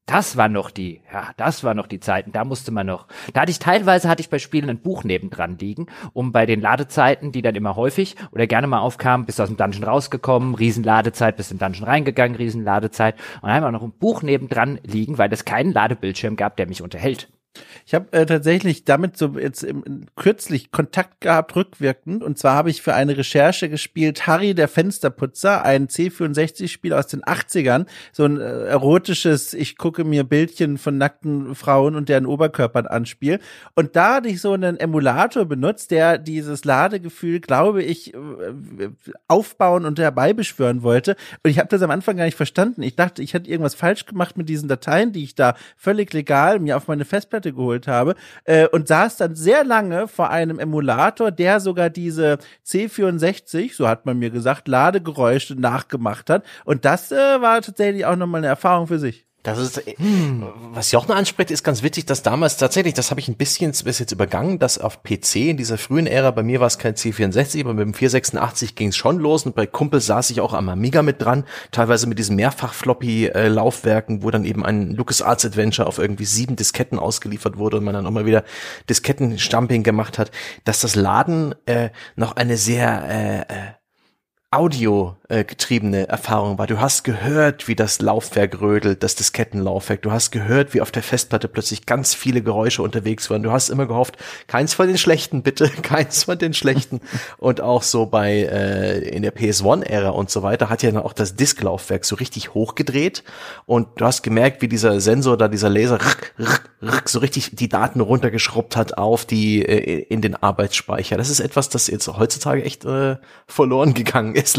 [0.08, 2.32] Das war noch die, ja, das war noch die Zeiten.
[2.32, 3.08] Da musste man noch.
[3.34, 6.62] Da hatte ich teilweise hatte ich bei Spielen ein Buch nebendran liegen, um bei den
[6.62, 11.36] Ladezeiten, die dann immer häufig oder gerne mal aufkamen, bis aus dem Dungeon rausgekommen, Riesenladezeit,
[11.36, 13.16] bis in den Dungeon reingegangen, Riesenladezeit.
[13.42, 17.28] Und wir noch ein Buch nebendran liegen, weil es keinen Ladebildschirm gab, der mich unterhält.
[17.86, 22.22] Ich habe äh, tatsächlich damit so jetzt im, kürzlich Kontakt gehabt, rückwirkend.
[22.22, 27.22] Und zwar habe ich für eine Recherche gespielt Harry der Fensterputzer, ein C64-Spiel aus den
[27.22, 27.86] 80ern.
[28.12, 33.40] So ein äh, erotisches, ich gucke mir Bildchen von nackten Frauen und deren Oberkörpern anspiel.
[33.74, 38.18] Und da hatte ich so einen Emulator benutzt, der dieses Ladegefühl, glaube ich, äh,
[39.28, 41.16] aufbauen und herbeibeschwören wollte.
[41.42, 42.82] Und ich habe das am Anfang gar nicht verstanden.
[42.82, 46.58] Ich dachte, ich hätte irgendwas falsch gemacht mit diesen Dateien, die ich da völlig legal
[46.58, 48.14] mir auf meine Festplatte Festplatte geholt habe
[48.44, 54.06] äh, und saß dann sehr lange vor einem Emulator, der sogar diese C64, so hat
[54.06, 56.44] man mir gesagt, Ladegeräusche nachgemacht hat.
[56.64, 59.27] Und das äh, war tatsächlich auch nochmal eine Erfahrung für sich.
[59.48, 60.46] Das ist, hm.
[60.72, 63.98] was Jochen anspricht, ist ganz witzig, dass damals tatsächlich, das habe ich ein bisschen bis
[63.98, 67.60] jetzt übergangen, dass auf PC in dieser frühen Ära, bei mir war es kein C64,
[67.60, 70.68] aber mit dem 486 ging es schon los und bei Kumpel saß ich auch am
[70.68, 76.26] Amiga mit dran, teilweise mit diesen Mehrfach-Floppy-Laufwerken, wo dann eben ein LucasArts Adventure auf irgendwie
[76.26, 78.44] sieben Disketten ausgeliefert wurde und man dann auch mal wieder
[78.90, 80.30] Disketten-Stamping gemacht hat,
[80.64, 83.78] dass das Laden äh, noch eine sehr äh, äh
[84.50, 86.66] Audio äh, getriebene Erfahrung war.
[86.66, 90.00] Du hast gehört, wie das Laufwerk rödelt, das Diskettenlaufwerk.
[90.02, 93.42] Du hast gehört, wie auf der Festplatte plötzlich ganz viele Geräusche unterwegs waren.
[93.42, 94.16] Du hast immer gehofft,
[94.46, 97.00] keins von den schlechten, bitte, keins von den schlechten.
[97.36, 101.12] und auch so bei äh, in der PS1-Ära und so weiter hat ja dann auch
[101.12, 103.22] das Disklaufwerk so richtig hochgedreht
[103.66, 105.98] und du hast gemerkt, wie dieser Sensor da, dieser Laser
[107.04, 111.16] so richtig die Daten runtergeschrubbt hat auf die äh, in den Arbeitsspeicher.
[111.16, 113.16] Das ist etwas, das jetzt heutzutage echt äh,
[113.46, 114.56] verloren gegangen ist.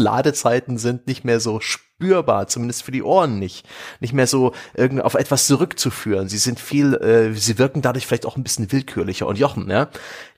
[0.60, 3.66] Ladezeiten sind nicht mehr so spürbar, zumindest für die Ohren nicht.
[4.00, 6.28] Nicht mehr so irgendwie auf etwas zurückzuführen.
[6.28, 9.26] Sie sind viel, äh, sie wirken dadurch vielleicht auch ein bisschen willkürlicher.
[9.26, 9.88] Und Jochen, ja,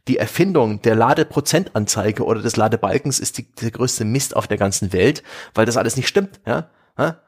[0.08, 4.92] die Erfindung der Ladeprozentanzeige oder des Ladebalkens ist die, der größte Mist auf der ganzen
[4.92, 5.22] Welt,
[5.54, 6.68] weil das alles nicht stimmt, ja.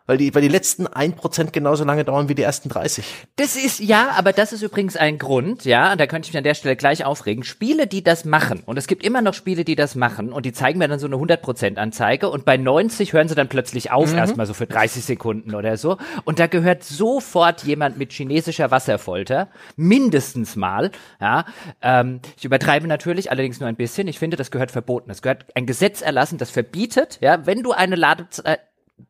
[0.07, 3.07] Weil die, weil die letzten ein Prozent genauso lange dauern wie die ersten 30.
[3.37, 6.45] Das ist, ja, aber das ist übrigens ein Grund, ja, da könnte ich mich an
[6.45, 7.43] der Stelle gleich aufregen.
[7.43, 10.53] Spiele, die das machen, und es gibt immer noch Spiele, die das machen, und die
[10.53, 14.13] zeigen mir dann so eine 100% Anzeige, und bei 90 hören sie dann plötzlich auf,
[14.13, 14.19] mhm.
[14.19, 19.49] erstmal so für 30 Sekunden oder so, und da gehört sofort jemand mit chinesischer Wasserfolter,
[19.77, 21.47] mindestens mal, ja,
[21.81, 25.11] ähm, ich übertreibe natürlich, allerdings nur ein bisschen, ich finde, das gehört verboten.
[25.11, 28.61] Es gehört ein Gesetz erlassen, das verbietet, ja, wenn du eine Ladezeit,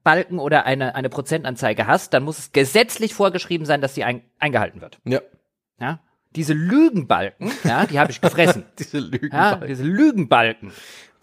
[0.03, 4.23] Balken oder eine, eine Prozentanzeige hast, dann muss es gesetzlich vorgeschrieben sein, dass sie ein,
[4.39, 4.99] eingehalten wird.
[5.05, 5.21] Ja.
[5.81, 6.01] Ja.
[6.37, 8.65] Diese Lügenbalken, ja, die habe ich gefressen.
[8.79, 9.61] diese Lügenbalken.
[9.61, 10.73] Ja, diese Lügenbalken.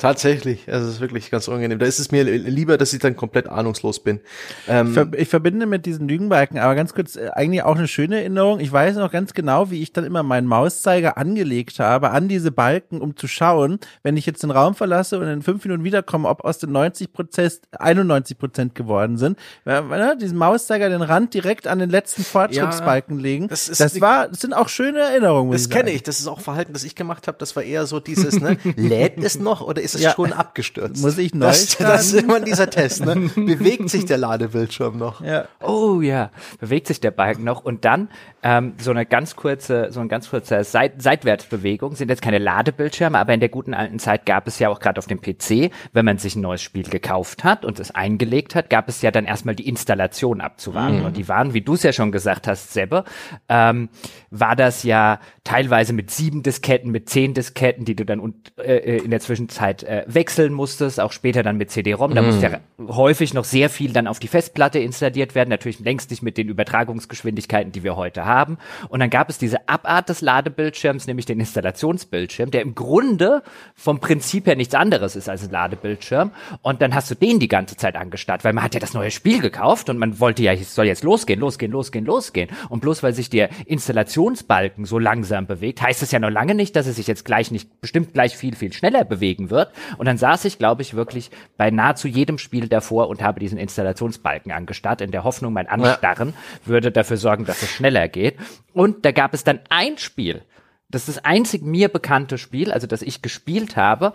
[0.01, 1.77] Tatsächlich, also es ist wirklich ganz unangenehm.
[1.77, 4.19] Da ist es mir lieber, dass ich dann komplett ahnungslos bin.
[4.67, 8.59] Ähm, ich verbinde mit diesen Lügenbalken, aber ganz kurz, äh, eigentlich auch eine schöne Erinnerung.
[8.61, 12.51] Ich weiß noch ganz genau, wie ich dann immer meinen Mauszeiger angelegt habe an diese
[12.51, 16.27] Balken, um zu schauen, wenn ich jetzt den Raum verlasse und in fünf Minuten wiederkomme,
[16.27, 19.37] ob aus den 90 Prozent 91 Prozent geworden sind.
[19.65, 23.47] Ja, diesen Mauszeiger den Rand direkt an den letzten Fortschrittsbalken ja, legen.
[23.49, 25.51] Das, ist das war, das sind auch schöne Erinnerungen.
[25.51, 26.01] Das kenne ich.
[26.01, 27.37] Das ist auch Verhalten, das ich gemacht habe.
[27.37, 30.11] Das war eher so dieses, ne, lädt es noch oder ist ist es ja.
[30.11, 31.01] schon abgestürzt.
[31.01, 33.05] Muss ich neu das, das ist immer dieser Test.
[33.05, 33.15] Ne?
[33.35, 35.21] Bewegt sich der Ladebildschirm noch?
[35.21, 35.45] Ja.
[35.59, 38.09] Oh ja, bewegt sich der Balken noch und dann
[38.43, 43.17] ähm, so eine ganz kurze, so ein ganz kurzer Seit Seitwärtsbewegung sind jetzt keine Ladebildschirme,
[43.17, 46.05] aber in der guten alten Zeit gab es ja auch gerade auf dem PC, wenn
[46.05, 49.25] man sich ein neues Spiel gekauft hat und es eingelegt hat, gab es ja dann
[49.25, 51.05] erstmal die Installation abzuwarten mhm.
[51.05, 53.03] und die waren, wie du es ja schon gesagt hast, Sebbe,
[53.49, 53.89] ähm,
[54.29, 58.97] war das ja teilweise mit sieben Disketten, mit zehn Disketten, die du dann äh, äh
[59.03, 62.15] in der Zwischenzeit halt äh, wechseln musstest, auch später dann mit CD-ROM.
[62.15, 62.25] Da mm.
[62.25, 66.23] musste ja häufig noch sehr viel dann auf die Festplatte installiert werden, natürlich längst nicht
[66.23, 68.57] mit den Übertragungsgeschwindigkeiten, die wir heute haben.
[68.89, 73.43] Und dann gab es diese Abart des Ladebildschirms, nämlich den Installationsbildschirm, der im Grunde
[73.75, 76.31] vom Prinzip her nichts anderes ist als ein Ladebildschirm.
[76.61, 79.11] Und dann hast du den die ganze Zeit angestarrt, weil man hat ja das neue
[79.11, 82.49] Spiel gekauft und man wollte ja, es soll jetzt losgehen, losgehen, losgehen, losgehen.
[82.69, 86.75] Und bloß weil sich der Installationsbalken so langsam bewegt, heißt es ja noch lange nicht,
[86.75, 89.70] dass es sich jetzt gleich nicht, bestimmt gleich viel, viel schneller bewegen wird.
[89.97, 93.57] Und dann saß ich, glaube ich, wirklich bei nahezu jedem Spiel davor und habe diesen
[93.57, 96.67] Installationsbalken angestarrt, in der Hoffnung, mein Anstarren ja.
[96.67, 98.37] würde dafür sorgen, dass es schneller geht.
[98.73, 100.43] Und da gab es dann ein Spiel,
[100.91, 104.13] das ist das einzig mir bekannte Spiel, also das ich gespielt habe,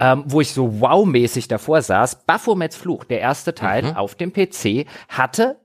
[0.00, 2.24] ähm, wo ich so wow-mäßig davor saß.
[2.26, 3.96] Baphomets Fluch, der erste Teil mhm.
[3.96, 5.56] auf dem PC, hatte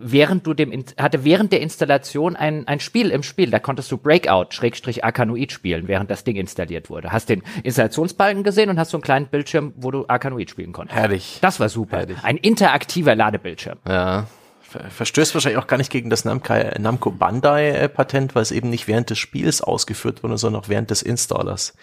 [0.00, 3.98] während du dem hatte während der Installation ein, ein Spiel im Spiel, da konntest du
[3.98, 7.12] Breakout Schrägstrich Arkanoid spielen, während das Ding installiert wurde.
[7.12, 10.98] Hast den Installationsbalken gesehen und hast so einen kleinen Bildschirm, wo du Arkanoid spielen konntest.
[10.98, 11.38] Herrlich.
[11.40, 11.98] Das war super.
[11.98, 12.18] Herrlich.
[12.22, 13.78] Ein interaktiver Ladebildschirm.
[13.86, 14.26] Ja
[14.70, 19.10] verstößt wahrscheinlich auch gar nicht gegen das Namco Bandai Patent, weil es eben nicht während
[19.10, 21.74] des Spiels ausgeführt wurde, sondern auch während des Installers.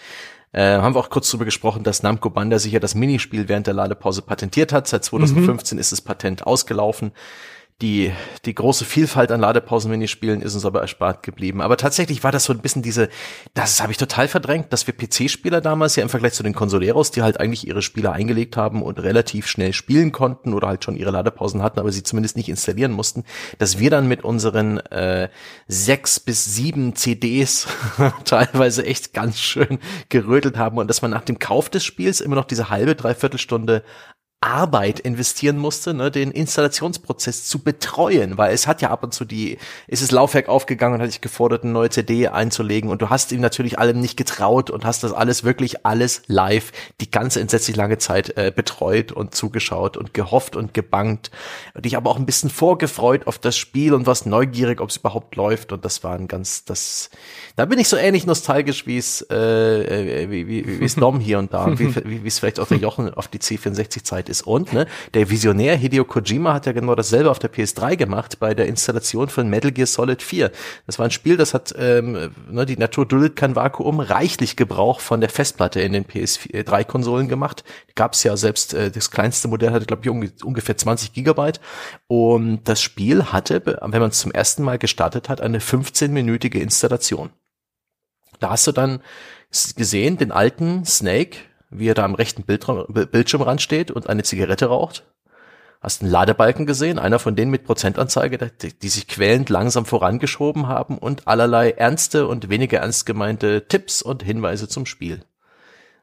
[0.54, 3.68] Äh, haben wir auch kurz darüber gesprochen, dass Namco Bandai sich ja das Minispiel während
[3.68, 4.88] der Ladepause patentiert hat.
[4.88, 5.80] Seit 2015 mhm.
[5.80, 7.12] ist das Patent ausgelaufen.
[7.84, 8.12] Die,
[8.46, 11.62] die große Vielfalt an Ladepausen-Minispielen ist uns aber erspart geblieben.
[11.62, 13.08] Aber tatsächlich war das so ein bisschen diese,
[13.54, 17.12] das habe ich total verdrängt, dass wir PC-Spieler damals ja im Vergleich zu den Consoleros,
[17.12, 20.96] die halt eigentlich ihre Spiele eingelegt haben und relativ schnell spielen konnten oder halt schon
[20.96, 23.26] ihre Ladepausen hatten, aber sie zumindest nicht installieren mussten,
[23.60, 25.30] dass wir dann mit unseren äh,
[25.68, 27.68] sechs bis sieben CDs
[28.26, 29.78] teilweise echt ganz schön
[30.10, 33.38] gerödelt haben und dass man nach dem Kauf des Spiels immer noch diese halbe, dreiviertel
[33.38, 33.84] Stunde
[34.48, 39.26] Arbeit investieren musste, ne, den Installationsprozess zu betreuen, weil es hat ja ab und zu
[39.26, 43.10] die, ist das Laufwerk aufgegangen und hat dich gefordert, eine neue CD einzulegen und du
[43.10, 46.72] hast ihm natürlich allem nicht getraut und hast das alles wirklich alles live
[47.02, 51.32] die ganze entsetzlich lange Zeit äh, betreut und zugeschaut und gehofft und gebangt
[51.74, 54.98] und dich aber auch ein bisschen vorgefreut auf das Spiel und was neugierig, ob es
[54.98, 57.10] überhaupt läuft und das war ein ganz, das,
[57.56, 61.20] da bin ich so ähnlich nostalgisch wie es, äh, äh wie, wie, wie es Dom
[61.20, 64.48] hier und da, wie, wie es vielleicht auch der Jochen auf die C64-Zeit Möglichkeit ist.
[64.48, 68.54] Und ne, der Visionär Hideo Kojima hat ja genau dasselbe auf der PS3 gemacht bei
[68.54, 70.52] der Installation von Metal Gear Solid 4.
[70.86, 75.00] Das war ein Spiel, das hat ähm, ne, die Natur duldet kein Vakuum reichlich Gebrauch
[75.00, 77.64] von der Festplatte in den PS3-Konsolen gemacht.
[77.96, 81.60] Gab es ja selbst äh, das kleinste Modell hatte glaube ich un ungefähr 20 Gigabyte
[82.08, 87.32] und das Spiel hatte, wenn man es zum ersten Mal gestartet hat, eine 15-minütige Installation.
[88.40, 89.02] Da hast du dann
[89.76, 91.38] gesehen, den alten Snake,
[91.70, 95.04] wie er da am rechten Bildraum, Bildschirmrand steht und eine Zigarette raucht.
[95.82, 100.68] Hast einen Ladebalken gesehen, einer von denen mit Prozentanzeige, die, die sich quälend langsam vorangeschoben
[100.68, 105.24] haben und allerlei ernste und weniger ernst gemeinte Tipps und Hinweise zum Spiel.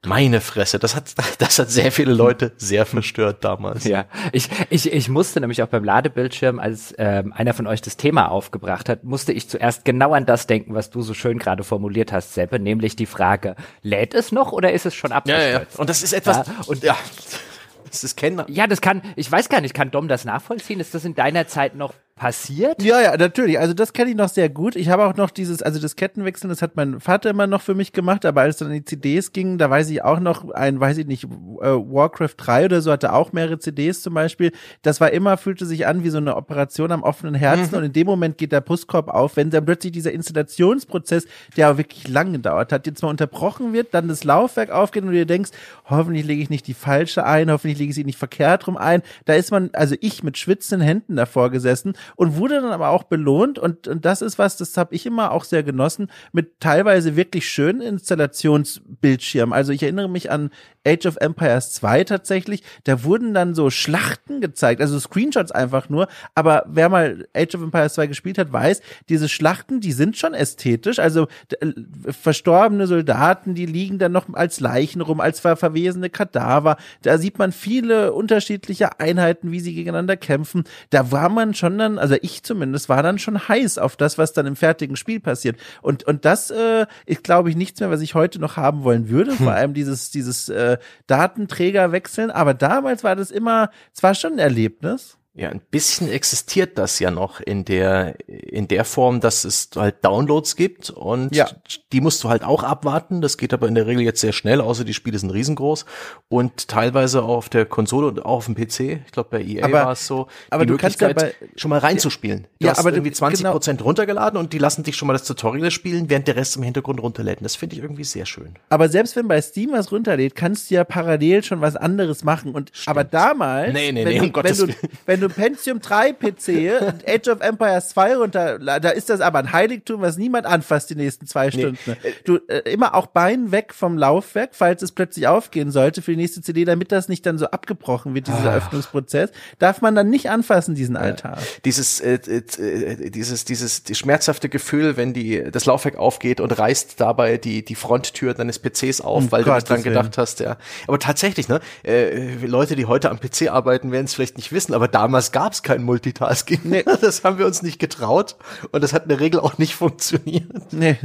[0.04, 3.84] Meine Fresse, das hat, das hat sehr viele Leute sehr verstört damals.
[3.84, 7.96] Ja, ich, ich, ich musste nämlich auch beim Ladebildschirm, als ähm, einer von euch das
[7.96, 11.64] Thema aufgebracht hat, musste ich zuerst genau an das denken, was du so schön gerade
[11.64, 15.52] formuliert hast, Seppe, nämlich die Frage, lädt es noch oder ist es schon abgestürzt?
[15.52, 15.66] Ja, ja.
[15.76, 16.96] Und das ist etwas, ja, und ja,
[17.90, 18.44] das ist kennen.
[18.48, 20.80] Ja, das kann, ich weiß gar nicht, kann Dom das nachvollziehen?
[20.80, 22.80] Ist das in deiner Zeit noch passiert?
[22.80, 23.58] Ja, ja, natürlich.
[23.58, 24.76] Also das kenne ich noch sehr gut.
[24.76, 27.74] Ich habe auch noch dieses, also das Kettenwechseln, das hat mein Vater immer noch für
[27.74, 30.78] mich gemacht, aber als es dann die CDs ging, da weiß ich auch noch, ein,
[30.78, 34.52] weiß ich nicht, äh, Warcraft 3 oder so hatte auch mehrere CDs zum Beispiel.
[34.82, 37.78] Das war immer, fühlte sich an wie so eine Operation am offenen Herzen mhm.
[37.78, 41.78] und in dem Moment geht der Brustkorb auf, wenn dann plötzlich dieser Installationsprozess, der auch
[41.78, 45.26] wirklich lang gedauert hat, jetzt mal unterbrochen wird, dann das Laufwerk aufgeht und du dir
[45.26, 45.50] denkst,
[45.86, 49.02] hoffentlich lege ich nicht die falsche ein, hoffentlich lege ich sie nicht verkehrt rum ein.
[49.24, 53.04] Da ist man, also ich mit schwitzenden Händen davor gesessen und wurde dann aber auch
[53.04, 57.16] belohnt und, und das ist was, das habe ich immer auch sehr genossen, mit teilweise
[57.16, 59.52] wirklich schönen Installationsbildschirmen.
[59.52, 60.50] Also ich erinnere mich an
[60.86, 66.08] Age of Empires 2 tatsächlich, da wurden dann so Schlachten gezeigt, also Screenshots einfach nur,
[66.34, 70.34] aber wer mal Age of Empires 2 gespielt hat, weiß, diese Schlachten, die sind schon
[70.34, 71.28] ästhetisch, also
[71.60, 71.72] äh,
[72.10, 77.38] verstorbene Soldaten, die liegen dann noch als Leichen rum, als ver verwesene Kadaver, da sieht
[77.38, 82.42] man viele unterschiedliche Einheiten, wie sie gegeneinander kämpfen, da war man schon dann, also ich
[82.42, 85.56] zumindest, war dann schon heiß auf das, was dann im fertigen Spiel passiert.
[85.82, 89.08] Und, und das äh, ist, glaube ich, nichts mehr, was ich heute noch haben wollen
[89.08, 90.73] würde, vor allem dieses, dieses äh,
[91.06, 92.30] Datenträger wechseln.
[92.30, 95.18] Aber damals war das immer, es war schon ein Erlebnis.
[95.36, 100.04] Ja, ein bisschen existiert das ja noch in der, in der Form, dass es halt
[100.04, 101.48] Downloads gibt und ja.
[101.92, 103.20] die musst du halt auch abwarten.
[103.20, 105.86] Das geht aber in der Regel jetzt sehr schnell, außer die Spiele sind riesengroß
[106.28, 109.02] und teilweise auch auf der Konsole und auch auf dem PC.
[109.06, 112.46] Ich glaube, bei EA war es so, aber du kannst dabei schon mal reinzuspielen.
[112.60, 113.52] Du ja, hast aber irgendwie 20 genau.
[113.52, 116.62] Prozent runtergeladen und die lassen dich schon mal das Tutorial spielen, während der Rest im
[116.62, 117.38] Hintergrund runterlädt.
[117.40, 118.54] Das finde ich irgendwie sehr schön.
[118.68, 122.54] Aber selbst wenn bei Steam was runterlädt, kannst du ja parallel schon was anderes machen
[122.54, 122.88] und Stimmt.
[122.88, 124.74] aber damals, nee, nee, nee, um du, wenn, du,
[125.06, 129.52] wenn du Pentium 3 PC Age of Empires 2 runter, da ist das aber ein
[129.52, 131.78] Heiligtum, was niemand anfasst die nächsten zwei Stunden.
[131.86, 131.96] Nee.
[132.24, 136.16] Du äh, immer auch Bein weg vom Laufwerk, falls es plötzlich aufgehen sollte für die
[136.16, 138.56] nächste CD, damit das nicht dann so abgebrochen wird, dieser ah.
[138.56, 141.38] Öffnungsprozess, darf man dann nicht anfassen diesen Altar.
[141.64, 147.00] Dieses äh, äh, dieses dieses die schmerzhafte Gefühl, wenn die das Laufwerk aufgeht und reißt
[147.00, 150.40] dabei die die Fronttür deines PCs auf, um weil Gott, du nicht dran gedacht hast,
[150.40, 150.56] ja.
[150.86, 154.74] Aber tatsächlich, ne, äh, Leute, die heute am PC arbeiten, werden es vielleicht nicht wissen,
[154.74, 156.60] aber damals gab es kein Multitasking.
[156.64, 156.84] Nee.
[157.00, 158.36] Das haben wir uns nicht getraut
[158.72, 160.72] und das hat in der Regel auch nicht funktioniert.
[160.72, 160.96] Nee.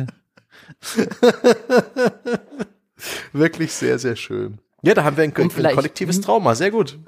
[3.34, 4.60] Wirklich sehr, sehr schön.
[4.82, 6.24] Ja, da haben wir ein, um ein kollektives hm?
[6.24, 6.99] Trauma, sehr gut.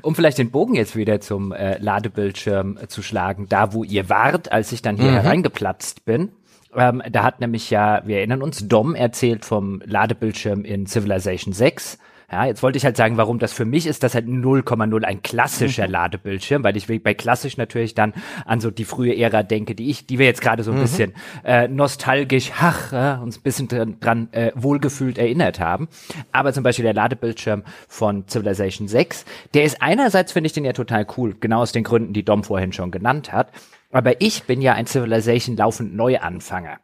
[0.00, 4.08] Um vielleicht den Bogen jetzt wieder zum äh, Ladebildschirm äh, zu schlagen, da wo ihr
[4.08, 5.16] wart, als ich dann hier mhm.
[5.16, 6.30] hereingeplatzt bin.
[6.74, 11.98] Ähm, da hat nämlich ja, wir erinnern uns, Dom erzählt vom Ladebildschirm in Civilization 6
[12.30, 15.22] ja, jetzt wollte ich halt sagen, warum das für mich ist, das halt 0,0 ein
[15.22, 15.92] klassischer mhm.
[15.92, 18.12] Ladebildschirm, weil ich bei klassisch natürlich dann
[18.44, 20.82] an so die frühe Ära denke, die ich, die wir jetzt gerade so ein mhm.
[20.82, 25.88] bisschen äh, nostalgisch, ach, äh, uns ein bisschen dran, dran äh, wohlgefühlt erinnert haben.
[26.30, 29.24] Aber zum Beispiel der Ladebildschirm von Civilization 6,
[29.54, 32.44] der ist einerseits finde ich den ja total cool, genau aus den Gründen, die Dom
[32.44, 33.52] vorhin schon genannt hat.
[33.90, 36.78] Aber ich bin ja ein Civilization laufend Neuanfänger.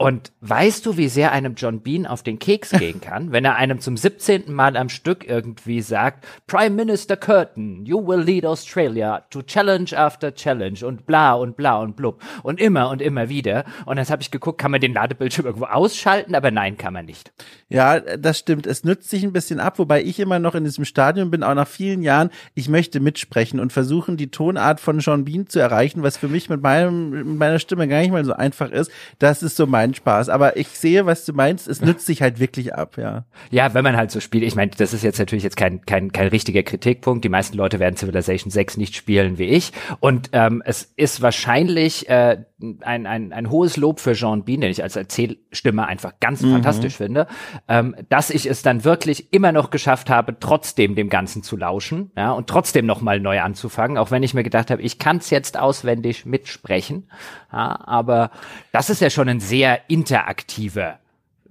[0.00, 3.56] Und weißt du, wie sehr einem John Bean auf den Keks gehen kann, wenn er
[3.56, 4.52] einem zum 17.
[4.52, 10.32] Mal am Stück irgendwie sagt, Prime Minister Curtin, you will lead Australia to challenge after
[10.32, 13.64] challenge und bla und bla und blub und immer und immer wieder.
[13.86, 17.04] Und jetzt habe ich geguckt, kann man den Ladebildschirm irgendwo ausschalten, aber nein, kann man
[17.04, 17.32] nicht.
[17.68, 18.68] Ja, das stimmt.
[18.68, 21.54] Es nützt sich ein bisschen ab, wobei ich immer noch in diesem Stadion bin, auch
[21.54, 22.30] nach vielen Jahren.
[22.54, 26.48] Ich möchte mitsprechen und versuchen, die Tonart von John Bean zu erreichen, was für mich
[26.48, 28.92] mit, meinem, mit meiner Stimme gar nicht mal so einfach ist.
[29.18, 30.28] Das ist so mein keinen Spaß.
[30.28, 31.68] Aber ich sehe, was du meinst.
[31.68, 33.24] Es nützt sich halt wirklich ab, ja.
[33.50, 34.44] Ja, wenn man halt so spielt.
[34.44, 37.24] Ich meine, das ist jetzt natürlich jetzt kein, kein, kein richtiger Kritikpunkt.
[37.24, 39.72] Die meisten Leute werden Civilization 6 nicht spielen wie ich.
[40.00, 42.38] Und ähm, es ist wahrscheinlich äh,
[42.82, 46.52] ein, ein, ein hohes Lob für Jean Bean, den ich als Erzählstimme einfach ganz mhm.
[46.52, 47.26] fantastisch finde,
[47.68, 52.10] ähm, dass ich es dann wirklich immer noch geschafft habe, trotzdem dem Ganzen zu lauschen,
[52.16, 55.30] ja, und trotzdem nochmal neu anzufangen, auch wenn ich mir gedacht habe, ich kann es
[55.30, 57.08] jetzt auswendig mitsprechen.
[57.52, 58.30] Ja, aber
[58.72, 60.98] das ist ja schon ein sehr interaktiver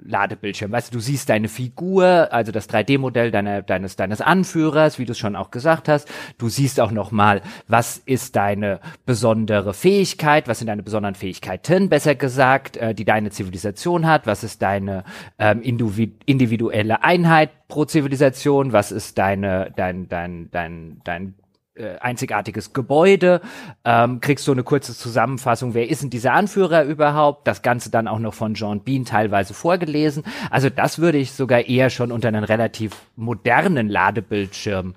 [0.03, 0.71] Ladebildschirm.
[0.71, 5.11] Weißt du, du siehst deine Figur, also das 3D-Modell deine, deines, deines Anführers, wie du
[5.11, 6.07] es schon auch gesagt hast.
[6.37, 12.15] Du siehst auch nochmal, was ist deine besondere Fähigkeit, was sind deine besonderen Fähigkeiten, besser
[12.15, 15.03] gesagt, äh, die deine Zivilisation hat, was ist deine
[15.39, 21.35] ähm, individuelle Einheit pro Zivilisation, was ist deine, dein, dein, dein, dein
[21.77, 23.41] äh, einzigartiges Gebäude,
[23.85, 28.07] ähm, kriegst du eine kurze Zusammenfassung, wer ist denn dieser Anführer überhaupt, das Ganze dann
[28.07, 30.23] auch noch von John Bean teilweise vorgelesen.
[30.49, 34.95] Also das würde ich sogar eher schon unter einen relativ modernen Ladebildschirm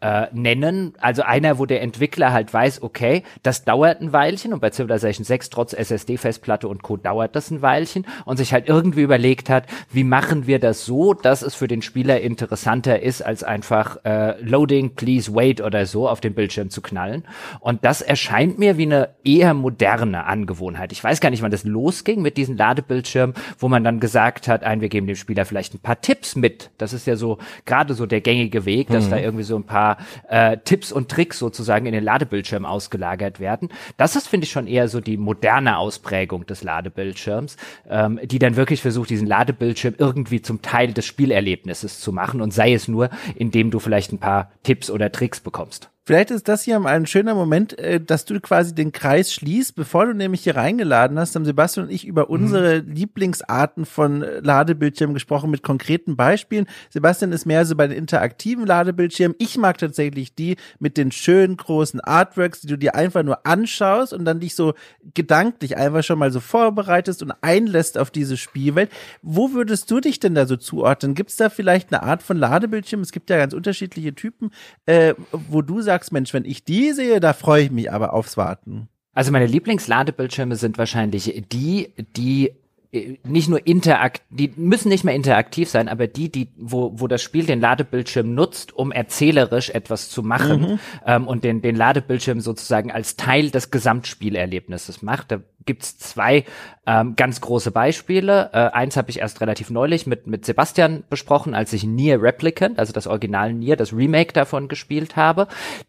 [0.00, 0.94] äh, nennen.
[1.00, 5.24] Also einer, wo der Entwickler halt weiß, okay, das dauert ein Weilchen und bei Civilization
[5.24, 6.96] 6 trotz SSD-Festplatte und Co.
[6.96, 11.14] dauert das ein Weilchen und sich halt irgendwie überlegt hat, wie machen wir das so,
[11.14, 16.08] dass es für den Spieler interessanter ist, als einfach äh, Loading, please wait oder so
[16.08, 17.24] auf den Bildschirm zu knallen.
[17.60, 20.92] Und das erscheint mir wie eine eher moderne Angewohnheit.
[20.92, 24.64] Ich weiß gar nicht, wann das losging mit diesen Ladebildschirmen, wo man dann gesagt hat,
[24.64, 26.70] ein, wir geben dem Spieler vielleicht ein paar Tipps mit.
[26.78, 29.10] Das ist ja so gerade so der gängige Weg, dass mhm.
[29.10, 29.89] da irgendwie so ein paar
[30.28, 33.68] äh, Tipps und Tricks sozusagen in den Ladebildschirm ausgelagert werden.
[33.96, 37.56] Das ist, finde ich, schon eher so die moderne Ausprägung des Ladebildschirms,
[37.88, 42.52] ähm, die dann wirklich versucht, diesen Ladebildschirm irgendwie zum Teil des Spielerlebnisses zu machen und
[42.52, 45.90] sei es nur, indem du vielleicht ein paar Tipps oder Tricks bekommst.
[46.10, 49.76] Vielleicht ist das hier ein schöner Moment, äh, dass du quasi den Kreis schließt.
[49.76, 52.30] Bevor du nämlich hier reingeladen hast, haben Sebastian und ich über mhm.
[52.30, 56.66] unsere Lieblingsarten von äh, Ladebildschirmen gesprochen mit konkreten Beispielen.
[56.88, 59.36] Sebastian ist mehr so bei den interaktiven Ladebildschirmen.
[59.38, 64.12] Ich mag tatsächlich die mit den schönen großen Artworks, die du dir einfach nur anschaust
[64.12, 64.74] und dann dich so
[65.14, 68.90] gedanklich einfach schon mal so vorbereitest und einlässt auf diese Spielwelt.
[69.22, 71.14] Wo würdest du dich denn da so zuordnen?
[71.14, 73.00] Gibt es da vielleicht eine Art von Ladebildschirm?
[73.00, 74.50] Es gibt ja ganz unterschiedliche Typen,
[74.86, 78.14] äh, wo du sagst, sagst, Mensch, wenn ich die sehe, da freue ich mich aber
[78.14, 78.88] aufs Warten.
[79.12, 82.52] Also meine Lieblingsladebildschirme sind wahrscheinlich die, die
[82.92, 87.22] nicht nur interaktiv, die müssen nicht mehr interaktiv sein, aber die, die, wo, wo das
[87.22, 90.78] Spiel den Ladebildschirm nutzt, um erzählerisch etwas zu machen mhm.
[91.06, 95.30] ähm, und den, den Ladebildschirm sozusagen als Teil des Gesamtspielerlebnisses macht.
[95.30, 96.44] Da gibt's zwei
[96.86, 98.50] ähm, ganz große Beispiele.
[98.52, 102.78] Äh, eins habe ich erst relativ neulich mit, mit Sebastian besprochen, als ich Nier Replicant,
[102.78, 105.46] also das Original Nier, das Remake davon gespielt habe.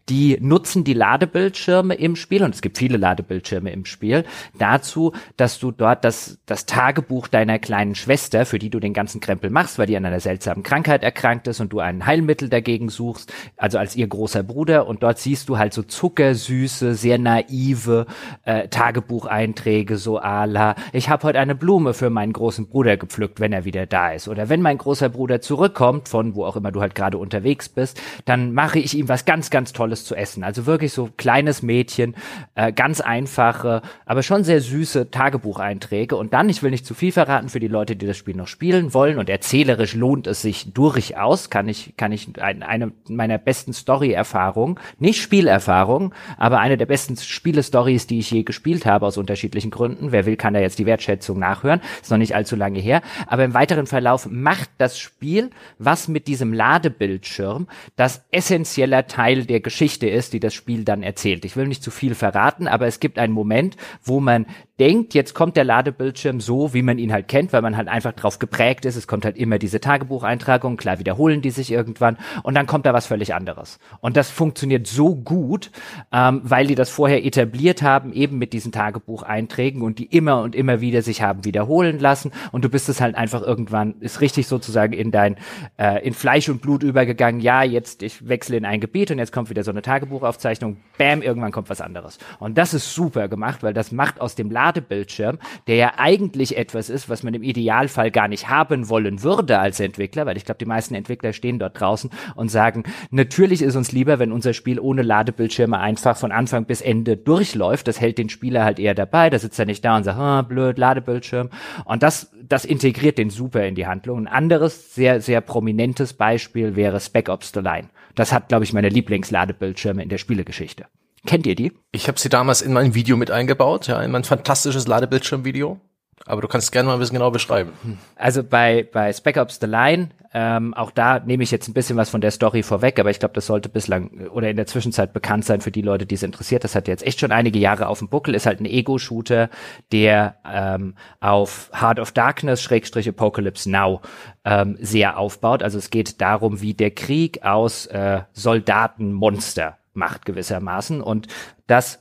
[0.08, 4.24] Die nutzen die Ladebildschirme im Spiel, und es gibt viele Ladebildschirme im Spiel,
[4.58, 9.20] dazu, dass du dort das, das Tagebuch deiner kleinen Schwester, für die du den ganzen
[9.20, 12.90] Krempel machst, weil die an einer seltsamen Krankheit erkrankt ist und du ein Heilmittel dagegen
[12.90, 18.04] suchst, also als ihr großer Bruder, und dort siehst du halt so zuckersüße, sehr naive
[18.44, 23.54] äh, Tagebucheinträge, so ala, ich habe heute eine Blume für meinen großen Bruder gepflückt, wenn
[23.54, 24.28] er wieder da ist.
[24.28, 27.98] Oder wenn mein großer Bruder zurückkommt, von wo auch immer du halt gerade unterwegs bist,
[28.26, 30.44] dann mache ich ihm was ganz, ganz Tolles zu essen.
[30.44, 32.14] Also wirklich so kleines Mädchen,
[32.54, 36.16] äh, ganz einfache, aber schon sehr süße Tagebucheinträge.
[36.16, 38.48] Und dann, ich will nicht zu viel verraten für die Leute, die das Spiel noch
[38.48, 43.38] spielen wollen und erzählerisch lohnt es sich durchaus, kann ich, kann ich ein, eine meiner
[43.38, 49.16] besten Story-Erfahrungen, nicht Spielerfahrung, aber eine der besten Spiele-Stories, die ich je gespielt habe aus
[49.16, 50.12] unterschiedlichen Gründen.
[50.12, 51.80] Wer will, kann da jetzt die Wertschätzung nachhören.
[52.00, 53.02] Ist noch nicht allzu lange her.
[53.26, 59.60] Aber im weiteren Verlauf macht das Spiel, was mit diesem Ladebildschirm das essentieller Teil der
[59.60, 61.44] Geschichte ist, die das Spiel dann erzählt.
[61.44, 64.46] Ich will nicht zu viel verraten, aber es gibt einen Moment, wo man
[64.82, 68.10] denkt, jetzt kommt der Ladebildschirm so, wie man ihn halt kennt, weil man halt einfach
[68.14, 68.96] drauf geprägt ist.
[68.96, 72.92] Es kommt halt immer diese Tagebucheintragung, klar wiederholen die sich irgendwann und dann kommt da
[72.92, 73.78] was völlig anderes.
[74.00, 75.70] Und das funktioniert so gut,
[76.10, 80.56] ähm, weil die das vorher etabliert haben, eben mit diesen Tagebucheinträgen und die immer und
[80.56, 84.48] immer wieder sich haben wiederholen lassen und du bist es halt einfach irgendwann, ist richtig
[84.48, 85.36] sozusagen in dein,
[85.78, 89.30] äh, in Fleisch und Blut übergegangen, ja, jetzt ich wechsle in ein Gebiet und jetzt
[89.30, 92.18] kommt wieder so eine Tagebuchaufzeichnung, bam, irgendwann kommt was anderes.
[92.40, 96.56] Und das ist super gemacht, weil das macht aus dem Laden Ladebildschirm, der ja eigentlich
[96.56, 100.44] etwas ist, was man im Idealfall gar nicht haben wollen würde als Entwickler, weil ich
[100.44, 104.54] glaube, die meisten Entwickler stehen dort draußen und sagen, natürlich ist uns lieber, wenn unser
[104.54, 107.86] Spiel ohne Ladebildschirme einfach von Anfang bis Ende durchläuft.
[107.88, 109.30] Das hält den Spieler halt eher dabei.
[109.30, 111.50] Da sitzt er nicht da und sagt, ah, blöd, Ladebildschirm.
[111.84, 114.18] Und das, das integriert den super in die Handlung.
[114.20, 117.88] Ein anderes, sehr, sehr prominentes Beispiel wäre Spec Ops The Line.
[118.14, 120.86] Das hat, glaube ich, meine Lieblingsladebildschirme in der Spielegeschichte.
[121.26, 121.72] Kennt ihr die?
[121.92, 125.80] Ich habe sie damals in mein Video mit eingebaut, ja, in mein fantastisches Ladebildschirmvideo.
[126.24, 127.72] Aber du kannst gerne mal ein bisschen genau beschreiben.
[128.14, 131.96] Also bei, bei Spec Ops The Line, ähm, auch da nehme ich jetzt ein bisschen
[131.96, 135.12] was von der Story vorweg, aber ich glaube, das sollte bislang oder in der Zwischenzeit
[135.12, 136.62] bekannt sein für die Leute, die es interessiert.
[136.62, 139.50] Das hat jetzt echt schon einige Jahre auf dem Buckel, ist halt ein Ego-Shooter,
[139.90, 144.00] der ähm, auf Heart of Darkness, Schrägstrich Apocalypse Now
[144.44, 145.62] ähm, sehr aufbaut.
[145.62, 151.00] Also es geht darum, wie der Krieg aus äh, Soldatenmonster macht gewissermaßen.
[151.00, 151.28] Und
[151.66, 152.00] das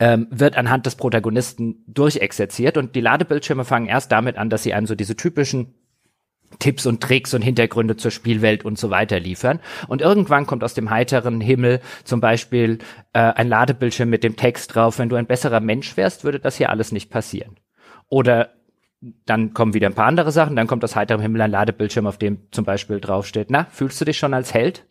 [0.00, 2.76] ähm, wird anhand des Protagonisten durchexerziert.
[2.76, 5.74] Und die Ladebildschirme fangen erst damit an, dass sie einem so diese typischen
[6.58, 9.60] Tipps und Tricks und Hintergründe zur Spielwelt und so weiter liefern.
[9.86, 12.78] Und irgendwann kommt aus dem heiteren Himmel zum Beispiel
[13.12, 16.56] äh, ein Ladebildschirm mit dem Text drauf, wenn du ein besserer Mensch wärst, würde das
[16.56, 17.56] hier alles nicht passieren.
[18.08, 18.50] Oder
[19.26, 22.18] dann kommen wieder ein paar andere Sachen, dann kommt aus heiterem Himmel ein Ladebildschirm, auf
[22.18, 24.87] dem zum Beispiel draufsteht, na, fühlst du dich schon als Held?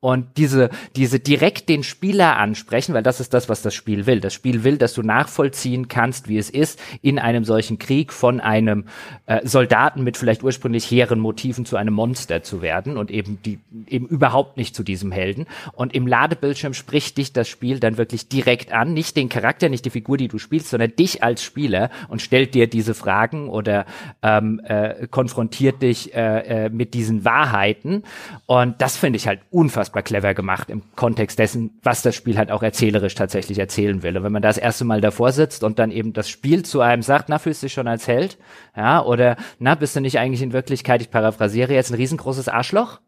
[0.00, 4.20] Und diese, diese direkt den Spieler ansprechen, weil das ist das, was das Spiel will.
[4.20, 8.40] Das Spiel will, dass du nachvollziehen kannst, wie es ist, in einem solchen Krieg von
[8.40, 8.86] einem
[9.26, 13.58] äh, Soldaten mit vielleicht ursprünglich hehren Motiven zu einem Monster zu werden und eben die,
[13.88, 15.46] eben überhaupt nicht zu diesem Helden.
[15.72, 19.84] Und im Ladebildschirm spricht dich das Spiel dann wirklich direkt an, nicht den Charakter, nicht
[19.84, 23.84] die Figur, die du spielst, sondern dich als Spieler und stellt dir diese Fragen oder
[24.22, 28.04] ähm, äh, konfrontiert dich äh, äh, mit diesen Wahrheiten.
[28.46, 32.38] Und das finde ich halt unfassbar unfassbar clever gemacht im Kontext dessen, was das Spiel
[32.38, 34.16] halt auch erzählerisch tatsächlich erzählen will.
[34.16, 37.02] Und wenn man das erste Mal davor sitzt und dann eben das Spiel zu einem
[37.02, 38.38] sagt, na, fühlst du dich schon als Held?
[38.76, 43.00] Ja, oder na, bist du nicht eigentlich in Wirklichkeit, ich paraphrasiere jetzt, ein riesengroßes Arschloch?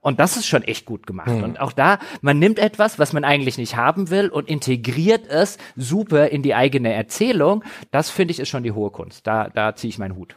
[0.00, 1.28] Und das ist schon echt gut gemacht.
[1.28, 1.42] Mhm.
[1.42, 5.58] Und auch da, man nimmt etwas, was man eigentlich nicht haben will und integriert es
[5.74, 7.64] super in die eigene Erzählung.
[7.90, 9.26] Das finde ich ist schon die hohe Kunst.
[9.26, 10.36] Da, da ziehe ich meinen Hut.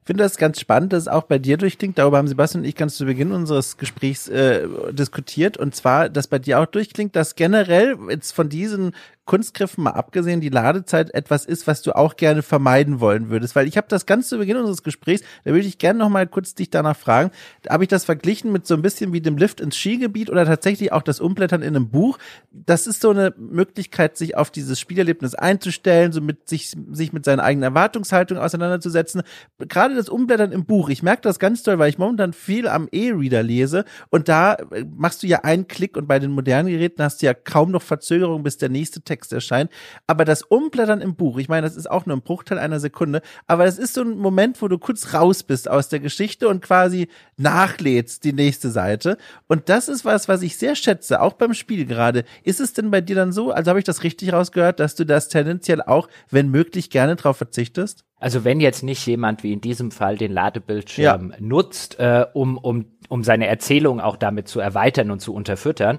[0.00, 1.98] Ich finde das ganz spannend, dass es auch bei dir durchklingt.
[1.98, 5.56] Darüber haben Sebastian und ich ganz zu Beginn unseres Gesprächs äh, diskutiert.
[5.56, 8.92] Und zwar, dass bei dir auch durchklingt, dass generell jetzt von diesen
[9.30, 13.54] Kunstgriffen mal abgesehen die Ladezeit etwas ist, was du auch gerne vermeiden wollen würdest.
[13.54, 16.26] Weil ich habe das ganz zu Beginn unseres Gesprächs, da würde ich gerne noch mal
[16.26, 17.30] kurz dich danach fragen,
[17.68, 20.90] habe ich das verglichen mit so ein bisschen wie dem Lift ins Skigebiet oder tatsächlich
[20.90, 22.18] auch das Umblättern in einem Buch.
[22.50, 27.24] Das ist so eine Möglichkeit, sich auf dieses Spielerlebnis einzustellen, so mit sich, sich mit
[27.24, 29.22] seiner eigenen Erwartungshaltung auseinanderzusetzen.
[29.60, 32.88] Gerade das Umblättern im Buch, ich merke das ganz toll, weil ich momentan viel am
[32.90, 37.02] E-Reader lese und da äh, machst du ja einen Klick und bei den modernen Geräten
[37.02, 39.70] hast du ja kaum noch Verzögerung, bis der nächste Text erscheint.
[40.06, 43.22] Aber das Umblättern im Buch, ich meine, das ist auch nur ein Bruchteil einer Sekunde,
[43.46, 46.62] aber es ist so ein Moment, wo du kurz raus bist aus der Geschichte und
[46.62, 49.16] quasi nachlädst die nächste Seite.
[49.48, 52.24] Und das ist was, was ich sehr schätze, auch beim Spiel gerade.
[52.42, 55.04] Ist es denn bei dir dann so, also habe ich das richtig rausgehört, dass du
[55.04, 58.04] das tendenziell auch, wenn möglich, gerne drauf verzichtest?
[58.20, 61.36] Also wenn jetzt nicht jemand wie in diesem Fall den Ladebildschirm ja.
[61.40, 65.98] nutzt, äh, um, um, um seine Erzählung auch damit zu erweitern und zu unterfüttern,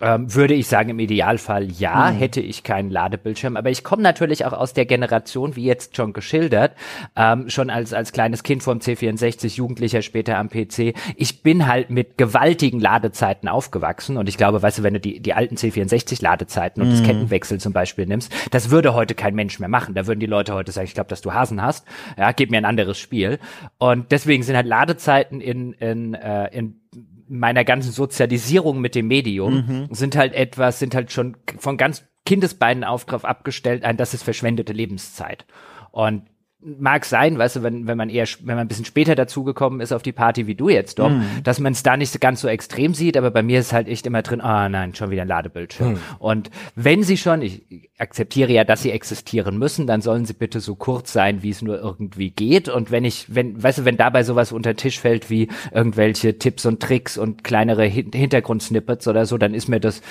[0.00, 2.16] ähm, würde ich sagen, im Idealfall ja, mhm.
[2.16, 3.56] hätte ich keinen Ladebildschirm.
[3.56, 6.72] Aber ich komme natürlich auch aus der Generation, wie jetzt schon geschildert,
[7.16, 10.94] ähm, schon als, als kleines Kind vom C64, Jugendlicher später am PC.
[11.16, 14.16] Ich bin halt mit gewaltigen Ladezeiten aufgewachsen.
[14.16, 16.92] Und ich glaube, weißt du, wenn du die, die alten C64-Ladezeiten und mhm.
[16.92, 19.94] das Kettenwechsel zum Beispiel nimmst, das würde heute kein Mensch mehr machen.
[19.94, 21.84] Da würden die Leute heute sagen, ich glaube, dass du Hasen hast.
[22.16, 23.40] Ja, gib mir ein anderes Spiel.
[23.78, 26.80] Und deswegen sind halt Ladezeiten in, in, äh, in
[27.28, 29.88] meiner ganzen Sozialisierung mit dem Medium mhm.
[29.90, 34.22] sind halt etwas, sind halt schon von ganz Kindesbeinen auf drauf abgestellt, ein, das ist
[34.22, 35.46] verschwendete Lebenszeit.
[35.90, 36.22] Und
[36.60, 39.92] mag sein, weißt du, wenn, wenn man eher, wenn man ein bisschen später dazugekommen ist
[39.92, 41.42] auf die Party wie du jetzt doch, mm.
[41.44, 44.06] dass man es da nicht ganz so extrem sieht, aber bei mir ist halt echt
[44.06, 45.94] immer drin, ah oh nein, schon wieder ein Ladebildschirm.
[45.94, 45.98] Mm.
[46.18, 50.58] Und wenn sie schon, ich akzeptiere ja, dass sie existieren müssen, dann sollen sie bitte
[50.58, 52.68] so kurz sein, wie es nur irgendwie geht.
[52.68, 56.38] Und wenn ich, wenn, weißt du, wenn dabei sowas unter den Tisch fällt wie irgendwelche
[56.38, 60.02] Tipps und Tricks und kleinere Hin Hintergrundsnippets oder so, dann ist mir das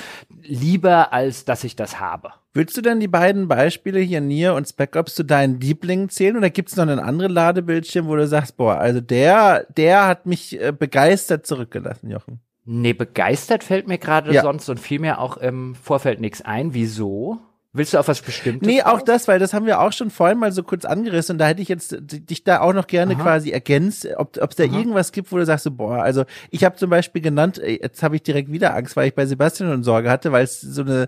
[0.44, 2.32] lieber, als dass ich das habe.
[2.58, 6.36] Willst du denn die beiden Beispiele hier, Nier und Spec Ops, zu deinen Lieblingen zählen
[6.36, 10.26] oder gibt es noch einen anderen Ladebildschirm, wo du sagst, boah, also der, der hat
[10.26, 12.40] mich äh, begeistert zurückgelassen, Jochen?
[12.66, 14.42] Nee, begeistert fällt mir gerade ja.
[14.42, 16.74] sonst und fiel mir auch im Vorfeld nichts ein.
[16.74, 17.38] Wieso?
[17.74, 18.68] Willst du auf was Bestimmtes?
[18.68, 21.38] Nee, auch das, weil das haben wir auch schon vorhin mal so kurz angerissen und
[21.38, 23.22] da hätte ich jetzt dich da auch noch gerne Aha.
[23.22, 24.76] quasi ergänzt, ob es da Aha.
[24.76, 28.16] irgendwas gibt, wo du sagst, so, boah, also ich habe zum Beispiel genannt, jetzt habe
[28.16, 31.08] ich direkt wieder Angst, weil ich bei Sebastian und Sorge hatte, weil es so eine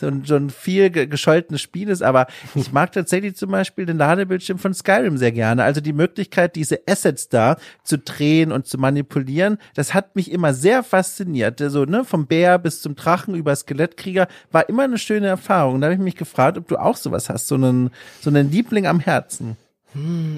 [0.00, 3.98] so ein, so ein viel gescholtenes Spiel ist, aber ich mag tatsächlich zum Beispiel den
[3.98, 5.64] Ladebildschirm von Skyrim sehr gerne.
[5.64, 10.54] Also die Möglichkeit, diese Assets da zu drehen und zu manipulieren, das hat mich immer
[10.54, 11.58] sehr fasziniert.
[11.58, 15.80] So, ne, vom Bär bis zum Drachen über Skelettkrieger war immer eine schöne Erfahrung.
[15.80, 17.90] Da habe ich mich gefragt, ob du auch sowas hast, so einen,
[18.20, 19.56] so einen Liebling am Herzen.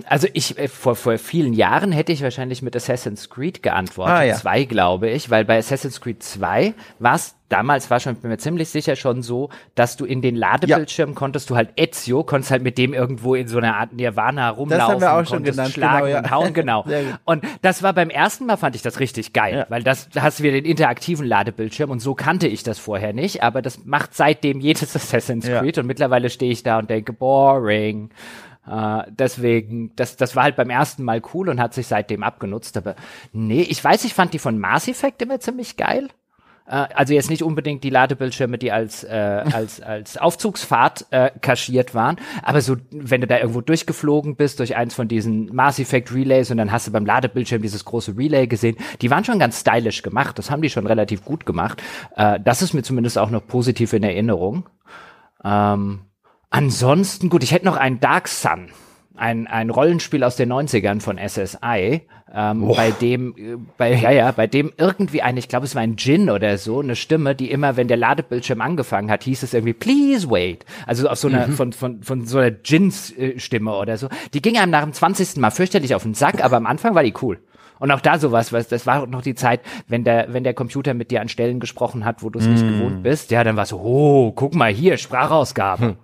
[0.07, 4.15] Also ich äh, vor, vor vielen Jahren hätte ich wahrscheinlich mit Assassin's Creed geantwortet.
[4.15, 4.35] Ah, ja.
[4.35, 8.39] Zwei, glaube ich, weil bei Assassin's Creed 2 war es damals war schon, bin mir
[8.39, 11.15] ziemlich sicher schon so, dass du in den Ladebildschirm ja.
[11.15, 14.79] konntest du halt Ezio, konntest halt mit dem irgendwo in so einer Art Nirvana rumlaufen.
[14.79, 15.73] Das haben wir auch schon genannt.
[15.73, 16.19] Schlagen genau, ja.
[16.21, 16.85] und hauen, genau.
[17.25, 19.67] und das war beim ersten Mal fand ich das richtig geil, ja.
[19.69, 23.13] weil das da hast du wieder den interaktiven Ladebildschirm und so kannte ich das vorher
[23.13, 27.13] nicht, aber das macht seitdem jedes Assassin's Creed und mittlerweile stehe ich da und denke,
[27.13, 28.11] boring.
[28.71, 32.77] Äh, deswegen, das, das war halt beim ersten Mal cool und hat sich seitdem abgenutzt.
[32.77, 32.95] Aber
[33.33, 36.09] nee, ich weiß, ich fand die von Mass Effect immer ziemlich geil.
[36.67, 39.09] Äh, also jetzt nicht unbedingt die Ladebildschirme, die als, äh,
[39.53, 44.77] als, als Aufzugsfahrt äh, kaschiert waren, aber so, wenn du da irgendwo durchgeflogen bist durch
[44.77, 48.47] eins von diesen Mass Effect Relays und dann hast du beim Ladebildschirm dieses große Relay
[48.47, 51.83] gesehen, die waren schon ganz stylisch gemacht, das haben die schon relativ gut gemacht.
[52.15, 54.69] Äh, das ist mir zumindest auch noch positiv in Erinnerung.
[55.43, 56.03] Ähm,
[56.51, 58.69] Ansonsten, gut, ich hätte noch ein Dark Sun.
[59.17, 64.33] Ein, ein Rollenspiel aus den 90ern von SSI, ähm, bei dem, äh, bei, ja, ja,
[64.33, 67.51] bei dem irgendwie ein, ich glaube, es war ein Djinn oder so, eine Stimme, die
[67.51, 70.65] immer, wenn der Ladebildschirm angefangen hat, hieß es irgendwie, please wait.
[70.87, 71.53] Also auf so einer, mhm.
[71.53, 74.09] von, von, von so einer Djinns-Stimme oder so.
[74.33, 75.37] Die ging einem nach dem 20.
[75.37, 77.41] Mal fürchterlich auf den Sack, aber am Anfang war die cool.
[77.79, 80.95] Und auch da sowas, was, das war noch die Zeit, wenn der, wenn der Computer
[80.95, 82.51] mit dir an Stellen gesprochen hat, wo du es mm.
[82.53, 85.83] nicht gewohnt bist, ja, dann war so, oh, guck mal hier, Sprachausgabe.
[85.83, 85.97] Hm.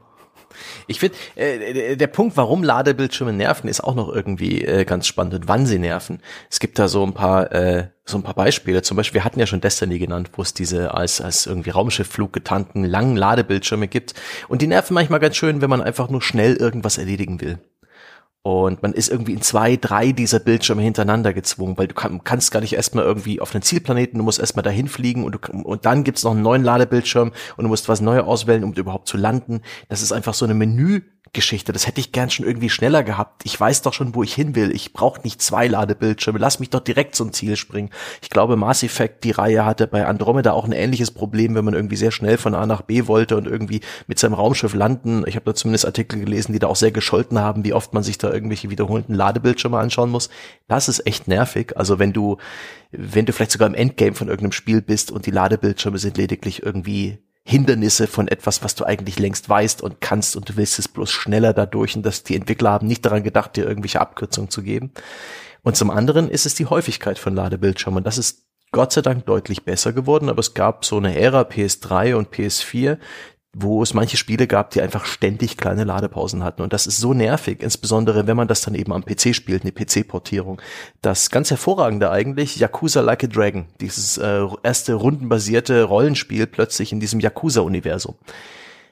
[0.86, 5.34] Ich finde, äh, der Punkt, warum Ladebildschirme nerven, ist auch noch irgendwie äh, ganz spannend
[5.34, 6.20] und wann sie nerven.
[6.50, 8.82] Es gibt da so ein paar, äh, so ein paar Beispiele.
[8.82, 12.32] Zum Beispiel, wir hatten ja schon Destiny genannt, wo es diese als, als irgendwie Raumschiffflug
[12.32, 14.14] getarnten langen Ladebildschirme gibt.
[14.48, 17.58] Und die nerven manchmal ganz schön, wenn man einfach nur schnell irgendwas erledigen will.
[18.46, 22.52] Und man ist irgendwie in zwei, drei dieser Bildschirme hintereinander gezwungen, weil du kann, kannst
[22.52, 25.84] gar nicht erstmal irgendwie auf einen Zielplaneten, du musst erstmal dahin fliegen und, du, und
[25.84, 29.16] dann gibt's noch einen neuen Ladebildschirm und du musst was Neues auswählen, um überhaupt zu
[29.16, 29.62] landen.
[29.88, 31.72] Das ist einfach so eine Menü, Geschichte.
[31.72, 33.42] Das hätte ich gern schon irgendwie schneller gehabt.
[33.44, 34.74] Ich weiß doch schon, wo ich hin will.
[34.74, 36.38] Ich brauche nicht zwei Ladebildschirme.
[36.38, 37.90] Lass mich doch direkt zum Ziel springen.
[38.22, 41.74] Ich glaube, Mass Effect, die Reihe hatte bei Andromeda auch ein ähnliches Problem, wenn man
[41.74, 45.24] irgendwie sehr schnell von A nach B wollte und irgendwie mit seinem Raumschiff landen.
[45.26, 48.02] Ich habe da zumindest Artikel gelesen, die da auch sehr gescholten haben, wie oft man
[48.02, 50.30] sich da irgendwelche wiederholten Ladebildschirme anschauen muss.
[50.68, 51.76] Das ist echt nervig.
[51.76, 52.36] Also wenn du,
[52.92, 56.62] wenn du vielleicht sogar im Endgame von irgendeinem Spiel bist und die Ladebildschirme sind lediglich
[56.62, 60.88] irgendwie Hindernisse von etwas, was du eigentlich längst weißt und kannst und du willst es
[60.88, 64.62] bloß schneller dadurch und dass die Entwickler haben nicht daran gedacht, dir irgendwelche Abkürzungen zu
[64.62, 64.90] geben.
[65.62, 68.04] Und zum anderen ist es die Häufigkeit von Ladebildschirmen.
[68.04, 72.14] Das ist Gott sei Dank deutlich besser geworden, aber es gab so eine Ära PS3
[72.16, 72.98] und PS4,
[73.58, 76.60] wo es manche Spiele gab, die einfach ständig kleine Ladepausen hatten.
[76.60, 79.72] Und das ist so nervig, insbesondere wenn man das dann eben am PC spielt, eine
[79.72, 80.60] PC-Portierung.
[81.00, 87.00] Das ganz hervorragende eigentlich, Yakuza Like a Dragon, dieses äh, erste rundenbasierte Rollenspiel plötzlich in
[87.00, 88.16] diesem Yakuza-Universum.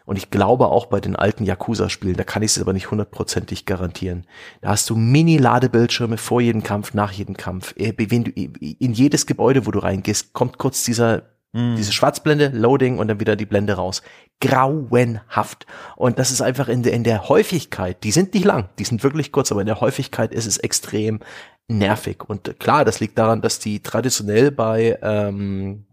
[0.07, 3.67] Und ich glaube auch bei den alten Yakuza-Spielen, da kann ich es aber nicht hundertprozentig
[3.67, 4.25] garantieren.
[4.63, 7.75] Da hast du Mini-Ladebildschirme vor jedem Kampf, nach jedem Kampf.
[7.77, 11.77] Äh, wenn du in jedes Gebäude, wo du reingehst, kommt kurz dieser mm.
[11.77, 14.03] diese Schwarzblende, Loading und dann wieder die Blende raus.
[14.45, 15.67] Grauenhaft.
[15.97, 19.03] Und das ist einfach in der, in der Häufigkeit, die sind nicht lang, die sind
[19.03, 21.21] wirklich kurz, aber in der Häufigkeit ist es extrem
[21.69, 22.29] nervig.
[22.29, 25.87] Und klar, das liegt daran, dass die traditionell bei ähm,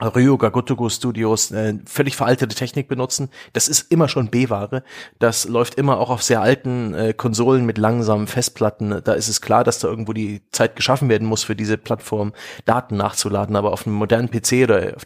[0.00, 3.28] Ryoga Gotoku Studios äh, völlig veraltete Technik benutzen.
[3.52, 4.82] Das ist immer schon B-Ware.
[5.20, 9.00] Das läuft immer auch auf sehr alten äh, Konsolen mit langsamen Festplatten.
[9.04, 12.32] Da ist es klar, dass da irgendwo die Zeit geschaffen werden muss für diese Plattform,
[12.64, 13.54] Daten nachzuladen.
[13.54, 14.96] Aber auf einem modernen PC oder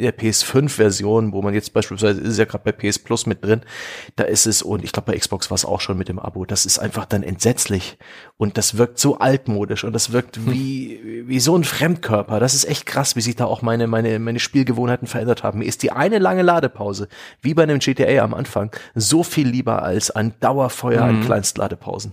[0.00, 3.60] der PS5-Version, wo man jetzt beispielsweise ist ja gerade bei PS Plus mit drin,
[4.16, 6.44] da ist es, und ich glaube bei Xbox war es auch schon mit dem Abo,
[6.44, 7.98] das ist einfach dann entsetzlich.
[8.36, 10.50] Und das wirkt so altmodisch und das wirkt hm.
[10.50, 12.40] wie, wie so ein Fremdkörper.
[12.40, 15.60] Das ist echt krass, wie sich da auch meine, meine, meine Spielgewohnheiten verändert haben.
[15.60, 17.08] Mir ist die eine lange Ladepause,
[17.40, 21.08] wie bei einem GTA am Anfang, so viel lieber als ein Dauerfeuer mhm.
[21.16, 22.12] an Kleinstladepausen.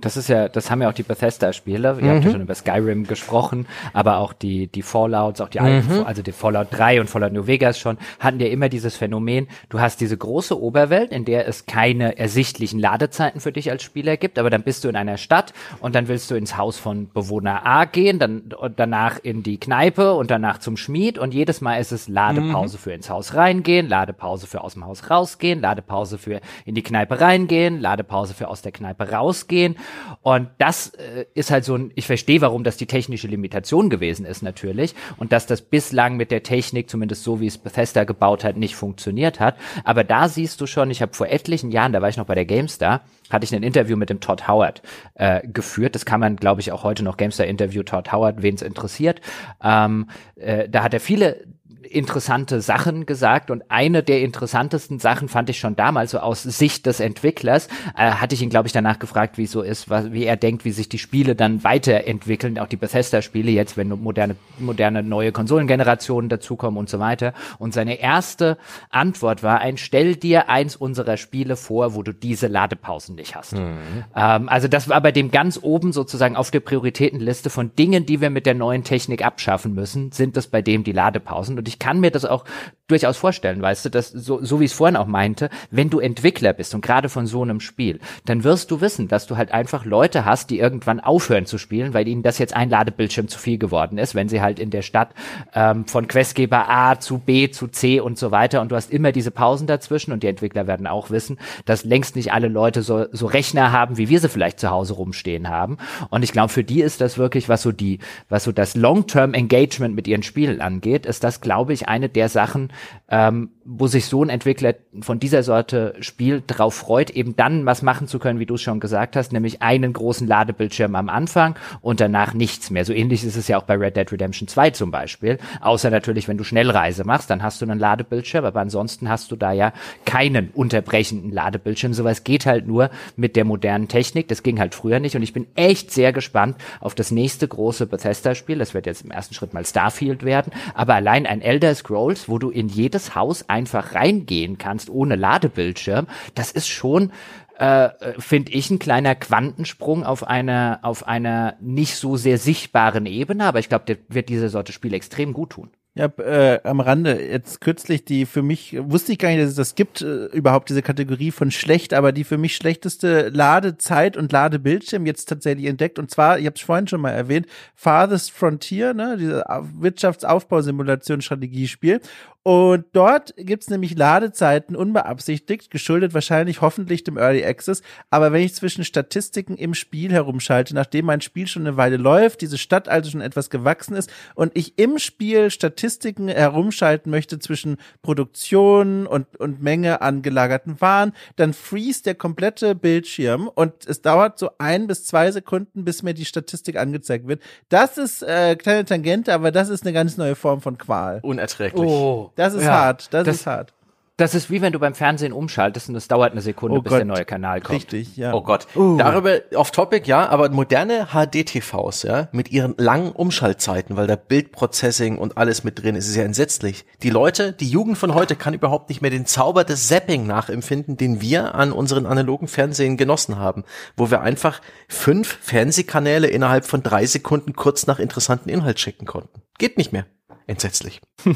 [0.00, 1.96] Das ist ja, das haben ja auch die Bethesda-Spiele.
[2.00, 2.08] Ihr mhm.
[2.08, 2.32] habt ja mhm.
[2.32, 6.04] schon über Skyrim gesprochen, aber auch die, die Fallouts, auch die alten, mhm.
[6.04, 9.80] also die Fallout 3 und Fallout New Vegas schon, hatten ja immer dieses Phänomen, du
[9.80, 14.38] hast diese große Oberwelt, in der es keine ersichtlichen Ladezeiten für dich als Spieler gibt,
[14.38, 17.66] aber dann bist du in einer Stadt und dann willst du ins Haus von Bewohner
[17.66, 21.78] A gehen, dann und danach in die Kneipe und danach zum Schmied und jedes Mal
[21.78, 22.80] ist es Ladepause mhm.
[22.80, 27.20] für ins Haus reingehen, Ladepause für aus dem Haus rausgehen, Ladepause für in die Kneipe
[27.20, 29.76] reingehen, Ladepause für aus der Kneipe rausgehen
[30.22, 34.26] und das äh, ist halt so ein, ich verstehe, warum das die technische Limitation gewesen
[34.26, 38.44] ist natürlich und dass das bislang mit der Technik, zumindest so wie es Bethesda gebaut
[38.44, 39.56] hat, nicht funktioniert hat.
[39.84, 42.34] Aber da siehst du schon, ich habe vor etlichen Jahren, da war ich noch bei
[42.34, 44.82] der GameStar, hatte ich ein Interview mit dem Todd Howard
[45.14, 45.94] äh, geführt.
[45.94, 49.20] Das kann man, glaube ich, auch heute noch GameStar Interview Todd Howard, wen es interessiert.
[49.62, 51.44] Ähm, äh, da hat er viele
[51.82, 56.86] interessante Sachen gesagt und eine der interessantesten Sachen fand ich schon damals so aus Sicht
[56.86, 60.24] des Entwicklers äh, hatte ich ihn glaube ich danach gefragt wie so ist was, wie
[60.24, 64.36] er denkt wie sich die Spiele dann weiterentwickeln auch die Bethesda Spiele jetzt wenn moderne
[64.58, 67.32] moderne neue Konsolengenerationen dazukommen und so weiter.
[67.58, 68.58] Und seine erste
[68.90, 73.54] Antwort war ein stell dir eins unserer Spiele vor wo du diese Ladepausen nicht hast.
[73.54, 74.04] Mhm.
[74.16, 78.20] ähm, also das war bei dem ganz oben sozusagen auf der Prioritätenliste von Dingen die
[78.20, 81.58] wir mit der neuen Technik abschaffen müssen sind das bei dem die Ladepausen.
[81.58, 82.44] Und ich kann mir das auch
[82.88, 86.00] durchaus vorstellen, weißt du, dass so, so wie ich es vorhin auch meinte, wenn du
[86.00, 89.52] Entwickler bist und gerade von so einem Spiel, dann wirst du wissen, dass du halt
[89.52, 93.38] einfach Leute hast, die irgendwann aufhören zu spielen, weil ihnen das jetzt ein Ladebildschirm zu
[93.38, 95.10] viel geworden ist, wenn sie halt in der Stadt
[95.54, 99.12] ähm, von Questgeber A zu B zu C und so weiter und du hast immer
[99.12, 103.04] diese Pausen dazwischen und die Entwickler werden auch wissen, dass längst nicht alle Leute so,
[103.12, 105.76] so Rechner haben, wie wir sie vielleicht zu Hause rumstehen haben.
[106.08, 107.98] Und ich glaube, für die ist das wirklich, was so die,
[108.30, 112.28] was so das Long-Term Engagement mit ihren Spielen angeht, ist das, glaube ich, eine der
[112.28, 112.70] Sachen,
[113.08, 117.82] ähm, wo sich so ein Entwickler von dieser Sorte Spiel drauf freut, eben dann was
[117.82, 121.54] machen zu können, wie du es schon gesagt hast, nämlich einen großen Ladebildschirm am Anfang
[121.80, 122.84] und danach nichts mehr.
[122.84, 125.38] So ähnlich ist es ja auch bei Red Dead Redemption 2 zum Beispiel.
[125.60, 129.36] Außer natürlich, wenn du Schnellreise machst, dann hast du einen Ladebildschirm, aber ansonsten hast du
[129.36, 129.72] da ja
[130.04, 131.92] keinen unterbrechenden Ladebildschirm.
[131.92, 134.28] Sowas geht halt nur mit der modernen Technik.
[134.28, 137.86] Das ging halt früher nicht und ich bin echt sehr gespannt auf das nächste große
[137.86, 138.58] Bethesda-Spiel.
[138.58, 142.38] Das wird jetzt im ersten Schritt mal Starfield werden, aber allein ein Elder Scrolls, wo
[142.38, 147.12] du in jedes Haus einfach reingehen kannst ohne Ladebildschirm, das ist schon
[147.58, 153.44] äh, finde ich ein kleiner Quantensprung auf einer auf einer nicht so sehr sichtbaren Ebene,
[153.44, 155.70] aber ich glaube, der wird diese Sorte Spiel extrem gut tun.
[155.98, 159.56] Ja, äh, am Rande, jetzt kürzlich die für mich, wusste ich gar nicht, dass es
[159.56, 164.30] das gibt, äh, überhaupt diese Kategorie von schlecht, aber die für mich schlechteste Ladezeit und
[164.30, 165.98] Ladebildschirm jetzt tatsächlich entdeckt.
[165.98, 169.44] Und zwar, ich habe es vorhin schon mal erwähnt, Farthest Frontier, ne, diese
[169.80, 172.00] Wirtschaftsaufbausimulation-Strategiespiel.
[172.48, 177.82] Und dort gibt's nämlich Ladezeiten unbeabsichtigt, geschuldet wahrscheinlich hoffentlich dem Early Access.
[178.08, 182.40] Aber wenn ich zwischen Statistiken im Spiel herumschalte, nachdem mein Spiel schon eine Weile läuft,
[182.40, 187.76] diese Stadt also schon etwas gewachsen ist und ich im Spiel Statistiken herumschalten möchte zwischen
[188.00, 194.38] Produktion und, und Menge an gelagerten Waren, dann freeze der komplette Bildschirm und es dauert
[194.38, 197.42] so ein bis zwei Sekunden, bis mir die Statistik angezeigt wird.
[197.68, 201.20] Das ist äh, kleine Tangente, aber das ist eine ganz neue Form von Qual.
[201.22, 201.84] Unerträglich.
[201.84, 202.32] Oh.
[202.38, 203.72] Das ist ja, hart, das, das, ist hart.
[204.16, 206.90] Das ist wie wenn du beim Fernsehen umschaltest und es dauert eine Sekunde, Oh bis
[206.90, 207.00] Gott.
[207.00, 207.78] der neue Kanal kommt.
[207.78, 208.32] Richtig, ja.
[208.32, 208.68] Oh Gott.
[208.76, 208.96] Uh.
[208.96, 215.18] Darüber off topic, ja, aber moderne HD-TVs, ja, mit ihren langen Umschaltzeiten, weil da Bildprocessing
[215.18, 216.86] und alles mit drin ist, ist ja entsetzlich.
[217.02, 220.96] Die Leute, die Jugend von heute kann überhaupt nicht mehr den Zauber des Zapping nachempfinden,
[220.96, 223.64] den wir an unseren analogen Fernsehen genossen haben,
[223.96, 229.42] wo wir einfach fünf Fernsehkanäle innerhalb von drei Sekunden kurz nach interessanten Inhalt checken konnten.
[229.58, 230.06] Geht nicht mehr.
[230.48, 231.00] Entsetzlich.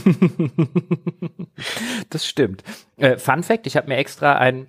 [2.11, 2.63] Das stimmt.
[2.97, 4.67] Äh, Fun Fact, ich habe mir extra ein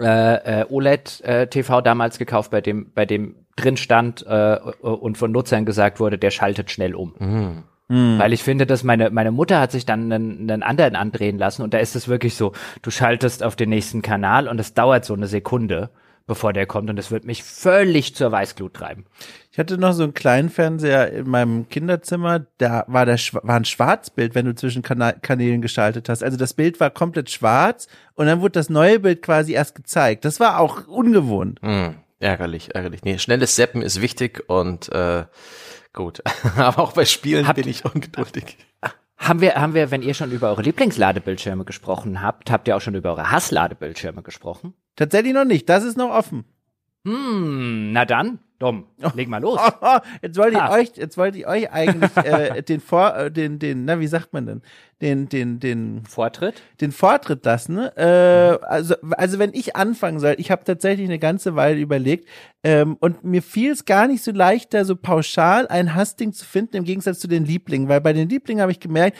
[0.00, 5.64] äh, äh, OLED-TV damals gekauft, bei dem, bei dem drin stand äh, und von Nutzern
[5.64, 7.64] gesagt wurde, der schaltet schnell um.
[7.88, 8.18] Hm.
[8.18, 11.62] Weil ich finde, dass meine, meine Mutter hat sich dann einen, einen anderen andrehen lassen
[11.62, 12.52] und da ist es wirklich so,
[12.82, 15.90] du schaltest auf den nächsten Kanal und es dauert so eine Sekunde,
[16.26, 19.06] bevor der kommt und es wird mich völlig zur Weißglut treiben.
[19.52, 23.64] Ich hatte noch so einen kleinen Fernseher in meinem Kinderzimmer, da war, der, war ein
[23.64, 26.22] Schwarzbild, wenn du zwischen Kanälen geschaltet hast.
[26.22, 30.24] Also das Bild war komplett schwarz und dann wurde das neue Bild quasi erst gezeigt.
[30.24, 31.60] Das war auch ungewohnt.
[31.62, 33.02] Hm, ärgerlich, ärgerlich.
[33.04, 35.24] Nee, schnelles Zappen ist wichtig und äh,
[35.92, 36.22] gut.
[36.56, 38.58] aber auch bei Spielen Habt- bin ich ungeduldig.
[39.18, 42.80] Haben wir, haben wir, wenn ihr schon über eure Lieblingsladebildschirme gesprochen habt, habt ihr auch
[42.80, 44.74] schon über eure Hassladebildschirme gesprochen?
[44.94, 46.44] Tatsächlich noch nicht, das ist noch offen.
[47.06, 49.60] Hm, na dann, dumm, leg mal los.
[50.22, 53.84] Jetzt wollte ich euch, jetzt wollte ich euch eigentlich äh, den Vor, äh, den, den,
[53.84, 54.62] na wie sagt man denn,
[55.02, 56.62] den, den, den, Vortritt?
[56.80, 57.74] den Vortritt lassen.
[57.74, 57.96] Ne?
[57.96, 62.28] Äh, also, also wenn ich anfangen soll, ich habe tatsächlich eine ganze Weile überlegt
[62.64, 66.44] ähm, und mir fiel es gar nicht so leicht, da so pauschal ein Hassding zu
[66.44, 69.18] finden im Gegensatz zu den Lieblingen, weil bei den Lieblingen habe ich gemerkt,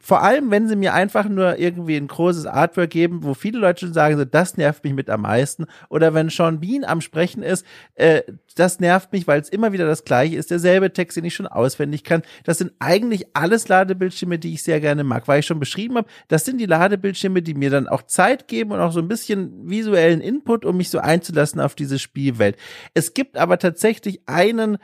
[0.00, 3.80] vor allem wenn sie mir einfach nur irgendwie ein großes Artwork geben, wo viele Leute
[3.80, 7.42] schon sagen, so das nervt mich mit am meisten, oder wenn Sean Bean am Sprechen
[7.42, 8.22] ist, äh,
[8.56, 11.46] das nervt mich, weil es immer wieder das gleiche ist, derselbe Text, den ich schon
[11.46, 12.22] auswendig kann.
[12.44, 16.08] Das sind eigentlich alles Ladebildschirme, die ich sehr gerne mag, weil ich schon beschrieben habe,
[16.28, 19.68] das sind die Ladebildschirme, die mir dann auch Zeit geben und auch so ein bisschen
[19.68, 22.56] visuellen Input, um mich so einzulassen auf diese Spielwelt.
[22.94, 24.78] Es gibt aber tatsächlich einen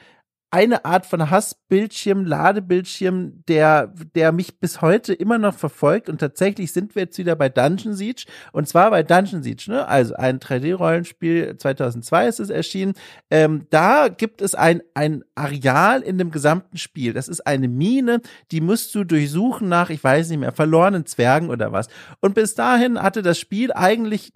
[0.54, 6.08] eine Art von Hassbildschirm, Ladebildschirm, der, der mich bis heute immer noch verfolgt.
[6.08, 8.26] Und tatsächlich sind wir jetzt wieder bei Dungeon Siege.
[8.52, 9.88] Und zwar bei Dungeon Siege, ne?
[9.88, 12.92] Also ein 3D-Rollenspiel, 2002 ist es erschienen.
[13.32, 17.14] Ähm, da gibt es ein, ein Areal in dem gesamten Spiel.
[17.14, 18.20] Das ist eine Mine,
[18.52, 21.88] die musst du durchsuchen nach, ich weiß nicht mehr, verlorenen Zwergen oder was.
[22.20, 24.32] Und bis dahin hatte das Spiel eigentlich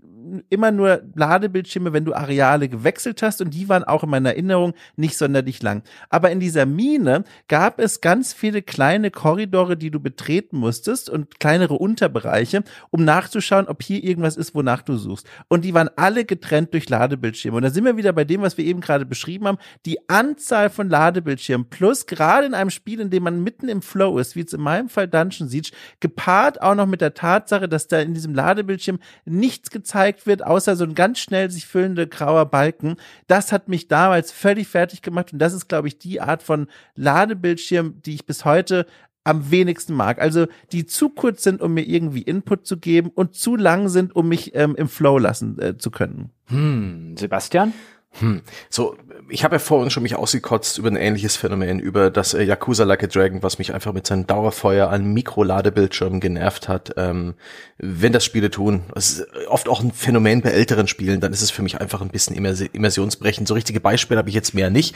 [0.51, 4.75] immer nur Ladebildschirme, wenn du Areale gewechselt hast und die waren auch in meiner Erinnerung
[4.97, 5.83] nicht sonderlich lang.
[6.09, 11.39] Aber in dieser Mine gab es ganz viele kleine Korridore, die du betreten musstest und
[11.41, 15.27] kleinere Unterbereiche, um nachzuschauen, ob hier irgendwas ist, wonach du suchst.
[15.49, 17.57] Und die waren alle getrennt durch Ladebildschirme.
[17.57, 19.59] Und da sind wir wieder bei dem, was wir eben gerade beschrieben haben.
[19.87, 24.19] Die Anzahl von Ladebildschirmen plus gerade in einem Spiel, in dem man mitten im Flow
[24.19, 25.71] ist, wie jetzt in meinem Fall Dungeon Siege,
[26.01, 30.77] gepaart auch noch mit der Tatsache, dass da in diesem Ladebildschirm nichts gezeigt wird, außer
[30.77, 32.97] so ein ganz schnell sich füllender grauer Balken.
[33.27, 36.67] Das hat mich damals völlig fertig gemacht und das ist, glaube ich, die Art von
[36.97, 38.85] Ladebildschirm, die ich bis heute
[39.25, 40.21] am wenigsten mag.
[40.21, 44.17] Also die zu kurz sind, um mir irgendwie Input zu geben und zu lang sind,
[44.17, 46.31] um mich ähm, im Flow lassen äh, zu können.
[46.47, 47.73] Hm, Sebastian?
[48.21, 48.43] Hm.
[48.71, 48.97] So,
[49.31, 52.85] ich habe ja vorhin schon mich ausgekotzt über ein ähnliches Phänomen, über das äh, Yakuza
[52.85, 56.95] Like a Dragon, was mich einfach mit seinem Dauerfeuer an Mikroladebildschirmen genervt hat.
[56.97, 57.35] Ähm,
[57.79, 61.43] wenn das Spiele tun, das ist oft auch ein Phänomen bei älteren Spielen, dann ist
[61.43, 63.47] es für mich einfach ein bisschen immersi- immersionsbrechend.
[63.49, 64.95] So richtige Beispiele habe ich jetzt mehr nicht,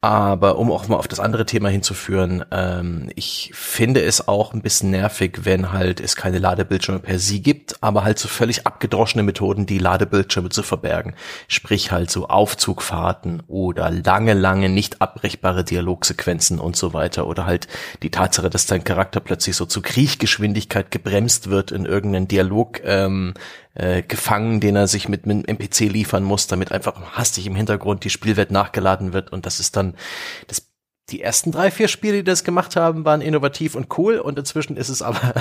[0.00, 4.62] aber um auch mal auf das andere Thema hinzuführen, ähm, ich finde es auch ein
[4.62, 9.22] bisschen nervig, wenn halt es keine Ladebildschirme per se gibt, aber halt so völlig abgedroschene
[9.22, 11.14] Methoden, die Ladebildschirme zu verbergen.
[11.48, 17.26] Sprich halt so Aufzugfahrten oder lange, lange nicht abbrechbare Dialogsequenzen und so weiter.
[17.26, 17.68] Oder halt
[18.02, 23.34] die Tatsache, dass dein Charakter plötzlich so zu Kriechgeschwindigkeit gebremst wird in irgendeinen Dialog ähm,
[23.74, 27.54] äh, gefangen, den er sich mit, mit einem NPC liefern muss, damit einfach hastig im
[27.54, 29.32] Hintergrund die Spielwelt nachgeladen wird.
[29.32, 29.94] Und das ist dann
[30.46, 30.65] das
[31.10, 34.76] die ersten drei, vier Spiele, die das gemacht haben, waren innovativ und cool und inzwischen
[34.76, 35.34] ist es aber,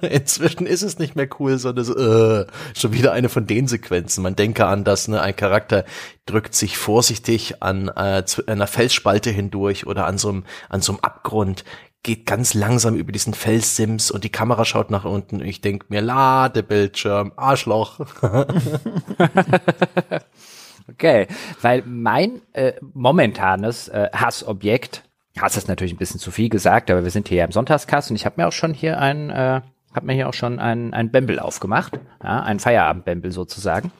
[0.00, 2.46] inzwischen ist es nicht mehr cool, sondern so, äh,
[2.76, 4.22] schon wieder eine von den Sequenzen.
[4.22, 5.84] Man denke an das, ne, ein Charakter
[6.26, 11.64] drückt sich vorsichtig an äh, einer Felsspalte hindurch oder an so einem, Abgrund,
[12.02, 15.88] geht ganz langsam über diesen Felssims und die Kamera schaut nach unten und ich denk
[15.88, 18.00] mir, Ladebildschirm, Arschloch.
[20.88, 21.26] Okay,
[21.62, 25.02] weil mein äh, momentanes äh, Hassobjekt,
[25.38, 28.10] Hass ist natürlich ein bisschen zu viel gesagt, aber wir sind hier ja im Sonntagskast
[28.10, 29.60] und ich habe mir auch schon hier ein, äh,
[29.94, 33.90] habe mir hier auch schon ein, ein Bembel aufgemacht, ja, ein Feierabendbembel sozusagen.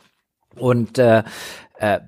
[0.55, 1.25] Und äh,
[1.79, 2.01] äh,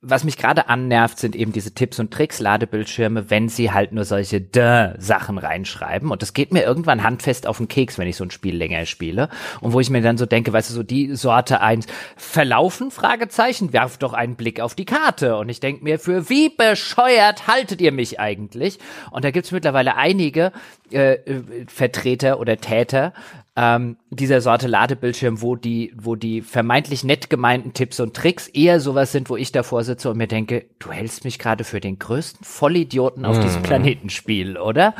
[0.00, 4.04] was mich gerade annervt, sind eben diese Tipps und Tricks Ladebildschirme, wenn sie halt nur
[4.04, 6.10] solche Dö Sachen reinschreiben.
[6.10, 8.84] Und das geht mir irgendwann handfest auf den Keks, wenn ich so ein Spiel länger
[8.86, 9.28] spiele.
[9.60, 11.86] Und wo ich mir dann so denke, weißt du, so die Sorte eins
[12.16, 15.36] verlaufen, Fragezeichen, werft doch einen Blick auf die Karte.
[15.36, 18.78] Und ich denke mir, für wie bescheuert haltet ihr mich eigentlich?
[19.10, 20.52] Und da gibt's mittlerweile einige
[20.92, 23.12] äh, äh Vertreter oder Täter,
[23.56, 28.80] ähm, dieser Sorte Ladebildschirm, wo die, wo die vermeintlich nett gemeinten Tipps und Tricks eher
[28.80, 32.00] sowas sind, wo ich davor sitze und mir denke, du hältst mich gerade für den
[32.00, 33.40] größten Vollidioten auf mm.
[33.42, 33.66] diesem mhm.
[33.66, 34.94] Planetenspiel, oder?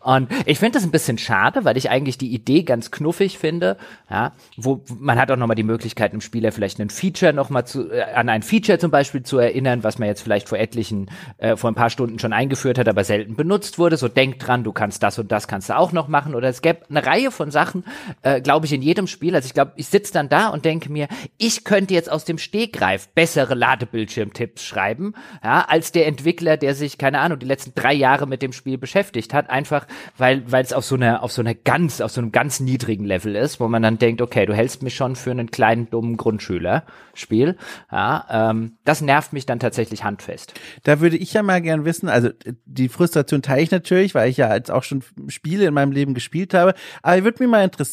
[0.00, 3.76] Und ich finde das ein bisschen schade, weil ich eigentlich die Idee ganz knuffig finde,
[4.10, 7.92] ja, wo man hat auch nochmal die Möglichkeit, einem Spieler vielleicht ein Feature nochmal zu,
[7.92, 11.56] äh, an ein Feature zum Beispiel zu erinnern, was man jetzt vielleicht vor etlichen, äh,
[11.56, 13.96] vor ein paar Stunden schon eingeführt hat, aber selten benutzt wurde.
[13.96, 16.34] So denk dran, du kannst das und das kannst du auch noch machen.
[16.34, 17.84] Oder es gäbe eine Reihe von Sachen,
[18.22, 19.34] äh, glaube ich, in jedem Spiel.
[19.34, 21.08] Also ich glaube, ich sitze dann da und denke mir,
[21.38, 26.98] ich könnte jetzt aus dem Stegreif bessere Ladebildschirmtipps schreiben, ja, als der Entwickler, der sich,
[26.98, 29.86] keine Ahnung, die letzten drei Jahre mit dem Spiel beschäftigt hat, einfach
[30.16, 33.36] weil es auf so einer auf so einer ganz auf so einem ganz niedrigen Level
[33.36, 36.84] ist, wo man dann denkt, okay, du hältst mich schon für einen kleinen dummen Grundschüler.
[37.20, 37.56] Spiel.
[37.92, 40.54] Ja, ähm, das nervt mich dann tatsächlich handfest.
[40.82, 42.30] Da würde ich ja mal gern wissen, also
[42.64, 46.14] die Frustration teile ich natürlich, weil ich ja jetzt auch schon Spiele in meinem Leben
[46.14, 46.74] gespielt habe.
[47.02, 47.89] Aber ich würde mich mal interessieren,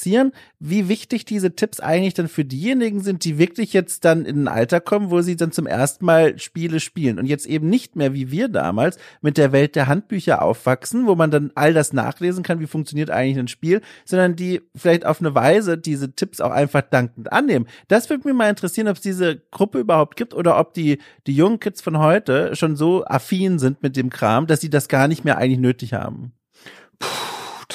[0.60, 4.48] wie wichtig diese Tipps eigentlich dann für diejenigen sind, die wirklich jetzt dann in ein
[4.48, 8.14] Alter kommen, wo sie dann zum ersten Mal Spiele spielen und jetzt eben nicht mehr
[8.14, 12.44] wie wir damals mit der Welt der Handbücher aufwachsen, wo man dann all das nachlesen
[12.44, 16.52] kann, wie funktioniert eigentlich ein Spiel, sondern die vielleicht auf eine Weise diese Tipps auch
[16.52, 17.68] einfach dankend annehmen.
[17.88, 21.36] Das würde mich mal interessieren, ob es diese Gruppe überhaupt gibt oder ob die, die
[21.36, 25.08] jungen Kids von heute schon so affin sind mit dem Kram, dass sie das gar
[25.08, 26.34] nicht mehr eigentlich nötig haben.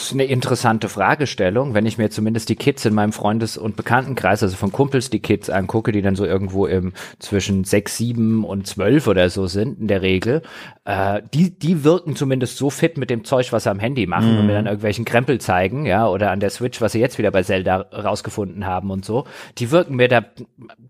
[0.03, 4.43] Ist eine interessante Fragestellung, wenn ich mir zumindest die Kids in meinem Freundes- und Bekanntenkreis,
[4.43, 8.66] also von Kumpels die Kids angucke, die dann so irgendwo im zwischen sechs, sieben und
[8.66, 10.43] zwölf oder so sind in der Regel,
[10.85, 14.33] äh, die, die wirken zumindest so fit mit dem Zeug, was sie am Handy machen
[14.33, 14.39] mhm.
[14.41, 17.31] und mir dann irgendwelchen Krempel zeigen, ja, oder an der Switch, was sie jetzt wieder
[17.31, 19.24] bei Zelda rausgefunden haben und so.
[19.59, 20.24] Die wirken mir da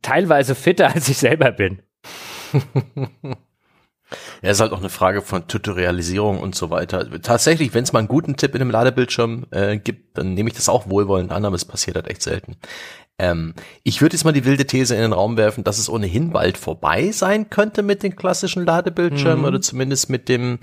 [0.00, 1.82] teilweise fitter, als ich selber bin.
[4.42, 7.08] Ja, ist halt auch eine Frage von Tutorialisierung und so weiter.
[7.20, 10.56] Tatsächlich, wenn es mal einen guten Tipp in einem Ladebildschirm äh, gibt, dann nehme ich
[10.56, 12.56] das auch wohlwollend an, aber es passiert halt echt selten.
[13.18, 16.30] Ähm, ich würde jetzt mal die wilde These in den Raum werfen, dass es ohnehin
[16.30, 19.44] bald vorbei sein könnte mit den klassischen Ladebildschirmen mhm.
[19.44, 20.58] oder zumindest mit dem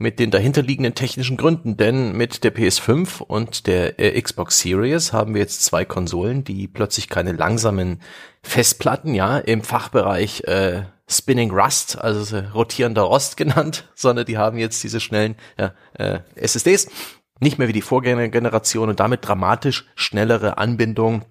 [0.00, 5.34] mit den dahinterliegenden technischen Gründen, denn mit der PS5 und der äh, Xbox Series haben
[5.34, 8.00] wir jetzt zwei Konsolen, die plötzlich keine langsamen
[8.42, 14.82] Festplatten, ja, im Fachbereich äh, Spinning Rust, also rotierender Rost genannt, sondern die haben jetzt
[14.82, 16.88] diese schnellen ja, äh, SSDs,
[17.40, 21.24] nicht mehr wie die Vorgängergeneration und damit dramatisch schnellere Anbindung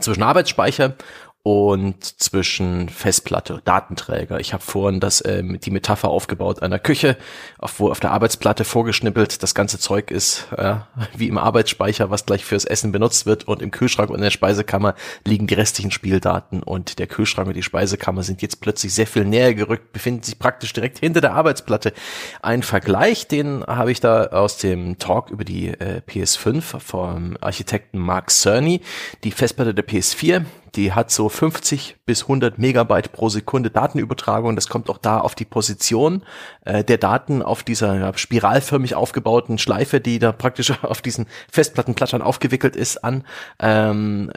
[0.00, 0.96] zwischen Arbeitsspeicher
[1.44, 4.38] und zwischen Festplatte, Datenträger.
[4.38, 7.16] Ich habe vorhin das äh, die Metapher aufgebaut einer Küche,
[7.58, 10.76] auf, wo auf der Arbeitsplatte vorgeschnippelt das ganze Zeug ist, äh,
[11.16, 14.30] wie im Arbeitsspeicher, was gleich fürs Essen benutzt wird und im Kühlschrank und in der
[14.30, 14.94] Speisekammer
[15.24, 19.24] liegen die restlichen Spieldaten und der Kühlschrank und die Speisekammer sind jetzt plötzlich sehr viel
[19.24, 21.92] näher gerückt, befinden sich praktisch direkt hinter der Arbeitsplatte.
[22.40, 27.98] Ein Vergleich, den habe ich da aus dem Talk über die äh, PS5 vom Architekten
[27.98, 28.80] Mark Cerny,
[29.24, 30.44] die Festplatte der PS4,
[30.74, 34.56] die hat so 50 bis 100 Megabyte pro Sekunde Datenübertragung.
[34.56, 36.22] Das kommt auch da auf die Position
[36.64, 42.22] äh, der Daten auf dieser ja, spiralförmig aufgebauten Schleife, die da praktisch auf diesen Festplattenplattern
[42.22, 43.24] aufgewickelt ist, an.
[43.58, 44.30] Ähm,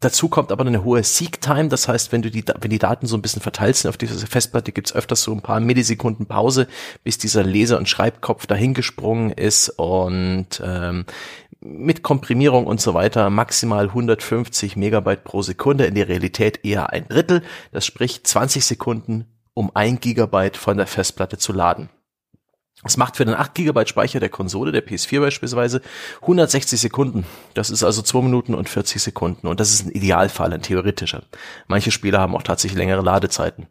[0.00, 3.16] Dazu kommt aber eine hohe Seek-Time, das heißt, wenn du die, wenn die Daten so
[3.16, 6.68] ein bisschen verteilt sind auf dieser Festplatte, gibt's öfters so ein paar Millisekunden Pause,
[7.04, 11.06] bis dieser Leser- und Schreibkopf dahingesprungen ist und ähm,
[11.60, 17.08] mit Komprimierung und so weiter maximal 150 Megabyte pro Sekunde, in der Realität eher ein
[17.08, 17.42] Drittel.
[17.72, 21.88] Das spricht 20 Sekunden, um ein Gigabyte von der Festplatte zu laden.
[22.84, 25.82] Das macht für den 8 Gigabyte Speicher der Konsole, der PS4 beispielsweise,
[26.22, 27.26] 160 Sekunden.
[27.54, 29.48] Das ist also 2 Minuten und 40 Sekunden.
[29.48, 31.24] Und das ist ein Idealfall, ein theoretischer.
[31.66, 33.66] Manche Spieler haben auch tatsächlich längere Ladezeiten.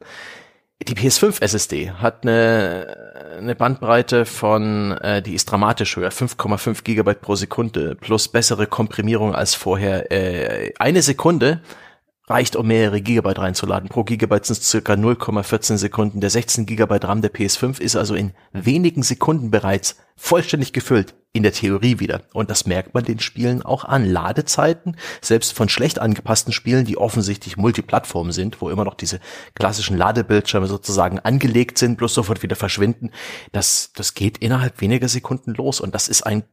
[0.84, 7.20] Die PS5 SSD hat eine, eine Bandbreite von, äh, die ist dramatisch höher, 5,5 Gigabyte
[7.20, 10.12] pro Sekunde plus bessere Komprimierung als vorher.
[10.12, 11.62] Äh, eine Sekunde
[12.28, 13.90] reicht, um mehrere Gigabyte reinzuladen.
[13.90, 16.20] Pro Gigabyte sind es circa 0,14 Sekunden.
[16.20, 21.16] Der 16 Gigabyte RAM der PS5 ist also in wenigen Sekunden bereits vollständig gefüllt.
[21.34, 22.24] In der Theorie wieder.
[22.34, 24.06] Und das merkt man den Spielen auch an.
[24.06, 29.20] Ladezeiten, selbst von schlecht angepassten Spielen, die offensichtlich Multiplattform sind, wo immer noch diese
[29.54, 33.12] klassischen Ladebildschirme sozusagen angelegt sind, bloß sofort wieder verschwinden.
[33.52, 35.80] Das, das geht innerhalb weniger Sekunden los.
[35.80, 36.44] Und das ist ein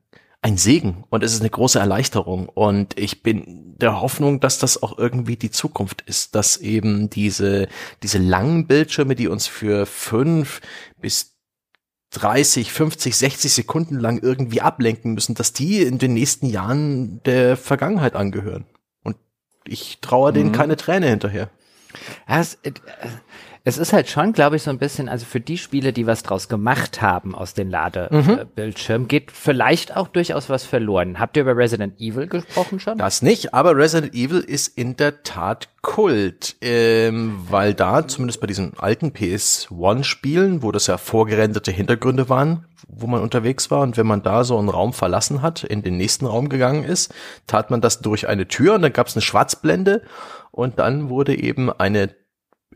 [0.45, 2.51] ein Segen und es ist eine große Erleichterung.
[2.51, 7.67] Und ich bin der Hoffnung, dass das auch irgendwie die Zukunft ist, dass eben diese,
[8.03, 10.61] diese langen Bildschirme, die uns für fünf
[11.01, 11.39] bis
[12.11, 17.57] 30, 50, 60 Sekunden lang irgendwie ablenken müssen, dass die in den nächsten Jahren der
[17.57, 18.67] Vergangenheit angehören.
[19.03, 19.17] Und
[19.67, 20.55] ich traue denen mhm.
[20.55, 21.49] keine Träne hinterher.
[22.29, 22.45] Ja,
[23.67, 26.23] es, ist halt schon, glaube ich, so ein bisschen, also für die Spiele, die was
[26.23, 29.09] draus gemacht haben aus den Ladebildschirmen, mhm.
[29.09, 31.19] geht vielleicht auch durchaus was verloren.
[31.19, 32.99] Habt ihr über Resident Evil gesprochen schon?
[32.99, 38.47] Das nicht, aber Resident Evil ist in der Tat Kult, ähm, weil da, zumindest bei
[38.47, 44.07] diesen alten PS1-Spielen, wo das ja vorgerenderte Hintergründe waren, wo man unterwegs war und wenn
[44.07, 47.15] man da so einen Raum verlassen hat, in den nächsten Raum gegangen ist,
[47.47, 50.03] tat man das durch eine Tür und dann gab es eine Schwarzblende
[50.51, 52.15] und dann wurde eben eine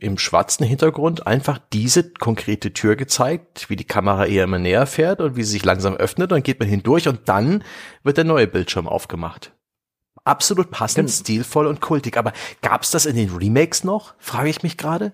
[0.01, 5.21] im schwarzen Hintergrund einfach diese konkrete Tür gezeigt, wie die Kamera eher immer näher fährt
[5.21, 7.65] und wie sie sich langsam öffnet, dann geht man hindurch und dann
[8.03, 9.53] wird der neue Bildschirm aufgemacht.
[10.25, 12.17] Absolut passend, stilvoll und kultig.
[12.17, 14.15] Aber gab's das in den Remakes noch?
[14.19, 15.13] Frage ich mich gerade.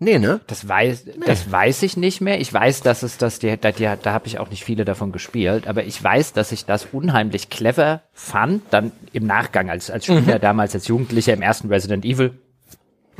[0.00, 0.40] Nee, ne?
[0.46, 1.12] Das weiß, nee.
[1.26, 2.40] das weiß ich nicht mehr.
[2.40, 5.10] Ich weiß, dass es das, die, da, die, da habe ich auch nicht viele davon
[5.10, 10.04] gespielt, aber ich weiß, dass ich das unheimlich clever fand, dann im Nachgang als, als
[10.04, 10.40] Spieler mhm.
[10.40, 12.38] damals, als Jugendlicher im ersten Resident Evil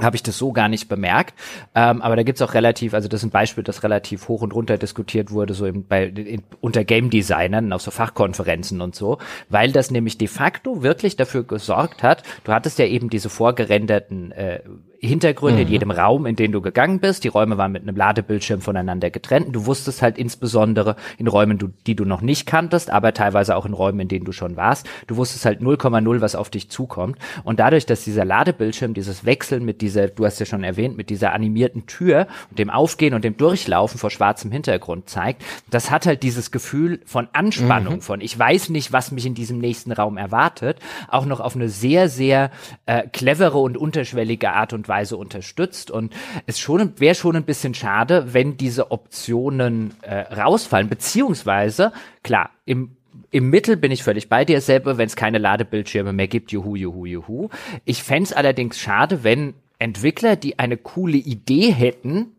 [0.00, 1.34] habe ich das so gar nicht bemerkt.
[1.74, 4.54] Ähm, aber da gibt's auch relativ, also das ist ein Beispiel, das relativ hoch und
[4.54, 9.18] runter diskutiert wurde, so im, bei, in, unter Game Designern auf so Fachkonferenzen und so,
[9.48, 14.32] weil das nämlich de facto wirklich dafür gesorgt hat, du hattest ja eben diese vorgerenderten
[14.32, 14.60] äh,
[15.00, 15.66] Hintergründe mhm.
[15.66, 17.22] in jedem Raum, in den du gegangen bist.
[17.22, 19.54] Die Räume waren mit einem Ladebildschirm voneinander getrennt.
[19.54, 23.74] Du wusstest halt insbesondere in Räumen, die du noch nicht kanntest, aber teilweise auch in
[23.74, 24.88] Räumen, in denen du schon warst.
[25.06, 27.16] Du wusstest halt 0,0, was auf dich zukommt.
[27.44, 31.10] Und dadurch, dass dieser Ladebildschirm, dieses Wechseln mit dieser, du hast ja schon erwähnt, mit
[31.10, 36.06] dieser animierten Tür und dem Aufgehen und dem Durchlaufen vor schwarzem Hintergrund zeigt, das hat
[36.06, 38.00] halt dieses Gefühl von Anspannung, mhm.
[38.00, 41.68] von ich weiß nicht, was mich in diesem nächsten Raum erwartet, auch noch auf eine
[41.68, 42.50] sehr, sehr
[42.86, 45.90] äh, clevere und unterschwellige Art und Weise unterstützt.
[45.90, 46.12] Und
[46.46, 50.88] es schon wäre schon ein bisschen schade, wenn diese Optionen äh, rausfallen.
[50.88, 51.92] Beziehungsweise,
[52.22, 52.96] klar, im
[53.30, 56.76] im Mittel bin ich völlig bei dir selber, wenn es keine Ladebildschirme mehr gibt, juhu,
[56.76, 57.48] juhu, juhu.
[57.84, 62.32] Ich fände allerdings schade, wenn Entwickler, die eine coole Idee hätten,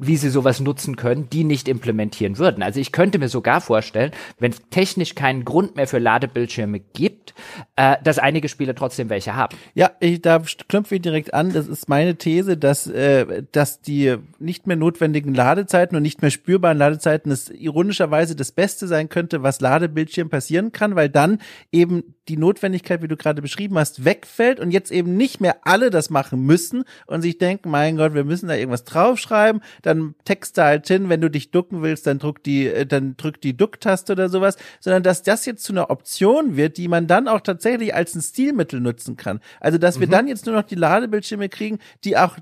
[0.00, 2.62] wie sie sowas nutzen können, die nicht implementieren würden.
[2.62, 7.34] Also ich könnte mir sogar vorstellen, wenn es technisch keinen Grund mehr für Ladebildschirme gibt,
[7.76, 9.56] äh, dass einige Spiele trotzdem welche haben.
[9.74, 11.52] Ja, ich, da knüpfe ich direkt an.
[11.52, 16.30] Das ist meine These, dass, äh, dass die nicht mehr notwendigen Ladezeiten und nicht mehr
[16.30, 21.38] spürbaren Ladezeiten es ironischerweise das Beste sein könnte, was Ladebildschirm passieren kann, weil dann
[21.72, 25.90] eben die Notwendigkeit, wie du gerade beschrieben hast, wegfällt und jetzt eben nicht mehr alle
[25.90, 30.62] das machen müssen und sich denken, mein Gott, wir müssen da irgendwas draufschreiben, dann texte
[30.62, 34.12] halt hin, wenn du dich ducken willst, dann drück die, äh, dann drück die Ducktaste
[34.12, 37.94] oder sowas, sondern dass das jetzt zu einer Option wird, die man dann auch tatsächlich
[37.94, 39.40] als ein Stilmittel nutzen kann.
[39.58, 40.12] Also, dass wir mhm.
[40.12, 42.36] dann jetzt nur noch die Ladebildschirme kriegen, die auch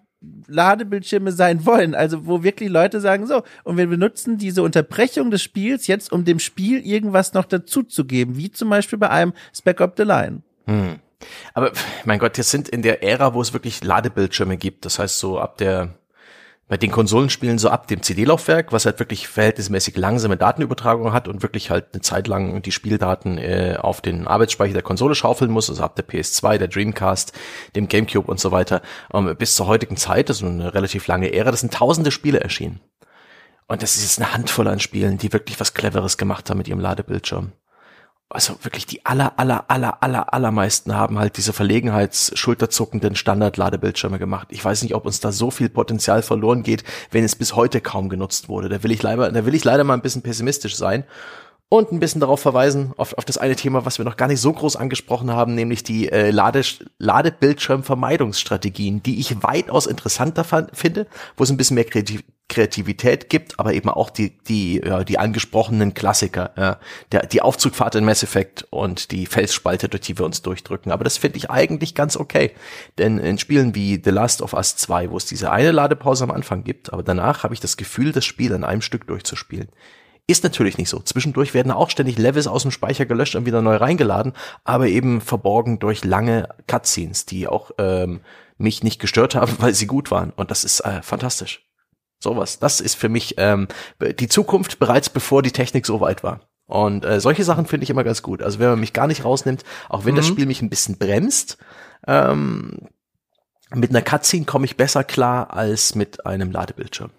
[0.47, 1.95] Ladebildschirme sein wollen.
[1.95, 6.25] Also wo wirklich Leute sagen, so, und wir benutzen diese Unterbrechung des Spiels jetzt, um
[6.25, 10.43] dem Spiel irgendwas noch dazuzugeben, wie zum Beispiel bei einem Spec of the Line.
[10.67, 10.97] Hm.
[11.55, 11.73] Aber
[12.05, 14.85] mein Gott, wir sind in der Ära, wo es wirklich Ladebildschirme gibt.
[14.85, 15.95] Das heißt, so ab der
[16.69, 21.43] bei den Konsolenspielen so ab dem CD-Laufwerk, was halt wirklich verhältnismäßig langsame Datenübertragung hat und
[21.43, 25.71] wirklich halt eine Zeit lang die Spieldaten äh, auf den Arbeitsspeicher der Konsole schaufeln muss,
[25.71, 27.33] also ab der PS2, der Dreamcast,
[27.75, 28.83] dem GameCube und so weiter,
[29.15, 32.41] ähm, bis zur heutigen Zeit, das ist eine relativ lange Ära, das sind tausende Spiele
[32.41, 32.81] erschienen.
[33.67, 36.69] Und das ist jetzt eine Handvoll an Spielen, die wirklich was Cleveres gemacht haben mit
[36.69, 37.53] ihrem Ladebildschirm
[38.31, 44.49] also wirklich die aller, aller, aller, aller, allermeisten haben halt diese verlegenheitsschulterzuckenden Standard-Ladebildschirme gemacht.
[44.51, 47.81] Ich weiß nicht, ob uns da so viel Potenzial verloren geht, wenn es bis heute
[47.81, 48.69] kaum genutzt wurde.
[48.69, 51.05] Da will ich leider, da will ich leider mal ein bisschen pessimistisch sein
[51.69, 54.41] und ein bisschen darauf verweisen, auf, auf das eine Thema, was wir noch gar nicht
[54.41, 56.63] so groß angesprochen haben, nämlich die äh, Lade,
[56.99, 63.75] Ladebildschirmvermeidungsstrategien, die ich weitaus interessanter finde, wo es ein bisschen mehr Kreativ Kreativität gibt, aber
[63.75, 66.79] eben auch die, die, ja, die angesprochenen Klassiker, ja,
[67.13, 70.91] der, die Aufzugfahrt in Mass Effect und die Felsspalte, durch die wir uns durchdrücken.
[70.91, 72.53] Aber das finde ich eigentlich ganz okay.
[72.97, 76.31] Denn in Spielen wie The Last of Us 2, wo es diese eine Ladepause am
[76.31, 79.69] Anfang gibt, aber danach habe ich das Gefühl, das Spiel in einem Stück durchzuspielen.
[80.31, 81.01] Ist natürlich nicht so.
[81.01, 85.23] Zwischendurch werden auch ständig Levels aus dem Speicher gelöscht und wieder neu reingeladen, aber eben
[85.23, 88.21] verborgen durch lange Cutscenes, die auch ähm,
[88.59, 90.35] mich nicht gestört haben, weil sie gut waren.
[90.37, 91.67] Und das ist äh, fantastisch.
[92.21, 92.59] Sowas.
[92.59, 93.69] Das ist für mich ähm,
[94.19, 96.41] die Zukunft bereits bevor die Technik so weit war.
[96.67, 98.43] Und äh, solche Sachen finde ich immer ganz gut.
[98.43, 100.19] Also wenn man mich gar nicht rausnimmt, auch wenn mhm.
[100.19, 101.57] das Spiel mich ein bisschen bremst,
[102.07, 102.89] ähm,
[103.75, 107.13] mit einer Cutscene komme ich besser klar als mit einem Ladebildschirm.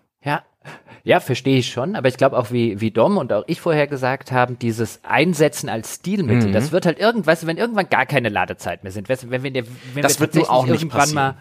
[1.04, 3.88] Ja, verstehe ich schon, aber ich glaube auch, wie, wie Dom und auch ich vorher
[3.88, 6.54] gesagt haben, dieses Einsetzen als Stilmittel, mhm.
[6.54, 9.64] das wird halt irgendwas, wenn irgendwann gar keine Ladezeit mehr sind, wenn, wenn, wir,
[9.94, 11.36] wenn das wir wird nur auch nicht irgendwann mal,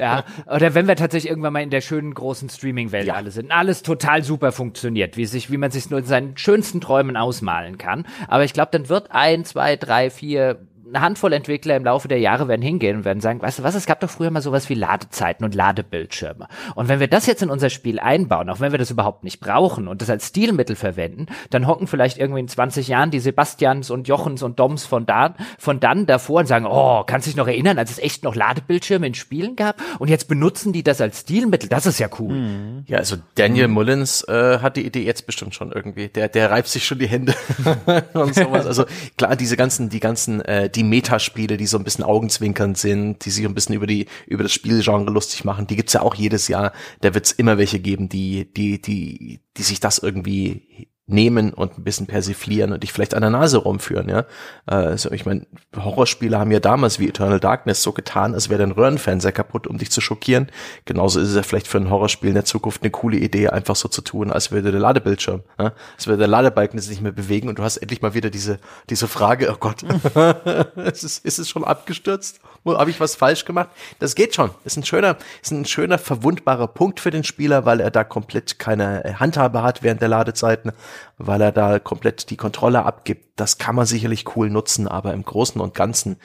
[0.00, 3.14] ja, oder wenn wir tatsächlich irgendwann mal in der schönen großen Streaming-Welt ja.
[3.14, 6.80] alle sind, alles total super funktioniert, wie sich, wie man sich nur in seinen schönsten
[6.80, 8.06] Träumen ausmalen kann.
[8.28, 10.58] Aber ich glaube, dann wird ein, zwei, drei, vier
[10.88, 13.74] eine Handvoll Entwickler im Laufe der Jahre werden hingehen und werden sagen, weißt du was,
[13.74, 16.46] es gab doch früher mal sowas wie Ladezeiten und Ladebildschirme.
[16.74, 19.40] Und wenn wir das jetzt in unser Spiel einbauen, auch wenn wir das überhaupt nicht
[19.40, 23.90] brauchen und das als Stilmittel verwenden, dann hocken vielleicht irgendwie in 20 Jahren die Sebastians
[23.90, 27.36] und Jochens und Doms von da, von dann davor und sagen, oh, kannst du dich
[27.36, 29.80] noch erinnern, als es echt noch Ladebildschirme in Spielen gab?
[29.98, 31.68] Und jetzt benutzen die das als Stilmittel.
[31.68, 32.34] Das ist ja cool.
[32.34, 32.84] Mhm.
[32.86, 33.74] Ja, also Daniel mhm.
[33.74, 36.08] Mullins äh, hat die Idee jetzt bestimmt schon irgendwie.
[36.08, 37.34] Der, der reibt sich schon die Hände
[38.12, 38.66] und sowas.
[38.66, 38.84] Also
[39.16, 43.30] klar, diese ganzen, die ganzen äh, die Metaspiele, die so ein bisschen augenzwinkernd sind, die
[43.30, 46.48] sich ein bisschen über die über das Spielgenre lustig machen, die gibt's ja auch jedes
[46.48, 46.72] Jahr.
[47.00, 51.84] Da wird's immer welche geben, die die die die sich das irgendwie nehmen und ein
[51.84, 54.24] bisschen persiflieren und dich vielleicht an der Nase rumführen, ja.
[54.66, 55.46] Also ich meine,
[55.76, 59.78] Horrorspiele haben ja damals wie Eternal Darkness so getan, als wäre dein Röhrenfernseher kaputt, um
[59.78, 60.48] dich zu schockieren.
[60.84, 63.76] Genauso ist es ja vielleicht für ein Horrorspiel in der Zukunft eine coole Idee, einfach
[63.76, 65.72] so zu tun, als würde der Ladebildschirm, ja?
[65.94, 68.58] als würde der Ladebalken sich nicht mehr bewegen und du hast endlich mal wieder diese,
[68.90, 69.82] diese Frage, oh Gott,
[70.76, 72.40] ist, es, ist es schon abgestürzt?
[72.66, 73.70] Habe ich was falsch gemacht?
[73.98, 74.50] Das geht schon.
[74.64, 78.58] Ist ein schöner, ist ein schöner verwundbarer Punkt für den Spieler, weil er da komplett
[78.58, 80.72] keine Handhabe hat während der Ladezeiten
[81.18, 83.28] weil er da komplett die Kontrolle abgibt.
[83.36, 86.16] Das kann man sicherlich cool nutzen, aber im Großen und Ganzen,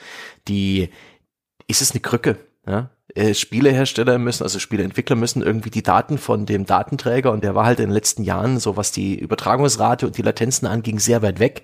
[0.48, 0.90] die,
[1.68, 2.38] ist es eine Krücke.
[2.68, 2.90] Ja?
[3.16, 7.66] Äh, Spielehersteller müssen, also Spieleentwickler müssen irgendwie die Daten von dem Datenträger und der war
[7.66, 11.40] halt in den letzten Jahren, so was die Übertragungsrate und die Latenzen anging, sehr weit
[11.40, 11.64] weg,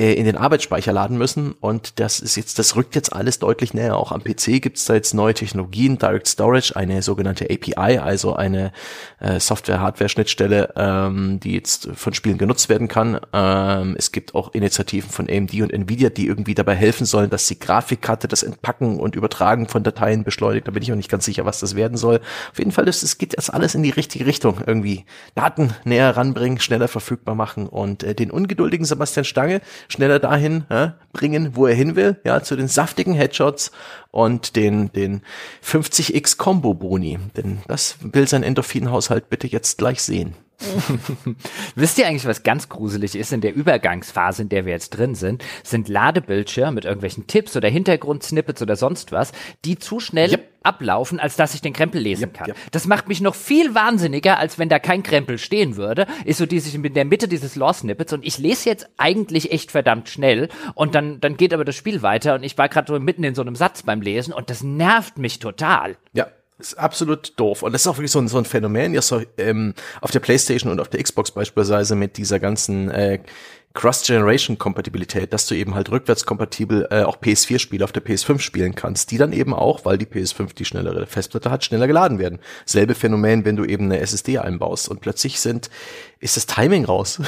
[0.00, 3.74] äh, in den Arbeitsspeicher laden müssen und das ist jetzt, das rückt jetzt alles deutlich
[3.74, 3.96] näher.
[3.96, 8.34] Auch am PC gibt es da jetzt neue Technologien, Direct Storage, eine sogenannte API, also
[8.34, 8.72] eine
[9.18, 13.20] äh, Software-Hardware-Schnittstelle, ähm, die jetzt von Spielen genutzt werden kann.
[13.34, 17.46] Ähm, es gibt auch Initiativen von AMD und Nvidia, die irgendwie dabei helfen sollen, dass
[17.46, 21.44] die Grafikkarte das Entpacken und Übertragen von Dateien beschleunigt, bin ich noch nicht ganz sicher,
[21.44, 22.20] was das werden soll.
[22.52, 24.62] Auf jeden Fall, es geht jetzt alles in die richtige Richtung.
[24.66, 25.04] Irgendwie
[25.34, 29.60] Daten näher ranbringen, schneller verfügbar machen und äh, den ungeduldigen Sebastian Stange
[29.90, 33.72] schneller dahin ja, bringen, wo er hin will, ja, zu den saftigen Headshots
[34.10, 35.22] und den, den
[35.64, 37.18] 50x Combo Boni.
[37.36, 40.34] Denn das will sein Endorphinhaushalt bitte jetzt gleich sehen.
[41.74, 45.14] Wisst ihr eigentlich, was ganz gruselig ist in der Übergangsphase, in der wir jetzt drin
[45.14, 45.44] sind?
[45.62, 49.32] Sind Ladebildschirme mit irgendwelchen Tipps oder Hintergrundsnippets oder sonst was,
[49.64, 50.48] die zu schnell yep.
[50.62, 52.48] ablaufen, als dass ich den Krempel lesen yep, kann.
[52.48, 52.56] Yep.
[52.72, 56.06] Das macht mich noch viel wahnsinniger, als wenn da kein Krempel stehen würde.
[56.24, 59.70] Ist so die sich in der Mitte dieses Law-Snippets und ich lese jetzt eigentlich echt
[59.70, 63.00] verdammt schnell und dann, dann geht aber das Spiel weiter und ich war gerade so
[63.00, 65.96] mitten in so einem Satz beim Lesen und das nervt mich total.
[66.12, 66.26] Ja,
[66.60, 67.62] ist absolut doof.
[67.62, 70.20] Und das ist auch wirklich so ein, so ein Phänomen, ja, so, ähm, auf der
[70.20, 73.20] Playstation und auf der Xbox beispielsweise mit dieser ganzen äh,
[73.72, 79.18] Cross-Generation-Kompatibilität, dass du eben halt rückwärtskompatibel äh, auch PS4-Spiele auf der PS5 spielen kannst, die
[79.18, 82.40] dann eben auch, weil die PS5 die schnellere Festplatte hat, schneller geladen werden.
[82.66, 85.70] Selbe Phänomen, wenn du eben eine SSD einbaust und plötzlich sind,
[86.18, 87.20] ist das Timing raus.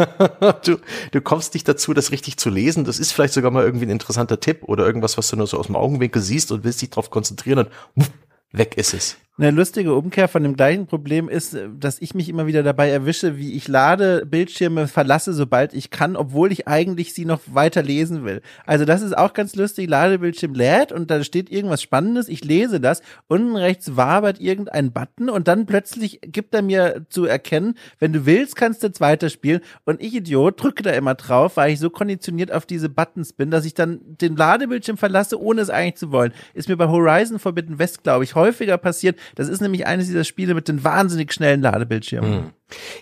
[0.64, 0.76] du,
[1.10, 2.84] du kommst nicht dazu, das richtig zu lesen.
[2.84, 5.58] Das ist vielleicht sogar mal irgendwie ein interessanter Tipp oder irgendwas, was du nur so
[5.58, 7.66] aus dem Augenwinkel siehst und willst dich darauf konzentrieren
[7.96, 8.08] und
[8.52, 9.16] weg ist es.
[9.40, 13.38] Eine lustige Umkehr von dem gleichen Problem ist, dass ich mich immer wieder dabei erwische,
[13.38, 18.26] wie ich lade Bildschirme verlasse, sobald ich kann, obwohl ich eigentlich sie noch weiter lesen
[18.26, 18.42] will.
[18.66, 19.88] Also das ist auch ganz lustig.
[19.88, 22.28] Ladebildschirm lädt und da steht irgendwas Spannendes.
[22.28, 23.00] Ich lese das.
[23.28, 28.26] Unten rechts wabert irgendein Button und dann plötzlich gibt er mir zu erkennen, wenn du
[28.26, 29.62] willst, kannst du jetzt weiterspielen.
[29.86, 33.50] Und ich Idiot drücke da immer drauf, weil ich so konditioniert auf diese Buttons bin,
[33.50, 36.34] dass ich dann den Ladebildschirm verlasse, ohne es eigentlich zu wollen.
[36.52, 40.24] Ist mir bei Horizon Forbidden West, glaube ich, häufiger passiert, das ist nämlich eines dieser
[40.24, 42.32] Spiele mit den wahnsinnig schnellen Ladebildschirmen.
[42.32, 42.50] Hm.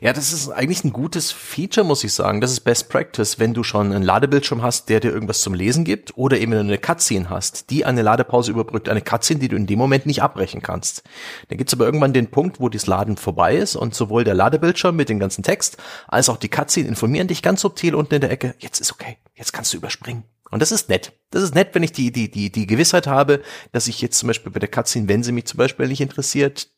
[0.00, 2.40] Ja, das ist eigentlich ein gutes Feature, muss ich sagen.
[2.40, 5.84] Das ist Best Practice, wenn du schon einen Ladebildschirm hast, der dir irgendwas zum Lesen
[5.84, 9.66] gibt oder eben eine Cutscene hast, die eine Ladepause überbrückt, eine Cutscene, die du in
[9.66, 11.02] dem Moment nicht abbrechen kannst.
[11.48, 14.96] Dann gibt's aber irgendwann den Punkt, wo das Laden vorbei ist und sowohl der Ladebildschirm
[14.96, 15.76] mit dem ganzen Text
[16.06, 19.18] als auch die Cutscene informieren dich ganz subtil unten in der Ecke, jetzt ist okay,
[19.34, 20.24] jetzt kannst du überspringen.
[20.51, 21.12] Und das ist nett.
[21.31, 23.43] Das ist nett, wenn ich die, die, die, die Gewissheit habe,
[23.73, 26.69] dass ich jetzt zum Beispiel bei der Cutscene, wenn sie mich zum Beispiel nicht interessiert,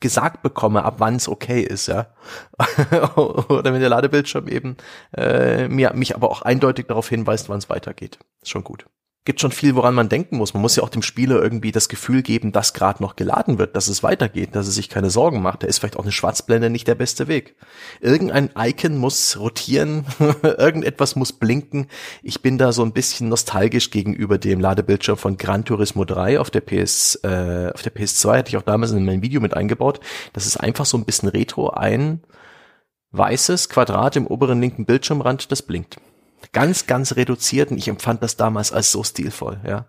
[0.00, 2.14] gesagt bekomme, ab wann es okay ist, ja.
[3.16, 4.76] Oder wenn der Ladebildschirm eben
[5.14, 8.18] äh, mir, mich aber auch eindeutig darauf hinweist, wann es weitergeht.
[8.42, 8.86] Ist schon gut.
[9.24, 10.54] Gibt schon viel, woran man denken muss.
[10.54, 13.76] Man muss ja auch dem Spieler irgendwie das Gefühl geben, dass gerade noch geladen wird,
[13.76, 15.62] dass es weitergeht, dass er sich keine Sorgen macht.
[15.62, 17.54] Da ist vielleicht auch eine Schwarzblende nicht der beste Weg.
[18.00, 20.06] Irgendein Icon muss rotieren,
[20.42, 21.88] irgendetwas muss blinken.
[22.22, 26.50] Ich bin da so ein bisschen nostalgisch gegenüber dem Ladebildschirm von Gran Turismo 3 auf
[26.50, 30.00] der PS, äh, auf der PS2 hatte ich auch damals in mein Video mit eingebaut.
[30.32, 32.22] Das ist einfach so ein bisschen retro, ein
[33.12, 35.98] weißes Quadrat im oberen linken Bildschirmrand, das blinkt
[36.52, 39.86] ganz, ganz reduziert und ich empfand das damals als so stilvoll, ja.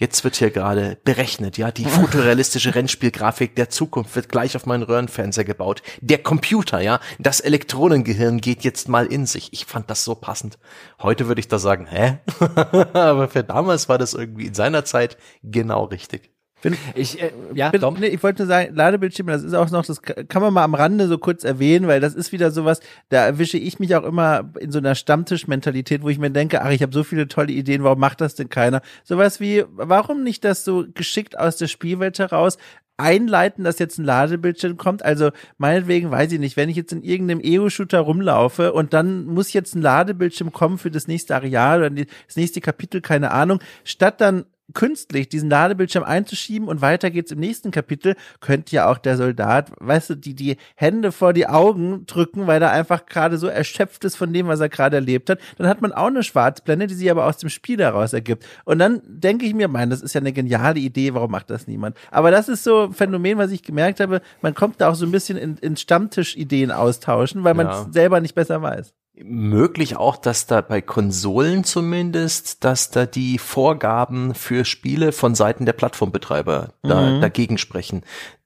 [0.00, 4.84] Jetzt wird hier gerade berechnet, ja, die fotorealistische Rennspielgrafik der Zukunft wird gleich auf meinen
[4.84, 5.82] Röhrenfernseher gebaut.
[6.00, 9.52] Der Computer, ja, das Elektronengehirn geht jetzt mal in sich.
[9.52, 10.58] Ich fand das so passend.
[11.02, 12.18] Heute würde ich da sagen, hä?
[12.92, 16.30] Aber für damals war das irgendwie in seiner Zeit genau richtig.
[16.62, 19.86] Bin, ich, äh, ja, bin, nee, ich wollte nur sagen, Ladebildschirme, das ist auch noch,
[19.86, 22.80] das kann man mal am Rande so kurz erwähnen, weil das ist wieder sowas,
[23.10, 26.70] da erwische ich mich auch immer in so einer Stammtischmentalität, wo ich mir denke, ach,
[26.70, 28.82] ich habe so viele tolle Ideen, warum macht das denn keiner?
[29.04, 32.58] Sowas wie, warum nicht das so geschickt aus der Spielwelt heraus
[32.98, 35.04] einleiten, dass jetzt ein Ladebildschirm kommt.
[35.04, 39.52] Also meinetwegen, weiß ich nicht, wenn ich jetzt in irgendeinem EU-Shooter rumlaufe und dann muss
[39.52, 44.20] jetzt ein Ladebildschirm kommen für das nächste Areal oder das nächste Kapitel, keine Ahnung, statt
[44.20, 44.44] dann
[44.74, 49.72] künstlich diesen Ladebildschirm einzuschieben und weiter geht's im nächsten Kapitel, könnte ja auch der Soldat,
[49.78, 54.04] weißt du, die die Hände vor die Augen drücken, weil er einfach gerade so erschöpft
[54.04, 55.38] ist von dem, was er gerade erlebt hat.
[55.56, 58.46] Dann hat man auch eine Schwarzblende, die sich aber aus dem Spiel daraus ergibt.
[58.64, 61.66] Und dann denke ich mir, mein, das ist ja eine geniale Idee, warum macht das
[61.66, 61.96] niemand?
[62.10, 65.06] Aber das ist so ein Phänomen, was ich gemerkt habe, man kommt da auch so
[65.06, 67.86] ein bisschen in, in Stammtisch-Ideen austauschen, weil man ja.
[67.90, 68.92] selber nicht besser weiß
[69.24, 75.66] möglich auch, dass da bei Konsolen zumindest, dass da die Vorgaben für Spiele von Seiten
[75.66, 77.20] der Plattformbetreiber da, mhm.
[77.20, 78.02] dagegen sprechen.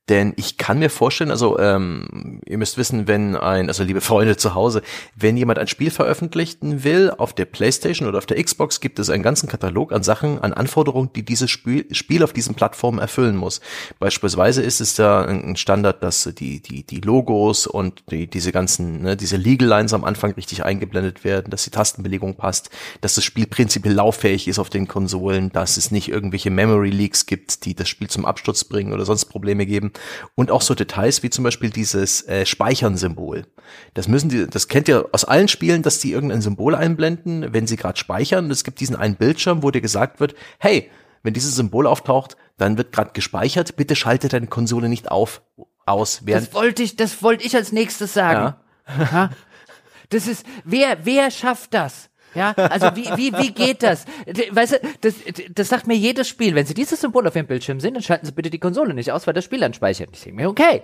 [0.08, 4.36] Denn ich kann mir vorstellen, also ähm, ihr müsst wissen, wenn ein, also liebe Freunde
[4.36, 4.82] zu Hause,
[5.14, 9.10] wenn jemand ein Spiel veröffentlichen will auf der PlayStation oder auf der Xbox, gibt es
[9.10, 13.36] einen ganzen Katalog an Sachen, an Anforderungen, die dieses Spiel, Spiel auf diesen Plattformen erfüllen
[13.36, 13.60] muss.
[14.00, 19.02] Beispielsweise ist es da ein Standard, dass die die die Logos und die, diese ganzen
[19.02, 22.70] ne, diese Legal Lines am Anfang richtig eingeblendet werden, dass die Tastenbelegung passt,
[23.02, 27.26] dass das Spiel prinzipiell lauffähig ist auf den Konsolen, dass es nicht irgendwelche Memory Leaks
[27.26, 29.91] gibt, die das Spiel zum Absturz bringen oder sonst Probleme geben
[30.34, 33.46] und auch so Details wie zum Beispiel dieses äh, Speichern-Symbol.
[33.94, 37.66] Das müssen die, das kennt ihr aus allen Spielen, dass die irgendein Symbol einblenden, wenn
[37.66, 38.50] sie gerade speichern.
[38.50, 40.90] es gibt diesen einen Bildschirm, wo dir gesagt wird, hey,
[41.22, 43.76] wenn dieses Symbol auftaucht, dann wird gerade gespeichert.
[43.76, 45.42] Bitte schalte deine Konsole nicht auf
[45.86, 46.22] aus.
[46.24, 48.54] Während das wollte ich, das wollte ich als nächstes sagen.
[48.86, 49.30] Ja.
[50.10, 52.10] das ist, wer, wer schafft das?
[52.34, 54.04] Ja, also wie, wie, wie geht das?
[54.50, 55.14] Weißt du, das,
[55.54, 56.54] das sagt mir jedes Spiel.
[56.54, 59.12] Wenn Sie dieses Symbol auf Ihrem Bildschirm sehen, dann schalten Sie bitte die Konsole nicht
[59.12, 60.10] aus, weil das Spiel dann speichert.
[60.12, 60.82] Ich denke mir, okay.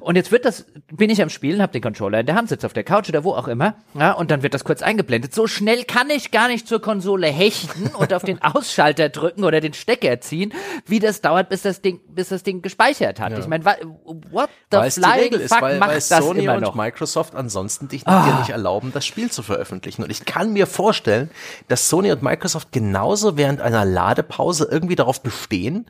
[0.00, 2.66] Und jetzt wird das, bin ich am Spielen, habe den Controller in der Hand, sitze
[2.66, 5.34] auf der Couch oder wo auch immer, ja, und dann wird das kurz eingeblendet.
[5.34, 9.60] So schnell kann ich gar nicht zur Konsole hechten und auf den Ausschalter drücken oder
[9.60, 10.52] den Stecker ziehen,
[10.86, 13.32] wie das dauert, bis das Ding, bis das Ding gespeichert hat.
[13.32, 13.38] Ja.
[13.38, 16.74] Ich meine, what the weil flying fuck ist, weil, macht weil das Sony immer noch?
[16.74, 18.26] und Microsoft ansonsten dich ah.
[18.26, 20.02] dir nicht erlauben, das Spiel zu veröffentlichen.
[20.02, 20.79] Und ich kann mir vorstellen,
[21.68, 25.86] dass Sony und Microsoft genauso während einer Ladepause irgendwie darauf bestehen,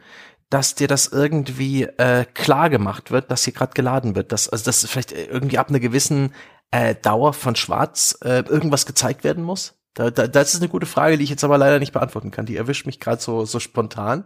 [0.50, 4.32] dass dir das irgendwie äh, klar gemacht wird, dass hier gerade geladen wird.
[4.32, 6.34] Dass, also dass vielleicht irgendwie ab einer gewissen
[6.72, 9.74] äh, Dauer von Schwarz äh, irgendwas gezeigt werden muss?
[9.94, 12.46] Da, da, das ist eine gute Frage, die ich jetzt aber leider nicht beantworten kann.
[12.46, 14.24] Die erwischt mich gerade so, so spontan.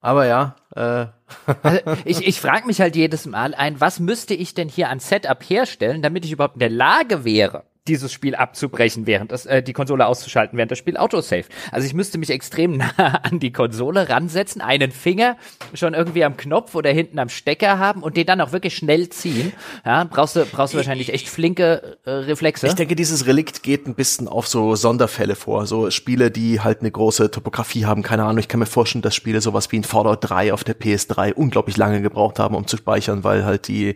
[0.00, 1.06] Aber ja, äh.
[1.62, 5.00] also ich, ich frage mich halt jedes Mal ein, was müsste ich denn hier an
[5.00, 9.62] Setup herstellen, damit ich überhaupt in der Lage wäre, dieses Spiel abzubrechen, während das, äh,
[9.62, 11.44] die Konsole auszuschalten, während das Spiel Autosave.
[11.72, 15.36] Also ich müsste mich extrem nah an die Konsole ransetzen, einen Finger
[15.74, 19.08] schon irgendwie am Knopf oder hinten am Stecker haben und den dann auch wirklich schnell
[19.08, 19.52] ziehen.
[19.84, 22.66] Ja, brauchst du, brauchst du wahrscheinlich echt flinke äh, Reflexe.
[22.66, 25.66] Ich denke, dieses Relikt geht ein bisschen auf so Sonderfälle vor.
[25.66, 28.02] So Spiele, die halt eine große Topografie haben.
[28.02, 30.78] Keine Ahnung, ich kann mir vorstellen, dass Spiele sowas wie ein Fallout 3 auf der
[30.78, 33.94] PS3 unglaublich lange gebraucht haben, um zu speichern, weil halt die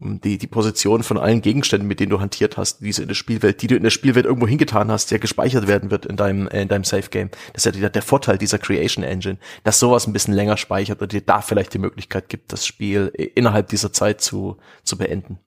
[0.00, 3.60] die, die Position von allen Gegenständen, mit denen du hantiert hast, diese in der Spielwelt,
[3.62, 6.62] die du in der Spielwelt irgendwo hingetan hast, ja gespeichert werden wird in deinem, äh,
[6.62, 7.30] in deinem Safe Game.
[7.52, 11.12] Das ist ja der, Vorteil dieser Creation Engine, dass sowas ein bisschen länger speichert und
[11.12, 15.38] dir da vielleicht die Möglichkeit gibt, das Spiel innerhalb dieser Zeit zu, zu beenden.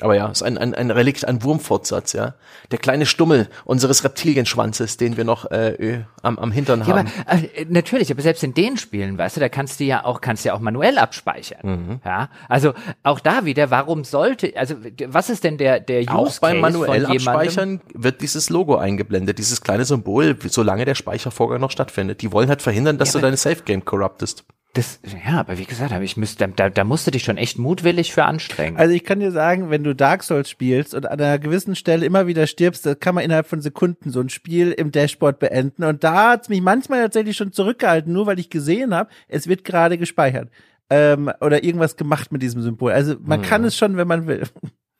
[0.00, 2.34] Aber ja, ist ein, ein, ein Relikt, ein Wurmfortsatz, ja.
[2.72, 7.06] Der kleine Stummel unseres Reptilienschwanzes, den wir noch äh, am, am Hintern haben.
[7.06, 10.04] Ja, aber, äh, natürlich, aber selbst in den Spielen, weißt du, da kannst du ja
[10.04, 11.60] auch, kannst ja auch manuell abspeichern.
[11.62, 12.00] Mhm.
[12.04, 14.74] Ja, also auch da wieder, warum sollte, also
[15.06, 19.60] was ist denn der, der Use Auch beim manuell abspeichern wird dieses Logo eingeblendet, dieses
[19.60, 22.20] kleine Symbol, solange der Speichervorgang noch stattfindet.
[22.20, 24.44] Die wollen halt verhindern, dass ja, du deine Safe Game corruptest.
[24.74, 28.12] Das, ja, aber wie gesagt, ich müsste, da, da musst du dich schon echt mutwillig
[28.12, 28.76] für anstrengen.
[28.76, 32.04] Also ich kann dir sagen, wenn du Dark Souls spielst und an einer gewissen Stelle
[32.04, 35.84] immer wieder stirbst, dann kann man innerhalb von Sekunden so ein Spiel im Dashboard beenden.
[35.84, 39.62] Und da hat's mich manchmal tatsächlich schon zurückgehalten, nur weil ich gesehen habe, es wird
[39.62, 40.50] gerade gespeichert.
[40.90, 42.90] Ähm, oder irgendwas gemacht mit diesem Symbol.
[42.90, 43.48] Also man hm.
[43.48, 44.42] kann es schon, wenn man will.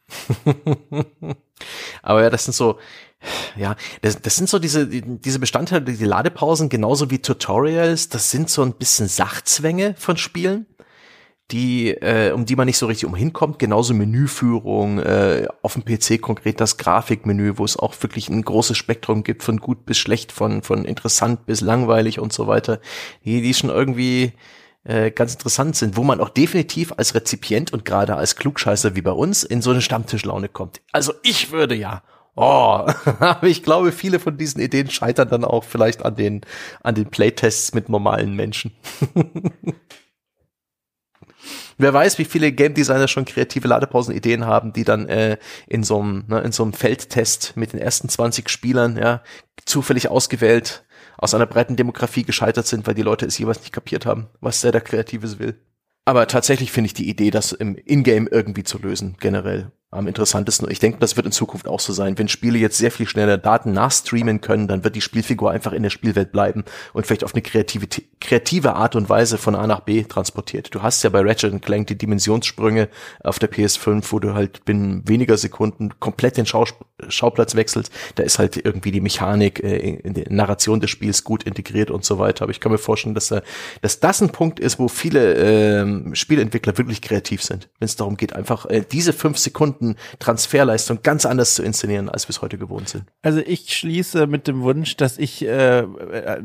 [2.05, 2.79] Aber ja, das sind so,
[3.57, 8.51] ja, das, das sind so diese, diese Bestandteile, die Ladepausen, genauso wie Tutorials, das sind
[8.51, 10.67] so ein bisschen Sachzwänge von Spielen,
[11.51, 16.21] die, äh, um die man nicht so richtig umhinkommt, genauso Menüführung, äh, auf dem PC
[16.21, 20.33] konkret das Grafikmenü, wo es auch wirklich ein großes Spektrum gibt, von gut bis schlecht,
[20.33, 22.81] von, von interessant bis langweilig und so weiter,
[23.25, 24.33] die, die schon irgendwie
[24.85, 29.03] äh, ganz interessant sind, wo man auch definitiv als Rezipient und gerade als Klugscheißer wie
[29.03, 30.81] bei uns in so eine Stammtischlaune kommt.
[30.93, 32.03] Also ich würde ja.
[32.37, 32.87] Oh,
[33.21, 36.43] aber ich glaube, viele von diesen Ideen scheitern dann auch vielleicht an den,
[36.83, 38.73] an den Playtests mit normalen Menschen.
[41.79, 46.01] Wer weiß, wie viele Game Designer schon kreative Ladepausen-Ideen haben, die dann äh, in so
[46.01, 49.23] einem ne, in so einem Feldtest mit den ersten 20 Spielern ja
[49.65, 50.85] zufällig ausgewählt
[51.17, 54.61] aus einer breiten Demografie gescheitert sind, weil die Leute es jeweils nicht kapiert haben, was
[54.61, 55.61] der da Kreatives will.
[56.05, 60.71] Aber tatsächlich finde ich die Idee, das im Ingame irgendwie zu lösen, generell am interessantesten.
[60.71, 62.19] Ich denke, das wird in Zukunft auch so sein.
[62.19, 65.83] Wenn Spiele jetzt sehr viel schneller Daten nachstreamen können, dann wird die Spielfigur einfach in
[65.83, 67.87] der Spielwelt bleiben und vielleicht auf eine kreative,
[68.21, 70.75] kreative Art und Weise von A nach B transportiert.
[70.75, 72.89] Du hast ja bei Ratchet Clank die Dimensionssprünge
[73.23, 76.65] auf der PS5, wo du halt binnen weniger Sekunden komplett den Schau
[77.09, 77.93] Schauplatz wechselst.
[78.15, 82.05] Da ist halt irgendwie die Mechanik äh, in der Narration des Spiels gut integriert und
[82.05, 82.43] so weiter.
[82.43, 83.43] Aber ich kann mir vorstellen, dass, äh,
[83.83, 88.17] dass das ein Punkt ist, wo viele äh, Spielentwickler wirklich kreativ sind, wenn es darum
[88.17, 92.43] geht, einfach äh, diese fünf Sekunden Minuten Transferleistung ganz anders zu inszenieren, als wir es
[92.43, 93.05] heute gewohnt sind.
[93.23, 95.87] Also ich schließe mit dem Wunsch, dass ich, äh,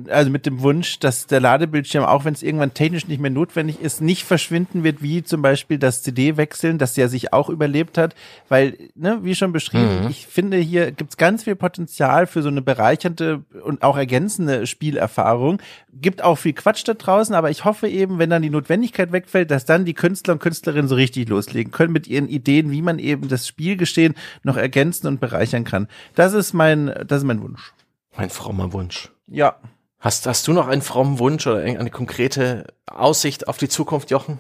[0.09, 3.79] also mit dem Wunsch, dass der Ladebildschirm, auch wenn es irgendwann technisch nicht mehr notwendig
[3.81, 8.15] ist, nicht verschwinden wird, wie zum Beispiel das CD-Wechseln, das ja sich auch überlebt hat,
[8.47, 10.09] weil, ne, wie schon beschrieben, mhm.
[10.09, 15.61] ich finde, hier gibt's ganz viel Potenzial für so eine bereichernde und auch ergänzende Spielerfahrung.
[15.93, 19.51] Gibt auch viel Quatsch da draußen, aber ich hoffe eben, wenn dann die Notwendigkeit wegfällt,
[19.51, 22.99] dass dann die Künstler und Künstlerinnen so richtig loslegen können mit ihren Ideen, wie man
[22.99, 25.87] eben das Spielgeschehen noch ergänzen und bereichern kann.
[26.15, 27.73] Das ist mein, das ist mein Wunsch.
[28.17, 29.09] Mein frommer Wunsch.
[29.27, 29.55] Ja.
[29.99, 34.39] Hast, hast du noch einen frommen Wunsch oder irgendeine konkrete Aussicht auf die Zukunft, Jochen?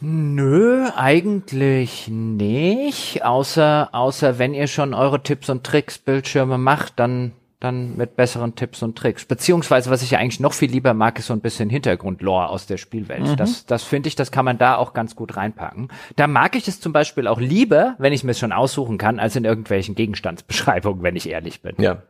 [0.00, 3.24] Nö, eigentlich nicht.
[3.24, 7.32] Außer, außer wenn ihr schon eure Tipps und Tricks Bildschirme macht, dann
[7.64, 9.24] dann mit besseren Tipps und Tricks.
[9.24, 12.66] Beziehungsweise, was ich ja eigentlich noch viel lieber mag, ist so ein bisschen Hintergrundlore aus
[12.66, 13.22] der Spielwelt.
[13.22, 13.36] Mhm.
[13.36, 15.88] Das, das finde ich, das kann man da auch ganz gut reinpacken.
[16.16, 19.18] Da mag ich es zum Beispiel auch lieber, wenn ich mir es schon aussuchen kann,
[19.18, 21.74] als in irgendwelchen Gegenstandsbeschreibungen, wenn ich ehrlich bin.
[21.78, 22.02] Ja,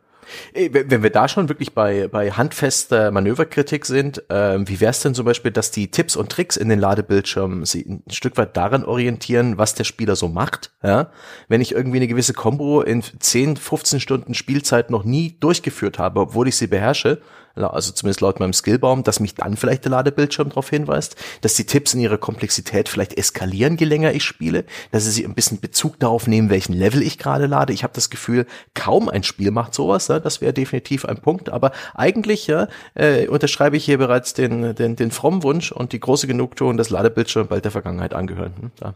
[0.53, 5.15] wenn wir da schon wirklich bei, bei handfester Manöverkritik sind, ähm, wie wäre es denn
[5.15, 8.83] zum Beispiel, dass die Tipps und Tricks in den Ladebildschirmen sie ein Stück weit daran
[8.83, 10.71] orientieren, was der Spieler so macht?
[10.83, 11.11] Ja?
[11.47, 16.19] Wenn ich irgendwie eine gewisse Combo in 10, 15 Stunden Spielzeit noch nie durchgeführt habe,
[16.19, 17.21] obwohl ich sie beherrsche,
[17.55, 21.65] also zumindest laut meinem Skillbaum, dass mich dann vielleicht der Ladebildschirm darauf hinweist, dass die
[21.65, 25.99] Tipps in ihrer Komplexität vielleicht eskalieren, je länger ich spiele, dass sie ein bisschen Bezug
[25.99, 27.73] darauf nehmen, welchen Level ich gerade lade.
[27.73, 30.07] Ich habe das Gefühl, kaum ein Spiel macht sowas.
[30.07, 30.19] Ja?
[30.19, 31.49] Das wäre definitiv ein Punkt.
[31.49, 35.99] Aber eigentlich ja, äh, unterschreibe ich hier bereits den, den, den frommen Wunsch und die
[35.99, 38.53] große Genugtuung, dass Ladebildschirme bald der Vergangenheit angehören.
[38.59, 38.71] Hm?
[38.81, 38.93] Ja.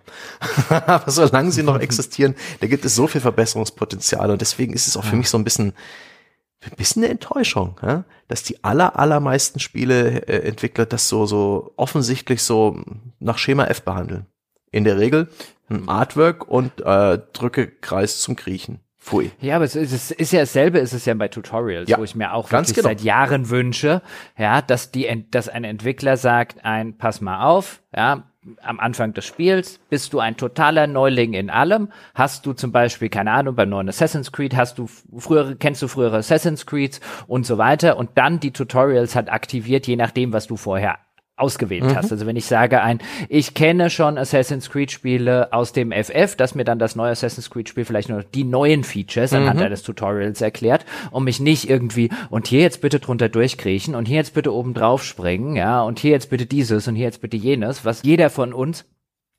[0.86, 4.98] Aber solange sie noch existieren, da gibt es so viel Verbesserungspotenzial und deswegen ist es
[4.98, 5.74] auch für mich so ein bisschen
[6.62, 8.04] ein bisschen eine Enttäuschung, ja?
[8.28, 12.82] dass die aller, allermeisten Spieleentwickler äh, das so, so offensichtlich so
[13.20, 14.26] nach Schema F behandeln.
[14.72, 15.30] In der Regel
[15.70, 18.80] ein Artwork und äh, drücke Kreis zum Kriechen.
[19.00, 19.32] Pfui.
[19.40, 22.04] Ja, aber es ist, es ist ja dasselbe, ist es ja bei Tutorials, ja, wo
[22.04, 22.90] ich mir auch wirklich genau.
[22.90, 24.02] seit Jahren wünsche,
[24.38, 28.29] ja, dass die, dass ein Entwickler sagt, ein, pass mal auf, ja,
[28.62, 31.90] am Anfang des Spiels bist du ein totaler Neuling in allem.
[32.16, 35.88] Hast du zum Beispiel, keine Ahnung, beim neuen Assassin's Creed hast du frühere, kennst du
[35.88, 40.48] frühere Assassin's Creeds und so weiter und dann die Tutorials hat aktiviert, je nachdem, was
[40.48, 41.00] du vorher
[41.40, 41.96] ausgewählt mhm.
[41.96, 42.12] hast.
[42.12, 46.56] Also wenn ich sage ein, ich kenne schon Assassin's Creed Spiele aus dem FF, dass
[46.56, 49.66] mir dann das neue Assassin's Creed Spiel vielleicht nur die neuen Features anhand mhm.
[49.66, 54.18] eines Tutorials erklärt und mich nicht irgendwie und hier jetzt bitte drunter durchkriechen und hier
[54.18, 57.38] jetzt bitte oben drauf springen, ja, und hier jetzt bitte dieses und hier jetzt bitte
[57.38, 58.86] jenes, was jeder von uns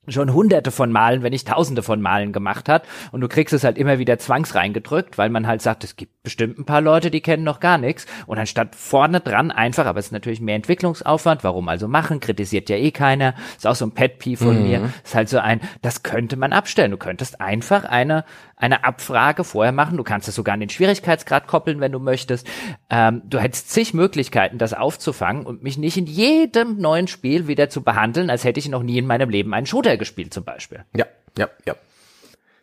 [0.08, 3.64] schon hunderte von Malen, wenn nicht tausende von Malen gemacht hat und du kriegst es
[3.64, 7.22] halt immer wieder zwangsreingedrückt, weil man halt sagt, es gibt bestimmt ein paar Leute, die
[7.22, 8.06] kennen noch gar nichts.
[8.26, 11.44] Und dann stand vorne dran einfach, aber es ist natürlich mehr Entwicklungsaufwand.
[11.44, 12.20] Warum also machen?
[12.20, 13.34] Kritisiert ja eh keiner.
[13.56, 14.68] Ist auch so ein Pet P von mhm.
[14.68, 14.92] mir.
[15.02, 16.90] Ist halt so ein, das könnte man abstellen.
[16.90, 18.24] Du könntest einfach eine,
[18.56, 19.96] eine Abfrage vorher machen.
[19.96, 22.46] Du kannst es sogar an den Schwierigkeitsgrad koppeln, wenn du möchtest.
[22.90, 27.70] Ähm, du hättest zig Möglichkeiten, das aufzufangen und mich nicht in jedem neuen Spiel wieder
[27.70, 30.84] zu behandeln, als hätte ich noch nie in meinem Leben einen Shooter gespielt zum Beispiel.
[30.94, 31.06] Ja,
[31.38, 31.74] ja, ja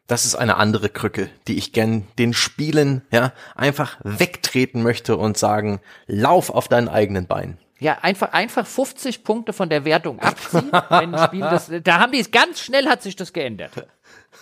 [0.08, 5.38] das ist eine andere Krücke, die ich gern den Spielen, ja, einfach wegtreten möchte und
[5.38, 7.58] sagen, lauf auf deinen eigenen Beinen.
[7.80, 12.12] Ja, einfach, einfach 50 Punkte von der Wertung abziehen, wenn ein Spiel das, da haben
[12.12, 13.72] die es ganz schnell hat sich das geändert.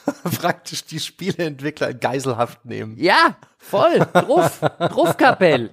[0.39, 2.95] Praktisch die Spieleentwickler Geiselhaft nehmen.
[2.97, 3.99] Ja, voll.
[4.13, 5.71] Druff, Druffkapell.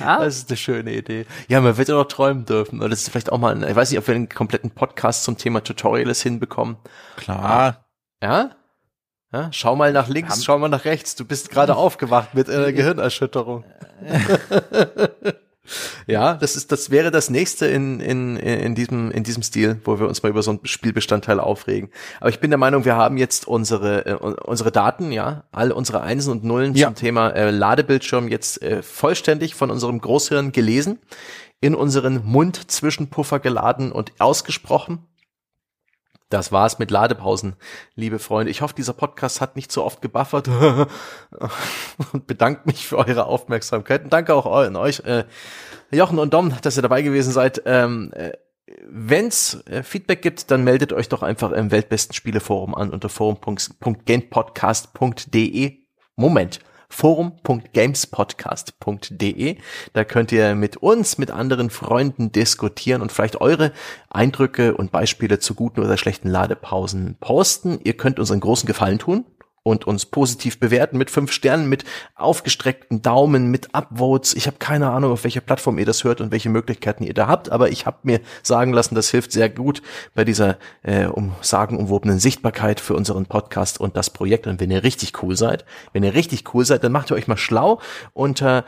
[0.00, 0.18] Ja?
[0.18, 1.26] Das ist eine schöne Idee.
[1.48, 2.82] Ja, man wird ja noch träumen dürfen.
[2.82, 5.24] Und das ist vielleicht auch mal, ein, ich weiß nicht, ob wir einen kompletten Podcast
[5.24, 6.76] zum Thema Tutorials hinbekommen.
[7.16, 7.84] Klar.
[8.22, 8.50] Ja?
[9.32, 11.14] Ja, schau mal nach links, Haben schau mal nach rechts.
[11.14, 13.64] Du bist gerade aufgewacht mit einer Gehirnerschütterung.
[16.06, 20.00] ja, das ist, das wäre das nächste in, in, in diesem, in diesem Stil, wo
[20.00, 21.90] wir uns mal über so einen Spielbestandteil aufregen.
[22.20, 26.00] Aber ich bin der Meinung, wir haben jetzt unsere, äh, unsere Daten, ja, all unsere
[26.00, 26.86] Einsen und Nullen ja.
[26.86, 31.00] zum Thema äh, Ladebildschirm jetzt äh, vollständig von unserem Großhirn gelesen,
[31.60, 35.07] in unseren Mund Zwischenpuffer geladen und ausgesprochen.
[36.30, 37.56] Das war's mit Ladepausen,
[37.94, 38.50] liebe Freunde.
[38.50, 40.46] Ich hoffe, dieser Podcast hat nicht so oft gebuffert
[42.12, 44.04] und bedanke mich für eure Aufmerksamkeit.
[44.04, 45.24] Und danke auch an euch, äh,
[45.90, 47.62] Jochen und Dom, dass ihr dabei gewesen seid.
[47.64, 48.32] Ähm, äh,
[48.86, 55.78] Wenn's äh, Feedback gibt, dann meldet euch doch einfach im Weltbesten Spieleforum an unter forum.gamepodcast.de.
[56.16, 59.56] Moment forum.gamespodcast.de.
[59.92, 63.72] Da könnt ihr mit uns, mit anderen Freunden diskutieren und vielleicht eure
[64.10, 67.78] Eindrücke und Beispiele zu guten oder schlechten Ladepausen posten.
[67.84, 69.24] Ihr könnt uns einen großen Gefallen tun
[69.62, 74.34] und uns positiv bewerten mit fünf Sternen, mit aufgestreckten Daumen, mit Upvotes.
[74.34, 77.26] Ich habe keine Ahnung, auf welcher Plattform ihr das hört und welche Möglichkeiten ihr da
[77.26, 79.82] habt, aber ich habe mir sagen lassen, das hilft sehr gut
[80.14, 84.46] bei dieser äh, um sagenumwobenen Sichtbarkeit für unseren Podcast und das Projekt.
[84.46, 87.28] Und wenn ihr richtig cool seid, wenn ihr richtig cool seid, dann macht ihr euch
[87.28, 87.80] mal schlau
[88.12, 88.64] unter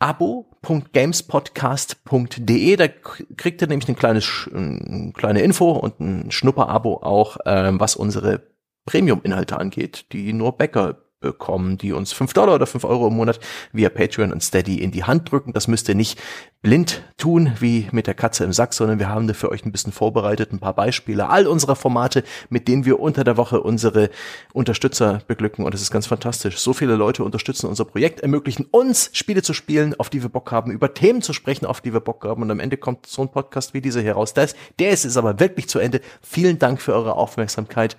[0.00, 2.76] abo.gamespodcast.de.
[2.76, 7.96] Da kriegt ihr nämlich ein kleines, eine kleine Info und ein Schnupper-Abo auch, ähm, was
[7.96, 8.49] unsere
[8.90, 13.40] Premium-Inhalte angeht, die nur Bäcker bekommen, die uns fünf Dollar oder fünf Euro im Monat
[13.72, 15.52] via Patreon und Steady in die Hand drücken.
[15.52, 16.18] Das müsst ihr nicht
[16.62, 19.72] blind tun, wie mit der Katze im Sack, sondern wir haben da für euch ein
[19.72, 24.08] bisschen vorbereitet, ein paar Beispiele all unserer Formate, mit denen wir unter der Woche unsere
[24.54, 25.64] Unterstützer beglücken.
[25.64, 26.56] Und es ist ganz fantastisch.
[26.58, 30.50] So viele Leute unterstützen unser Projekt, ermöglichen uns, Spiele zu spielen, auf die wir Bock
[30.52, 32.42] haben, über Themen zu sprechen, auf die wir Bock haben.
[32.42, 34.32] Und am Ende kommt so ein Podcast wie dieser hier raus.
[34.32, 36.00] Der ist, der ist, ist aber wirklich zu Ende.
[36.22, 37.98] Vielen Dank für eure Aufmerksamkeit